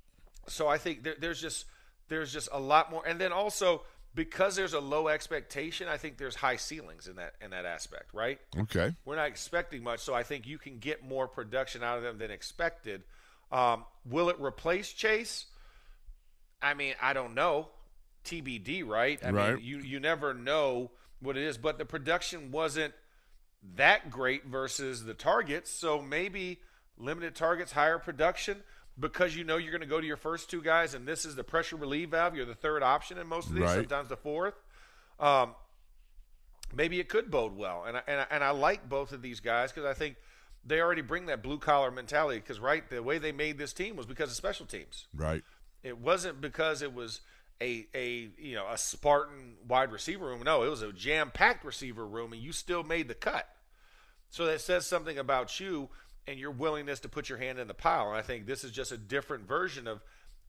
So 0.48 0.68
I 0.68 0.78
think 0.78 1.04
there, 1.04 1.16
there's 1.20 1.42
just 1.42 1.66
there's 2.10 2.32
just 2.32 2.50
a 2.52 2.60
lot 2.60 2.90
more. 2.90 3.06
And 3.06 3.20
then 3.20 3.32
also 3.32 3.84
because 4.16 4.56
there's 4.56 4.74
a 4.74 4.80
low 4.80 5.10
expectation, 5.10 5.88
I 5.88 5.98
think 5.98 6.18
there's 6.18 6.36
high 6.36 6.56
ceilings 6.56 7.08
in 7.08 7.18
that 7.18 7.34
in 7.42 7.52
that 7.52 7.66
aspect, 7.66 8.14
right? 8.14 8.40
Okay. 8.58 8.96
We're 9.06 9.18
not 9.18 9.28
expecting 9.28 9.84
much, 9.84 10.00
so 10.00 10.14
I 10.14 10.24
think 10.24 10.48
you 10.48 10.58
can 10.58 10.80
get 10.80 11.08
more 11.08 11.28
production 11.28 11.84
out 11.84 11.98
of 11.98 12.04
them 12.04 12.18
than 12.18 12.32
expected. 12.32 13.04
Um, 13.52 13.86
will 14.06 14.30
it 14.30 14.38
replace 14.40 14.92
Chase? 14.92 15.46
I 16.62 16.74
mean, 16.74 16.96
I 17.02 17.14
don't 17.14 17.36
know. 17.36 17.70
TBD, 18.28 18.86
right? 18.86 19.20
I 19.24 19.30
Right. 19.32 19.56
mean, 19.56 19.64
you 19.66 19.80
you 19.80 20.00
never 20.00 20.34
know 20.34 20.92
what 21.20 21.38
it 21.38 21.44
is, 21.44 21.58
but 21.58 21.78
the 21.78 21.86
production 21.86 22.52
wasn't 22.52 22.94
that 23.76 24.12
great 24.12 24.46
versus 24.46 25.04
the 25.06 25.14
targets. 25.14 25.72
So 25.72 26.02
maybe 26.02 26.60
limited 26.98 27.36
targets, 27.36 27.72
higher 27.72 27.98
production 28.00 28.64
because 29.00 29.36
you 29.36 29.44
know 29.44 29.58
you're 29.58 29.72
going 29.72 29.82
to 29.82 29.88
go 29.88 30.02
to 30.02 30.08
your 30.08 30.18
first 30.18 30.50
two 30.50 30.62
guys, 30.62 30.94
and 30.94 31.08
this 31.08 31.26
is 31.26 31.36
the 31.36 31.44
pressure 31.44 31.76
relief 31.76 32.10
valve. 32.10 32.36
You're 32.36 32.46
the 32.46 32.56
third 32.56 32.84
option 32.84 33.18
in 33.18 33.28
most 33.28 33.48
of 33.48 33.54
these, 33.54 33.64
Right. 33.64 33.76
sometimes 33.76 34.10
the 34.10 34.18
fourth. 34.18 34.56
Um, 35.20 35.56
maybe 36.74 37.00
it 37.00 37.10
could 37.10 37.30
bode 37.32 37.56
well, 37.56 37.84
and 37.86 37.98
I, 37.98 38.02
and 38.08 38.22
I, 38.22 38.28
and 38.32 38.44
I 38.44 38.50
like 38.52 38.88
both 38.90 39.12
of 39.12 39.22
these 39.22 39.40
guys 39.40 39.72
because 39.72 39.86
I 39.86 39.94
think 39.94 40.16
they 40.66 40.82
already 40.82 41.02
bring 41.02 41.28
that 41.28 41.42
blue 41.44 41.60
collar 41.60 41.92
mentality. 41.92 42.40
Because 42.40 42.60
right, 42.60 42.88
the 42.90 43.02
way 43.04 43.18
they 43.18 43.32
made 43.32 43.58
this 43.58 43.74
team 43.74 43.96
was 43.96 44.06
because 44.06 44.30
of 44.30 44.36
special 44.36 44.66
teams. 44.66 45.08
Right. 45.14 45.44
It 45.84 45.98
wasn't 46.00 46.42
because 46.42 46.82
it 46.82 46.94
was 46.94 47.22
a 47.62 47.88
a 47.94 48.30
you 48.38 48.56
know 48.56 48.68
a 48.70 48.78
Spartan 48.78 49.56
wide 49.68 49.92
receiver 49.92 50.26
room. 50.26 50.44
No, 50.44 50.64
it 50.64 50.70
was 50.70 50.82
a 50.82 50.92
jam 50.92 51.32
packed 51.32 51.66
receiver 51.66 52.06
room, 52.06 52.34
and 52.34 52.42
you 52.42 52.52
still 52.52 52.84
made 52.84 53.08
the 53.08 53.16
cut. 53.16 53.48
So 54.30 54.46
that 54.46 54.62
says 54.62 54.86
something 54.86 55.18
about 55.18 55.60
you 55.60 55.90
and 56.28 56.40
your 56.40 56.52
willingness 56.52 57.00
to 57.02 57.10
put 57.10 57.30
your 57.30 57.38
hand 57.38 57.60
in 57.60 57.68
the 57.68 57.74
pile. 57.74 58.10
And 58.10 58.18
I 58.18 58.22
think 58.22 58.46
this 58.46 58.64
is 58.64 58.72
just 58.72 58.92
a 58.92 58.98
different 58.98 59.48
version 59.48 59.88
of 59.88 60.02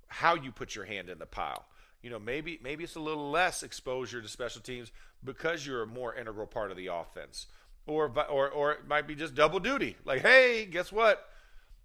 how 0.08 0.34
you 0.34 0.50
put 0.50 0.74
your 0.74 0.84
hand 0.84 1.08
in 1.08 1.18
the 1.18 1.26
pile. 1.26 1.64
You 2.02 2.10
know, 2.10 2.18
maybe 2.18 2.58
maybe 2.62 2.84
it's 2.84 2.96
a 2.96 3.00
little 3.00 3.30
less 3.30 3.62
exposure 3.62 4.20
to 4.20 4.28
special 4.28 4.60
teams 4.60 4.92
because 5.24 5.66
you're 5.66 5.82
a 5.82 5.86
more 5.86 6.14
integral 6.14 6.46
part 6.46 6.70
of 6.70 6.76
the 6.76 6.88
offense, 6.88 7.46
or 7.86 8.12
or 8.30 8.48
or 8.50 8.72
it 8.72 8.86
might 8.86 9.06
be 9.06 9.14
just 9.14 9.34
double 9.34 9.60
duty. 9.60 9.96
Like, 10.04 10.22
hey, 10.22 10.66
guess 10.66 10.92
what? 10.92 11.28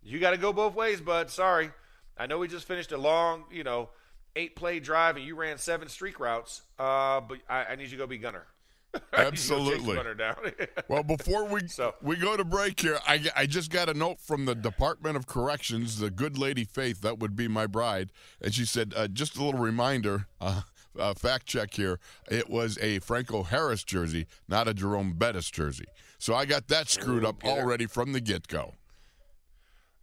You 0.03 0.19
got 0.19 0.32
to 0.32 0.38
go 0.38 0.53
both 0.53 0.76
ways, 0.76 1.01
bud. 1.01 1.30
Sorry, 1.30 1.71
I 2.17 2.28
know 2.28 2.38
we 2.38 2.47
just 2.47 2.67
finished 2.67 2.91
a 2.91 2.97
long, 2.97 3.45
you 3.51 3.63
know, 3.63 3.89
eight 4.36 4.55
play 4.55 4.79
drive 4.79 5.15
and 5.17 5.25
you 5.25 5.36
ran 5.36 5.57
seven 5.57 5.88
streak 5.89 6.19
routes. 6.19 6.61
Uh, 6.79 7.21
but 7.21 7.39
I, 7.49 7.65
I 7.65 7.75
need 7.75 7.84
you 7.86 7.89
to 7.91 7.97
go 7.97 8.07
be 8.07 8.17
gunner. 8.17 8.45
I 8.93 8.97
need 8.99 8.99
you 8.99 9.05
to 9.05 9.15
go 9.15 9.25
chase 9.25 9.27
Absolutely. 9.27 9.95
Gunner 9.95 10.13
down. 10.13 10.36
Well, 10.88 11.03
before 11.03 11.45
we 11.45 11.67
So- 11.67 11.95
we 12.01 12.15
go 12.15 12.38
to 12.38 12.43
break 12.43 12.79
here, 12.79 12.99
I, 13.07 13.25
I 13.36 13.45
just 13.45 13.71
got 13.71 13.89
a 13.89 13.93
note 13.93 14.19
from 14.19 14.45
the 14.45 14.55
Department 14.55 15.15
of 15.17 15.25
Corrections, 15.27 15.99
the 15.99 16.11
good 16.11 16.38
lady 16.38 16.63
Faith, 16.63 17.01
that 17.01 17.19
would 17.19 17.36
be 17.36 17.47
my 17.47 17.67
bride, 17.67 18.11
and 18.41 18.53
she 18.53 18.65
said, 18.65 18.93
uh, 18.95 19.07
just 19.07 19.36
a 19.38 19.43
little 19.43 19.59
reminder, 19.61 20.27
uh, 20.41 20.61
uh, 20.99 21.13
fact 21.15 21.47
check 21.47 21.73
here, 21.73 21.99
it 22.29 22.49
was 22.49 22.77
a 22.79 22.99
Franco 22.99 23.41
Harris 23.43 23.84
jersey, 23.84 24.27
not 24.47 24.67
a 24.67 24.73
Jerome 24.73 25.13
Bettis 25.13 25.49
jersey. 25.49 25.86
So 26.19 26.36
I 26.36 26.45
got 26.45 26.67
that 26.67 26.88
screwed 26.89 27.25
up 27.25 27.43
already 27.43 27.86
from 27.88 28.11
the 28.13 28.21
get 28.21 28.47
go. 28.47 28.75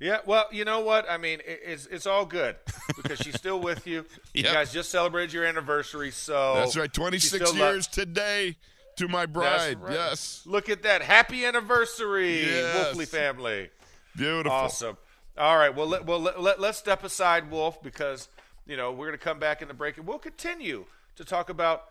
Yeah, 0.01 0.19
well, 0.25 0.47
you 0.51 0.65
know 0.65 0.81
what? 0.81 1.09
I 1.11 1.19
mean, 1.19 1.41
it, 1.47 1.61
it's 1.65 1.87
it's 1.87 2.07
all 2.07 2.25
good 2.25 2.57
because 2.97 3.19
she's 3.19 3.35
still 3.37 3.61
with 3.61 3.87
you. 3.87 4.05
You 4.35 4.45
Yep. 4.45 4.53
guys 4.55 4.73
just 4.73 4.91
celebrated 4.91 5.33
your 5.33 5.45
anniversary, 5.45 6.11
so 6.11 6.55
That's 6.55 6.77
right, 6.77 6.93
26 6.93 7.29
still 7.51 7.61
lo- 7.61 7.73
years 7.73 7.87
today 7.87 8.57
to 8.97 9.09
my 9.09 9.27
bride. 9.27 9.81
right. 9.81 9.93
Yes, 9.93 10.43
Look 10.47 10.69
at 10.71 10.83
that! 10.85 11.03
Happy 11.03 11.45
anniversary, 11.45 12.45
Yes. 12.47 12.95
Wolfley 12.97 13.07
family. 13.07 13.69
beautiful. 14.17 14.51
Awesome. 14.53 14.97
All 15.37 15.57
right. 15.57 15.75
Well, 15.75 15.87
let, 15.87 16.07
well, 16.07 16.21
let, 16.21 16.41
let, 16.41 16.61
let's 16.61 16.79
step 16.79 17.05
aside, 17.05 17.51
Wolf, 17.51 17.83
because 17.83 18.29
you 18.67 18.77
know 18.77 18.93
we're 18.93 19.07
going 19.09 19.19
to 19.19 19.25
come 19.25 19.39
back 19.39 19.61
in 19.63 19.69
the 19.69 19.75
break 19.75 19.99
and 19.99 20.07
we'll 20.07 20.19
continue 20.19 20.87
to 21.17 21.25
talk 21.25 21.51
about 21.51 21.85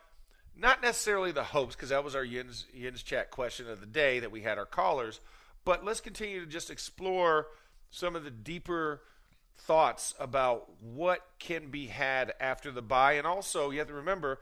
not 0.57 0.82
necessarily 0.82 1.32
the 1.32 1.43
hopes, 1.43 1.76
because 1.76 1.89
that 1.89 2.03
was 2.03 2.16
our 2.16 2.24
Yins 2.24 2.66
Yins 2.74 3.03
chat 3.03 3.30
question 3.32 3.70
of 3.70 3.80
the 3.82 3.86
day 3.86 4.20
that 4.20 4.32
we 4.32 4.41
had 4.41 4.57
our 4.57 4.66
callers, 4.66 5.20
but 5.64 5.86
let's 5.86 6.01
continue 6.01 6.39
to 6.41 6.45
just 6.47 6.70
explore 6.72 7.47
some 7.92 8.16
of 8.16 8.24
the 8.24 8.32
deeper 8.32 9.02
thoughts 9.58 10.14
about 10.20 10.70
what 10.82 11.22
can 11.40 11.70
be 11.70 11.88
had 11.88 12.34
after 12.40 12.72
the 12.72 12.82
bye, 12.82 13.14
and 13.14 13.26
also 13.28 13.70
you 13.72 13.80
have 13.80 13.88
to 13.88 13.94
remember. 13.94 14.40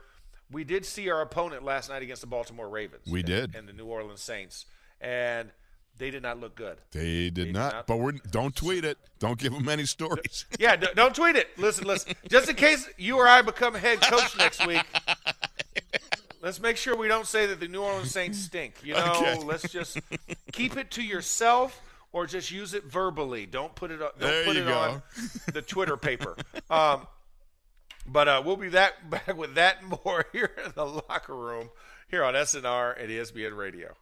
We 0.50 0.64
did 0.64 0.86
see 0.86 1.10
our 1.10 1.20
opponent 1.20 1.62
last 1.62 1.90
night 1.90 2.02
against 2.02 2.22
the 2.22 2.26
Baltimore 2.26 2.68
Ravens. 2.70 3.02
We 3.06 3.18
and- 3.20 3.26
did. 3.26 3.54
And 3.54 3.68
the 3.68 3.74
New 3.74 3.84
Orleans 3.84 4.22
Saints. 4.22 4.64
And 4.98 5.50
they 5.98 6.10
did 6.10 6.22
not 6.22 6.40
look 6.40 6.54
good. 6.54 6.78
They 6.92 7.28
did 7.28 7.52
not, 7.52 7.72
not. 7.74 7.86
but 7.86 7.98
we're 7.98 8.12
don't 8.30 8.56
tweet 8.56 8.84
it. 8.84 8.96
Don't 9.18 9.38
give 9.38 9.52
them 9.52 9.68
any 9.68 9.84
stories. 9.84 10.46
Yeah, 10.58 10.76
d- 10.76 10.86
don't 10.94 11.14
tweet 11.14 11.36
it. 11.36 11.48
Listen, 11.58 11.86
listen. 11.86 12.14
Just 12.28 12.48
in 12.48 12.56
case 12.56 12.88
you 12.96 13.18
or 13.18 13.28
I 13.28 13.42
become 13.42 13.74
head 13.74 14.00
coach 14.00 14.38
next 14.38 14.66
week, 14.66 14.82
let's 16.42 16.60
make 16.60 16.76
sure 16.76 16.96
we 16.96 17.08
don't 17.08 17.26
say 17.26 17.46
that 17.46 17.60
the 17.60 17.68
New 17.68 17.82
Orleans 17.82 18.10
Saints 18.10 18.38
stink. 18.38 18.74
You 18.82 18.94
know, 18.94 19.12
Okay. 19.16 19.38
let's 19.44 19.70
just 19.70 19.98
keep 20.52 20.76
it 20.76 20.90
to 20.92 21.02
yourself 21.02 21.80
or 22.18 22.26
just 22.26 22.50
use 22.50 22.74
it 22.74 22.84
verbally. 22.84 23.46
Don't 23.46 23.74
put 23.76 23.90
it. 23.92 24.02
on- 24.02 24.10
Don't 24.18 24.20
There 24.20 24.44
put 24.44 24.56
you 24.56 24.62
it 24.62 24.66
go. 24.66 24.76
on 24.78 25.02
the 25.52 25.62
Twitter 25.62 25.96
paper. 25.96 26.36
Um, 26.68 27.06
but 28.06 28.26
uh, 28.26 28.42
we'll 28.44 28.56
be 28.56 28.70
that 28.70 29.08
back 29.10 29.36
with 29.36 29.54
that 29.54 29.82
more 29.84 30.26
here 30.32 30.50
in 30.64 30.72
the 30.74 30.84
locker 30.84 31.34
room 31.36 31.70
here 32.10 32.24
on 32.24 32.34
SNR 32.34 33.00
and 33.00 33.08
ESPN 33.10 33.56
Radio. 33.56 33.94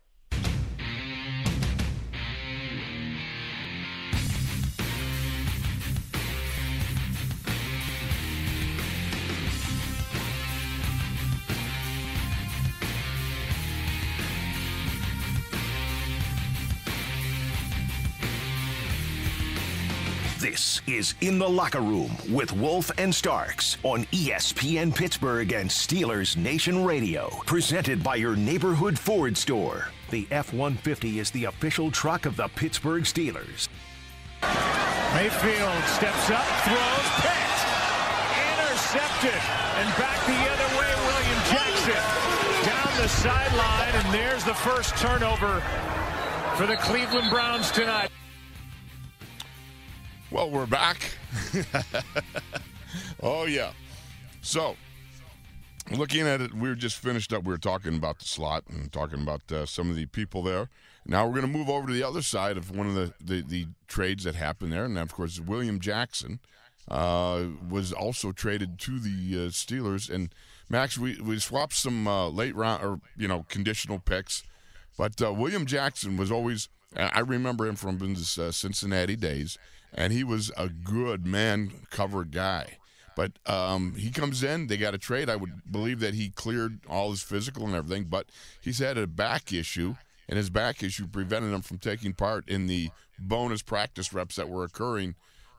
This 20.46 20.80
is 20.86 21.14
In 21.22 21.40
the 21.40 21.48
Locker 21.48 21.80
Room 21.80 22.16
with 22.30 22.52
Wolf 22.52 22.92
and 22.98 23.12
Starks 23.12 23.78
on 23.82 24.04
ESPN 24.12 24.94
Pittsburgh 24.94 25.52
and 25.52 25.68
Steelers 25.68 26.36
Nation 26.36 26.84
Radio. 26.84 27.30
Presented 27.46 28.00
by 28.00 28.14
your 28.14 28.36
neighborhood 28.36 28.96
Ford 28.96 29.36
store. 29.36 29.88
The 30.10 30.24
F 30.30 30.52
150 30.52 31.18
is 31.18 31.32
the 31.32 31.46
official 31.46 31.90
truck 31.90 32.26
of 32.26 32.36
the 32.36 32.46
Pittsburgh 32.54 33.02
Steelers. 33.02 33.66
Mayfield 35.18 35.82
steps 35.90 36.30
up, 36.30 36.46
throws, 36.62 37.08
picked, 37.26 37.66
intercepted, 38.46 39.42
and 39.82 39.88
back 39.98 40.26
the 40.30 40.42
other 40.46 40.78
way, 40.78 40.94
William 41.10 41.40
Jackson 41.50 42.70
down 42.70 43.02
the 43.02 43.08
sideline, 43.08 43.94
and 43.96 44.14
there's 44.14 44.44
the 44.44 44.54
first 44.54 44.96
turnover 44.96 45.60
for 46.54 46.68
the 46.68 46.76
Cleveland 46.76 47.30
Browns 47.30 47.72
tonight. 47.72 48.10
Well, 50.30 50.50
we're 50.50 50.66
back. 50.66 50.98
oh, 53.22 53.44
yeah. 53.44 53.70
So, 54.42 54.74
looking 55.92 56.26
at 56.26 56.40
it, 56.40 56.52
we 56.52 56.68
were 56.68 56.74
just 56.74 56.98
finished 56.98 57.32
up. 57.32 57.44
We 57.44 57.52
were 57.52 57.58
talking 57.58 57.94
about 57.94 58.18
the 58.18 58.24
slot 58.24 58.64
and 58.68 58.92
talking 58.92 59.22
about 59.22 59.50
uh, 59.52 59.66
some 59.66 59.88
of 59.88 59.94
the 59.94 60.06
people 60.06 60.42
there. 60.42 60.68
Now 61.06 61.24
we're 61.24 61.40
going 61.40 61.52
to 61.52 61.58
move 61.58 61.68
over 61.68 61.86
to 61.86 61.92
the 61.92 62.02
other 62.02 62.22
side 62.22 62.56
of 62.56 62.76
one 62.76 62.88
of 62.88 62.94
the, 62.94 63.12
the, 63.24 63.42
the 63.42 63.66
trades 63.86 64.24
that 64.24 64.34
happened 64.34 64.72
there. 64.72 64.84
And, 64.84 64.98
of 64.98 65.14
course, 65.14 65.38
William 65.38 65.78
Jackson 65.78 66.40
uh, 66.90 67.44
was 67.68 67.92
also 67.92 68.32
traded 68.32 68.80
to 68.80 68.98
the 68.98 69.46
uh, 69.46 69.48
Steelers. 69.50 70.10
And, 70.10 70.34
Max, 70.68 70.98
we, 70.98 71.20
we 71.20 71.38
swapped 71.38 71.74
some 71.74 72.08
uh, 72.08 72.28
late 72.30 72.56
round 72.56 72.82
or, 72.82 73.00
you 73.16 73.28
know, 73.28 73.46
conditional 73.48 74.00
picks. 74.00 74.42
But 74.98 75.22
uh, 75.22 75.32
William 75.32 75.66
Jackson 75.66 76.16
was 76.16 76.32
always, 76.32 76.68
I 76.96 77.10
I 77.14 77.20
remember 77.20 77.66
him 77.66 77.76
from 77.76 78.00
his 78.00 78.38
uh, 78.38 78.50
Cincinnati 78.50 79.14
days, 79.14 79.56
and 79.96 80.12
he 80.12 80.22
was 80.22 80.52
a 80.56 80.68
good 80.68 81.26
man 81.26 81.72
covered 81.90 82.30
guy. 82.30 82.78
But 83.16 83.32
um, 83.46 83.94
he 83.96 84.10
comes 84.10 84.42
in, 84.42 84.66
they 84.66 84.76
got 84.76 84.94
a 84.94 84.98
trade. 84.98 85.30
I 85.30 85.36
would 85.36 85.72
believe 85.72 86.00
that 86.00 86.12
he 86.12 86.28
cleared 86.28 86.80
all 86.86 87.10
his 87.10 87.22
physical 87.22 87.64
and 87.64 87.74
everything, 87.74 88.04
but 88.04 88.26
he's 88.60 88.78
had 88.78 88.98
a 88.98 89.06
back 89.06 89.54
issue, 89.54 89.96
and 90.28 90.36
his 90.36 90.50
back 90.50 90.82
issue 90.82 91.06
prevented 91.06 91.52
him 91.52 91.62
from 91.62 91.78
taking 91.78 92.12
part 92.12 92.46
in 92.46 92.66
the 92.66 92.90
bonus 93.18 93.62
practice 93.62 94.12
reps 94.12 94.36
that 94.36 94.50
were 94.50 94.64
occurring 94.64 95.14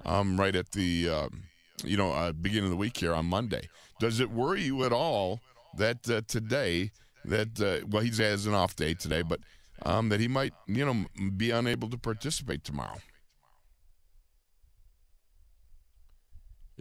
um, 0.06 0.40
right 0.40 0.56
at 0.56 0.72
the 0.72 1.10
um, 1.10 1.44
you 1.84 1.98
know 1.98 2.12
uh, 2.12 2.32
beginning 2.32 2.66
of 2.66 2.70
the 2.72 2.78
week 2.78 2.98
here 2.98 3.14
on 3.14 3.26
Monday. 3.26 3.68
Does 4.00 4.20
it 4.20 4.30
worry 4.30 4.62
you 4.62 4.84
at 4.84 4.94
all 4.94 5.40
that 5.78 6.08
uh, 6.08 6.22
today 6.28 6.92
that 7.26 7.60
uh, 7.60 7.88
well 7.90 8.04
he 8.04 8.12
has 8.22 8.46
an 8.46 8.54
off 8.54 8.76
day 8.76 8.94
today, 8.94 9.24
but 9.24 9.40
um, 9.84 10.10
that 10.10 10.20
he 10.20 10.28
might 10.28 10.54
you 10.68 10.86
know 10.86 11.06
be 11.38 11.50
unable 11.50 11.90
to 11.90 11.98
participate 11.98 12.64
tomorrow? 12.64 12.98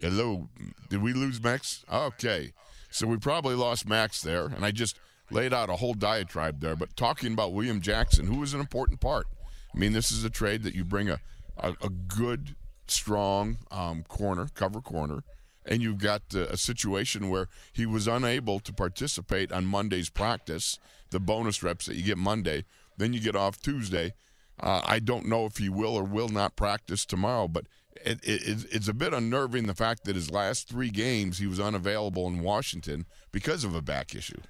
Hello, 0.01 0.49
did 0.89 1.03
we 1.03 1.13
lose 1.13 1.43
Max? 1.43 1.85
Okay, 1.91 2.53
so 2.91 3.07
we 3.07 3.17
probably 3.17 3.55
lost 3.55 3.89
Max 3.89 4.21
there, 4.21 4.47
and 4.47 4.65
I 4.65 4.71
just 4.71 4.99
laid 5.31 5.53
out 5.53 5.71
a 5.71 5.77
whole 5.77 5.95
diatribe 5.95 6.61
there. 6.61 6.77
But 6.77 6.97
talking 6.97 7.33
about 7.33 7.53
William 7.53 7.81
Jackson, 7.81 8.27
who 8.27 8.41
was 8.41 8.55
an 8.55 8.61
important 8.61 9.01
part. 9.01 9.27
I 9.75 9.79
mean, 9.79 9.93
this 9.93 10.11
is 10.11 10.25
a 10.25 10.31
trade 10.31 10.63
that 10.63 10.75
you 10.75 10.85
bring 10.85 11.11
a 11.11 11.21
a, 11.59 11.75
a 11.83 11.89
good, 11.89 12.55
strong 12.87 13.59
um, 13.71 14.03
corner, 14.05 14.49
cover 14.55 14.81
corner, 14.81 15.25
and 15.65 15.83
you've 15.83 15.99
got 15.99 16.23
uh, 16.35 16.47
a 16.49 16.57
situation 16.57 17.31
where 17.31 17.49
he 17.73 17.87
was 17.87 18.07
unable 18.07 18.61
to 18.61 18.73
participate 18.73 19.53
on 19.53 19.67
Monday's 19.67 20.11
practice, 20.11 20.79
the 21.11 21.21
bonus 21.21 21.63
reps 21.63 21.87
that 21.87 21.97
you 21.97 22.03
get 22.03 22.19
Monday. 22.19 22.65
Then 22.97 23.13
you 23.13 23.21
get 23.21 23.37
off 23.37 23.61
Tuesday. 23.61 24.13
Uh, 24.59 24.81
I 24.85 25.01
don't 25.01 25.27
know 25.27 25.45
if 25.45 25.59
he 25.59 25.69
will 25.69 25.97
or 25.97 26.05
will 26.05 26.29
not 26.29 26.57
practice 26.57 27.05
tomorrow, 27.05 27.47
but 27.47 27.67
it, 28.05 28.21
it, 28.23 28.67
it's 28.71 28.89
a 28.89 28.95
bit 28.95 29.13
unnerving 29.13 29.67
the 29.67 29.75
fact 29.75 30.05
that 30.05 30.17
his 30.17 30.31
last 30.31 30.69
three 30.69 30.91
games 30.91 31.39
he 31.39 31.47
was 31.47 31.61
unavailable 31.61 32.27
in 32.27 32.41
Washington 32.41 33.07
because 33.33 33.65
of 33.65 33.75
a 33.75 33.83
back 33.83 34.15
issue. 34.15 34.41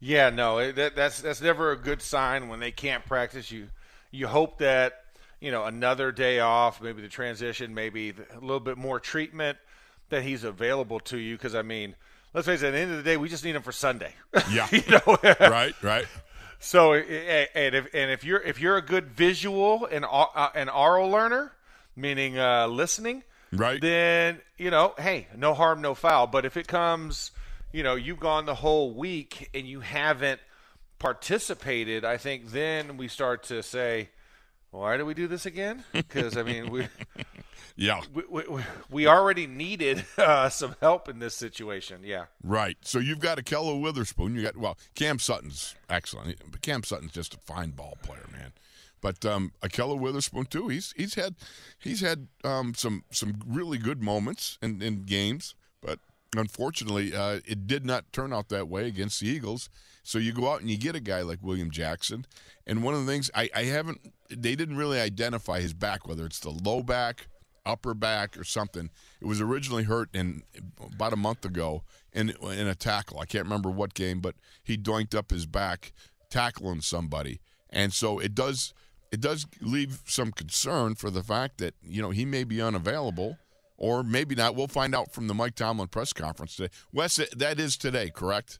Yeah, 0.00 0.30
no, 0.30 0.58
it, 0.58 0.76
that, 0.76 0.94
that's 0.94 1.20
that's 1.20 1.40
never 1.40 1.72
a 1.72 1.76
good 1.76 2.02
sign 2.02 2.48
when 2.48 2.60
they 2.60 2.70
can't 2.70 3.04
practice. 3.04 3.50
You 3.50 3.68
you 4.10 4.26
hope 4.26 4.58
that 4.58 5.04
you 5.40 5.50
know 5.50 5.64
another 5.64 6.12
day 6.12 6.40
off, 6.40 6.82
maybe 6.82 7.02
the 7.02 7.08
transition, 7.08 7.74
maybe 7.74 8.10
a 8.10 8.40
little 8.40 8.60
bit 8.60 8.76
more 8.76 9.00
treatment 9.00 9.58
that 10.10 10.22
he's 10.22 10.44
available 10.44 11.00
to 11.00 11.18
you. 11.18 11.36
Because 11.36 11.54
I 11.54 11.62
mean, 11.62 11.94
let's 12.34 12.46
face 12.46 12.62
it, 12.62 12.68
at 12.68 12.70
the 12.72 12.78
end 12.78 12.90
of 12.90 12.98
the 12.98 13.02
day, 13.02 13.16
we 13.16 13.28
just 13.28 13.44
need 13.44 13.56
him 13.56 13.62
for 13.62 13.72
Sunday. 13.72 14.14
Yeah, 14.50 14.68
you 14.70 14.82
know, 14.88 15.18
right, 15.40 15.74
right. 15.82 16.06
So, 16.58 16.94
and 16.94 17.74
if 17.74 17.94
and 17.94 18.10
if 18.10 18.22
you're 18.22 18.40
if 18.40 18.60
you're 18.60 18.76
a 18.76 18.82
good 18.82 19.06
visual 19.06 19.86
and 19.86 20.04
uh, 20.04 20.50
an 20.54 20.68
oral 20.68 21.08
learner, 21.08 21.52
meaning 21.96 22.38
uh, 22.38 22.66
listening, 22.66 23.24
right, 23.52 23.80
then 23.80 24.40
you 24.58 24.70
know, 24.70 24.94
hey, 24.98 25.26
no 25.36 25.54
harm, 25.54 25.80
no 25.80 25.94
foul. 25.94 26.26
But 26.26 26.44
if 26.44 26.56
it 26.56 26.68
comes, 26.68 27.30
you 27.72 27.82
know, 27.82 27.94
you've 27.94 28.20
gone 28.20 28.46
the 28.46 28.54
whole 28.54 28.94
week 28.94 29.50
and 29.54 29.66
you 29.66 29.80
haven't 29.80 30.40
participated, 30.98 32.04
I 32.04 32.16
think 32.16 32.50
then 32.50 32.96
we 32.96 33.08
start 33.08 33.44
to 33.44 33.62
say, 33.62 34.10
why 34.70 34.96
do 34.96 35.06
we 35.06 35.14
do 35.14 35.26
this 35.26 35.46
again? 35.46 35.84
Because 35.92 36.36
I 36.36 36.42
mean, 36.42 36.70
we 36.70 36.88
yeah, 37.76 38.02
we, 38.12 38.22
we, 38.28 38.62
we 38.90 39.06
already 39.06 39.46
needed 39.46 40.04
uh, 40.18 40.48
some 40.48 40.76
help 40.80 41.08
in 41.08 41.18
this 41.18 41.34
situation. 41.34 42.00
Yeah, 42.04 42.26
right. 42.42 42.76
So 42.82 42.98
you've 42.98 43.20
got 43.20 43.38
Ahkello 43.38 43.80
Witherspoon. 43.80 44.34
You 44.34 44.42
got 44.42 44.56
well, 44.56 44.78
Cam 44.94 45.18
Sutton's 45.18 45.74
excellent, 45.88 46.38
but 46.50 46.62
Cam 46.62 46.82
Sutton's 46.82 47.12
just 47.12 47.34
a 47.34 47.38
fine 47.38 47.70
ball 47.70 47.96
player, 48.02 48.26
man. 48.32 48.52
But 49.00 49.24
um, 49.24 49.52
Ahkello 49.62 49.98
Witherspoon 49.98 50.46
too. 50.46 50.68
He's 50.68 50.92
he's 50.96 51.14
had 51.14 51.34
he's 51.78 52.00
had 52.00 52.28
um, 52.44 52.74
some 52.74 53.04
some 53.10 53.40
really 53.46 53.78
good 53.78 54.02
moments 54.02 54.58
in, 54.62 54.82
in 54.82 55.02
games, 55.02 55.54
but 55.82 55.98
unfortunately, 56.34 57.14
uh, 57.14 57.40
it 57.46 57.66
did 57.66 57.84
not 57.84 58.12
turn 58.12 58.32
out 58.32 58.48
that 58.48 58.68
way 58.68 58.86
against 58.86 59.20
the 59.20 59.28
Eagles. 59.28 59.68
So 60.02 60.18
you 60.18 60.32
go 60.32 60.50
out 60.50 60.60
and 60.60 60.70
you 60.70 60.78
get 60.78 60.94
a 60.94 61.00
guy 61.00 61.22
like 61.22 61.40
William 61.42 61.70
Jackson, 61.70 62.26
and 62.66 62.82
one 62.82 62.94
of 62.94 63.04
the 63.04 63.10
things 63.10 63.30
I, 63.34 63.50
I 63.54 63.64
haven't 63.64 64.12
they 64.28 64.54
didn't 64.54 64.76
really 64.76 65.00
identify 65.00 65.60
his 65.60 65.72
back, 65.72 66.06
whether 66.06 66.24
it's 66.24 66.40
the 66.40 66.50
low 66.50 66.82
back, 66.82 67.28
upper 67.64 67.94
back, 67.94 68.38
or 68.38 68.44
something. 68.44 68.90
It 69.20 69.26
was 69.26 69.40
originally 69.40 69.84
hurt 69.84 70.08
in 70.14 70.42
about 70.80 71.12
a 71.12 71.16
month 71.16 71.44
ago 71.44 71.82
in 72.12 72.30
in 72.30 72.66
a 72.66 72.74
tackle. 72.74 73.18
I 73.18 73.26
can't 73.26 73.44
remember 73.44 73.70
what 73.70 73.94
game, 73.94 74.20
but 74.20 74.36
he 74.62 74.76
doinked 74.76 75.14
up 75.14 75.30
his 75.30 75.46
back 75.46 75.92
tackling 76.30 76.80
somebody, 76.80 77.40
and 77.68 77.92
so 77.92 78.18
it 78.18 78.34
does 78.34 78.72
it 79.16 79.22
does 79.22 79.46
leave 79.62 80.02
some 80.04 80.30
concern 80.30 80.94
for 80.94 81.10
the 81.10 81.22
fact 81.22 81.56
that 81.56 81.74
you 81.82 82.02
know 82.02 82.10
he 82.10 82.26
may 82.26 82.44
be 82.44 82.60
unavailable 82.60 83.38
or 83.78 84.02
maybe 84.02 84.34
not. 84.34 84.54
We'll 84.54 84.68
find 84.68 84.94
out 84.94 85.10
from 85.10 85.26
the 85.26 85.32
Mike 85.32 85.54
Tomlin 85.54 85.88
press 85.88 86.12
conference 86.12 86.54
today. 86.54 86.68
Wes, 86.92 87.18
that 87.34 87.58
is 87.58 87.78
today, 87.78 88.10
correct? 88.10 88.58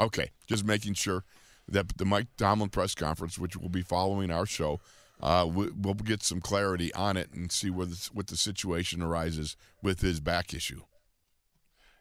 Okay, 0.00 0.32
just 0.48 0.64
making 0.64 0.94
sure 0.94 1.22
that 1.68 1.96
the 1.96 2.04
Mike 2.04 2.26
Tomlin 2.36 2.70
press 2.70 2.96
conference, 2.96 3.38
which 3.38 3.56
will 3.56 3.68
be 3.68 3.82
following 3.82 4.32
our 4.32 4.46
show, 4.46 4.80
uh, 5.22 5.46
we'll 5.48 5.94
get 5.94 6.24
some 6.24 6.40
clarity 6.40 6.92
on 6.94 7.16
it 7.16 7.32
and 7.32 7.52
see 7.52 7.70
where 7.70 7.86
what 8.12 8.26
the 8.26 8.36
situation 8.36 9.00
arises 9.00 9.56
with 9.80 10.00
his 10.00 10.18
back 10.18 10.52
issue. 10.52 10.82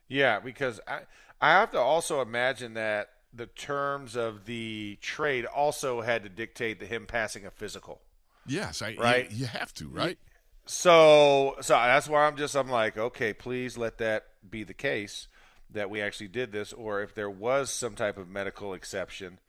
Yeah, 0.08 0.40
because 0.40 0.80
I 0.88 1.02
I 1.40 1.52
have 1.52 1.70
to 1.74 1.80
also 1.80 2.22
imagine 2.22 2.74
that 2.74 3.10
the 3.38 3.46
terms 3.46 4.16
of 4.16 4.46
the 4.46 4.98
trade 5.02 5.46
also 5.46 6.02
had 6.02 6.24
to 6.24 6.30
dictate 6.30 6.80
to 6.80 6.86
him 6.86 7.06
passing 7.06 7.46
a 7.46 7.52
physical. 7.52 8.02
Yes, 8.46 8.82
I, 8.82 8.96
right. 9.00 9.32
You, 9.32 9.40
you 9.40 9.46
have 9.46 9.74
to, 9.76 9.88
right? 9.88 10.18
So, 10.66 11.56
so 11.62 11.74
that's 11.76 12.10
why 12.10 12.26
I'm 12.26 12.36
just 12.36 12.56
I'm 12.56 12.70
like, 12.70 12.98
okay, 12.98 13.34
please 13.34 13.78
let 13.78 14.00
that 14.00 14.26
be 14.50 14.64
the 14.64 14.74
case 14.74 15.28
that 15.72 15.90
we 15.90 16.02
actually 16.02 16.30
did 16.30 16.52
this, 16.52 16.74
or 16.74 17.02
if 17.02 17.14
there 17.14 17.30
was 17.30 17.70
some 17.70 17.96
type 17.96 18.18
of 18.18 18.28
medical 18.28 18.74
exception 18.74 19.40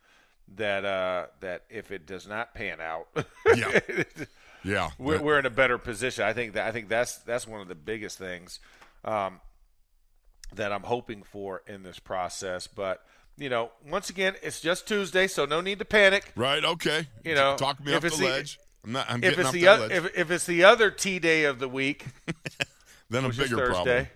that 0.57 0.85
uh 0.85 1.27
that 1.41 1.65
if 1.69 1.91
it 1.91 2.07
does 2.07 2.27
not 2.27 2.55
pan 2.55 2.81
out, 2.81 3.09
yeah, 3.55 3.81
yeah, 4.65 4.91
we're, 4.99 5.21
we're 5.21 5.39
in 5.39 5.47
a 5.47 5.51
better 5.51 5.79
position. 5.79 6.25
I 6.25 6.33
think 6.33 6.55
that 6.55 6.67
I 6.67 6.73
think 6.73 6.89
that's 6.89 7.19
that's 7.19 7.47
one 7.47 7.61
of 7.61 7.69
the 7.69 7.75
biggest 7.75 8.19
things 8.19 8.61
um, 9.05 9.41
that 10.55 10.73
I'm 10.73 10.83
hoping 10.83 11.23
for 11.23 11.63
in 11.67 11.83
this 11.83 11.99
process, 11.99 12.67
but 12.67 13.05
you 13.39 13.49
know, 13.49 13.71
once 13.89 14.11
again, 14.11 14.35
it's 14.43 14.61
just 14.61 14.87
Tuesday, 14.89 15.27
so 15.27 15.45
no 15.45 15.61
need 15.61 15.79
to 15.79 15.85
panic. 15.85 16.33
Right? 16.37 16.65
Okay. 16.65 17.07
You 17.25 17.35
know, 17.35 17.57
talk 17.57 17.85
me 17.85 17.95
off 17.95 18.03
the 18.03 18.17
ledge. 18.25 18.59
I'm 18.85 18.93
not. 18.93 19.07
I'm 19.09 19.17
if 19.17 19.37
getting 19.37 19.39
it's 19.41 19.49
off 19.49 19.53
the 19.55 19.69
o- 19.69 19.77
ledge. 19.77 19.91
if, 19.93 20.19
if 20.19 20.31
it's 20.31 20.47
the 20.47 20.65
other 20.65 20.91
T 20.91 21.19
day 21.19 21.45
of 21.45 21.59
the 21.59 21.69
week, 21.69 22.05
then 23.11 23.25
a 23.25 23.29
bigger 23.31 23.57
Thursday, 23.57 23.67
problem. 23.73 24.07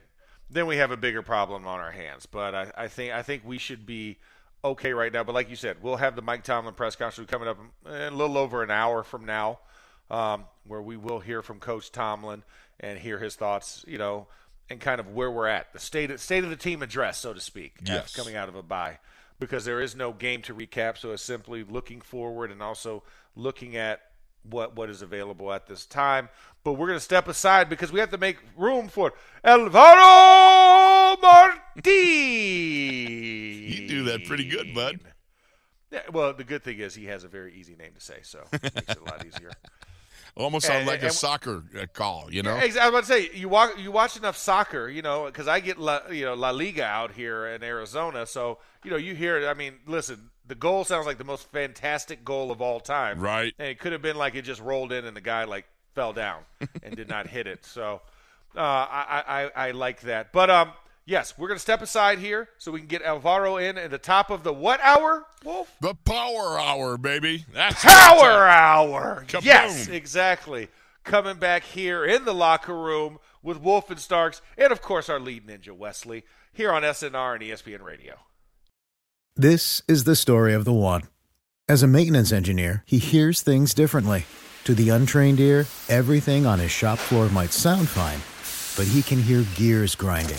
then 0.51 0.67
we 0.67 0.77
have 0.77 0.91
a 0.91 0.97
bigger 0.97 1.23
problem 1.23 1.67
on 1.67 1.81
our 1.81 1.91
hands. 1.91 2.27
But 2.27 2.55
I, 2.55 2.73
I 2.77 2.89
think 2.89 3.13
I 3.13 3.23
think 3.23 3.43
we 3.45 3.59
should 3.59 3.87
be 3.87 4.19
okay 4.65 4.93
right 4.93 5.13
now. 5.13 5.25
But 5.25 5.35
like 5.35 5.51
you 5.51 5.57
said, 5.57 5.79
we'll 5.83 5.97
have 5.97 6.17
the 6.17 6.23
Mike 6.23 6.45
Tomlin 6.45 6.75
press 6.75 6.97
conference 6.97 7.31
coming 7.31 7.49
up 7.49 7.59
in 7.87 7.93
a 7.93 8.11
little 8.11 8.39
over 8.39 8.63
an 8.63 8.71
hour 8.71 9.03
from 9.03 9.25
now, 9.25 9.59
um, 10.11 10.45
where 10.67 10.83
we 10.83 10.97
will 10.97 11.21
hear 11.21 11.43
from 11.43 11.59
Coach 11.59 11.91
Tomlin 11.93 12.43
and 12.81 12.99
hear 12.99 13.19
his 13.19 13.35
thoughts. 13.35 13.85
You 13.89 13.99
know, 13.99 14.27
and 14.71 14.81
kind 14.81 15.01
of 15.01 15.09
where 15.13 15.31
we're 15.31 15.49
at, 15.49 15.73
the 15.73 15.79
state 15.81 16.11
of, 16.11 16.21
state 16.21 16.45
of 16.45 16.51
the 16.51 16.57
team 16.57 16.83
address, 16.83 17.19
so 17.19 17.33
to 17.35 17.41
speak, 17.41 17.75
Yes. 17.85 18.15
coming 18.15 18.37
out 18.37 18.49
of 18.49 18.55
a 18.55 18.63
bye. 18.63 18.99
Because 19.43 19.65
there 19.65 19.81
is 19.81 19.97
no 19.97 20.13
game 20.13 20.41
to 20.43 20.55
recap, 20.55 20.97
so 20.97 21.11
it's 21.11 21.23
simply 21.23 21.65
looking 21.65 22.01
forward 22.01 22.53
and 22.53 22.63
also 22.63 23.03
looking 23.35 23.77
at 23.77 24.01
what 24.49 24.77
what 24.77 24.89
is 24.89 25.03
available 25.03 25.53
at 25.53 25.67
this 25.67 25.85
time. 25.85 26.29
But 26.63 26.75
we're 26.75 26.87
going 26.87 26.99
to 26.99 27.05
step 27.05 27.27
aside 27.27 27.69
because 27.69 27.91
we 27.91 27.99
have 27.99 28.11
to 28.11 28.19
make 28.19 28.39
room 28.57 28.87
for 28.87 29.13
Alvaro 29.43 31.21
Marti. 31.21 31.91
You 31.91 33.89
do 33.89 34.05
that 34.05 34.25
pretty 34.27 34.49
good, 34.49 34.73
bud. 34.75 35.01
Yeah, 35.91 36.03
well, 36.13 36.33
the 36.33 36.45
good 36.45 36.63
thing 36.63 36.79
is 36.79 36.95
he 36.95 37.07
has 37.07 37.25
a 37.25 37.29
very 37.29 37.53
easy 37.55 37.75
name 37.75 37.95
to 37.95 38.01
say, 38.01 38.21
so 38.23 38.45
it 38.53 38.63
makes 38.63 38.93
it 38.93 38.99
a 38.99 39.05
lot 39.05 39.27
easier. 39.27 39.51
Almost 40.35 40.67
sound 40.67 40.79
And- 40.81 40.87
like 40.87 41.03
a 41.03 41.07
and- 41.07 41.15
soccer 41.15 41.63
uh, 41.79 41.85
call, 41.93 42.29
you 42.33 42.43
know? 42.43 42.57
Ex- 42.57 42.77
I 42.77 42.89
was 42.89 42.89
about 42.89 43.01
to 43.01 43.07
say 43.07 43.31
you 43.39 43.49
walk, 43.51 43.79
you 43.79 43.93
watch 43.93 44.17
enough 44.17 44.37
soccer, 44.37 44.89
you 44.89 45.03
know, 45.03 45.27
because 45.27 45.47
I 45.47 45.61
get 45.61 45.79
La, 45.79 46.01
you 46.11 46.25
know 46.25 46.35
La 46.35 46.51
Liga 46.51 46.85
out 46.85 47.13
here 47.13 47.47
in 47.49 47.63
Arizona, 47.63 48.25
so 48.25 48.59
you 48.83 48.91
know 48.91 48.97
you 48.97 49.15
hear. 49.15 49.47
I 49.47 49.53
mean, 49.55 49.75
listen, 49.87 50.31
the 50.47 50.55
goal 50.55 50.85
sounds 50.85 51.05
like 51.07 51.19
the 51.19 51.25
most 51.25 51.51
fantastic 51.53 52.25
goal 52.25 52.51
of 52.51 52.63
all 52.63 52.81
time, 52.81 53.21
Right. 53.21 53.55
And 53.59 53.69
it 53.69 53.79
could 53.79 53.93
have 53.93 54.01
been 54.03 54.17
like 54.17 54.35
it 54.35 54.43
just 54.43 54.61
rolled 54.63 54.91
in 54.93 55.05
and 55.05 55.15
the 55.17 55.21
guy 55.21 55.45
like 55.45 55.67
fell 55.95 56.13
down 56.15 56.43
and 56.83 56.97
did 56.97 57.09
not 57.11 57.27
hit 57.27 57.47
it. 57.47 57.67
So 57.67 58.01
uh, 58.57 58.61
I, 58.61 59.51
I 59.57 59.67
I 59.69 59.71
like 59.73 60.01
that, 60.03 60.33
but 60.33 60.49
um. 60.51 60.73
Yes, 61.05 61.37
we're 61.37 61.49
going 61.49 61.57
to 61.57 61.63
step 61.63 61.83
aside 61.83 62.21
here 62.21 62.49
so 62.59 62.71
we 62.71 62.79
can 62.79 62.87
get 62.87 63.03
Alvaro 63.03 63.57
in 63.57 63.77
at 63.77 63.91
the 63.91 63.99
top 63.99 64.31
of 64.31 64.45
the 64.45 64.53
what 64.53 64.81
hour, 64.81 65.27
Wolf? 65.45 65.75
The 65.81 65.95
power 65.95 66.61
hour, 66.61 66.97
baby. 66.97 67.45
That's 67.53 67.83
Power 67.83 68.47
hour. 68.47 69.25
Kaboom. 69.27 69.45
Yes, 69.45 69.89
exactly. 69.89 70.69
Coming 71.03 71.39
back 71.39 71.65
here 71.65 72.05
in 72.05 72.25
the 72.25 72.33
locker 72.33 72.77
room 72.77 73.19
with 73.43 73.61
Wolf 73.61 73.91
and 73.91 73.99
Starks, 73.99 74.41
and 74.57 74.71
of 74.71 74.81
course 74.81 75.09
our 75.09 75.19
lead 75.19 75.45
ninja 75.45 75.73
Wesley 75.73 76.23
here 76.53 76.71
on 76.71 76.83
SNR 76.83 77.35
and 77.35 77.43
ESPN 77.43 77.83
Radio. 77.83 78.15
This 79.35 79.83
is 79.89 80.05
the 80.05 80.15
story 80.15 80.55
of 80.55 80.65
the 80.65 80.73
one. 80.73 81.03
As 81.69 81.83
a 81.83 81.89
maintenance 81.89 82.31
engineer, 82.31 82.85
he 82.87 82.99
hears 82.99 83.43
things 83.43 83.75
differently. 83.75 84.25
To 84.65 84.75
the 84.75 84.91
untrained 84.91 85.41
ear, 85.41 85.67
everything 85.89 86.47
on 86.47 86.61
his 86.61 86.71
shop 86.71 86.99
floor 87.01 87.29
might 87.31 87.53
sound 87.53 87.89
fine, 87.89 88.21
but 88.77 88.93
he 88.93 89.03
can 89.03 89.21
hear 89.21 89.45
gears 89.57 89.97
grinding 89.97 90.39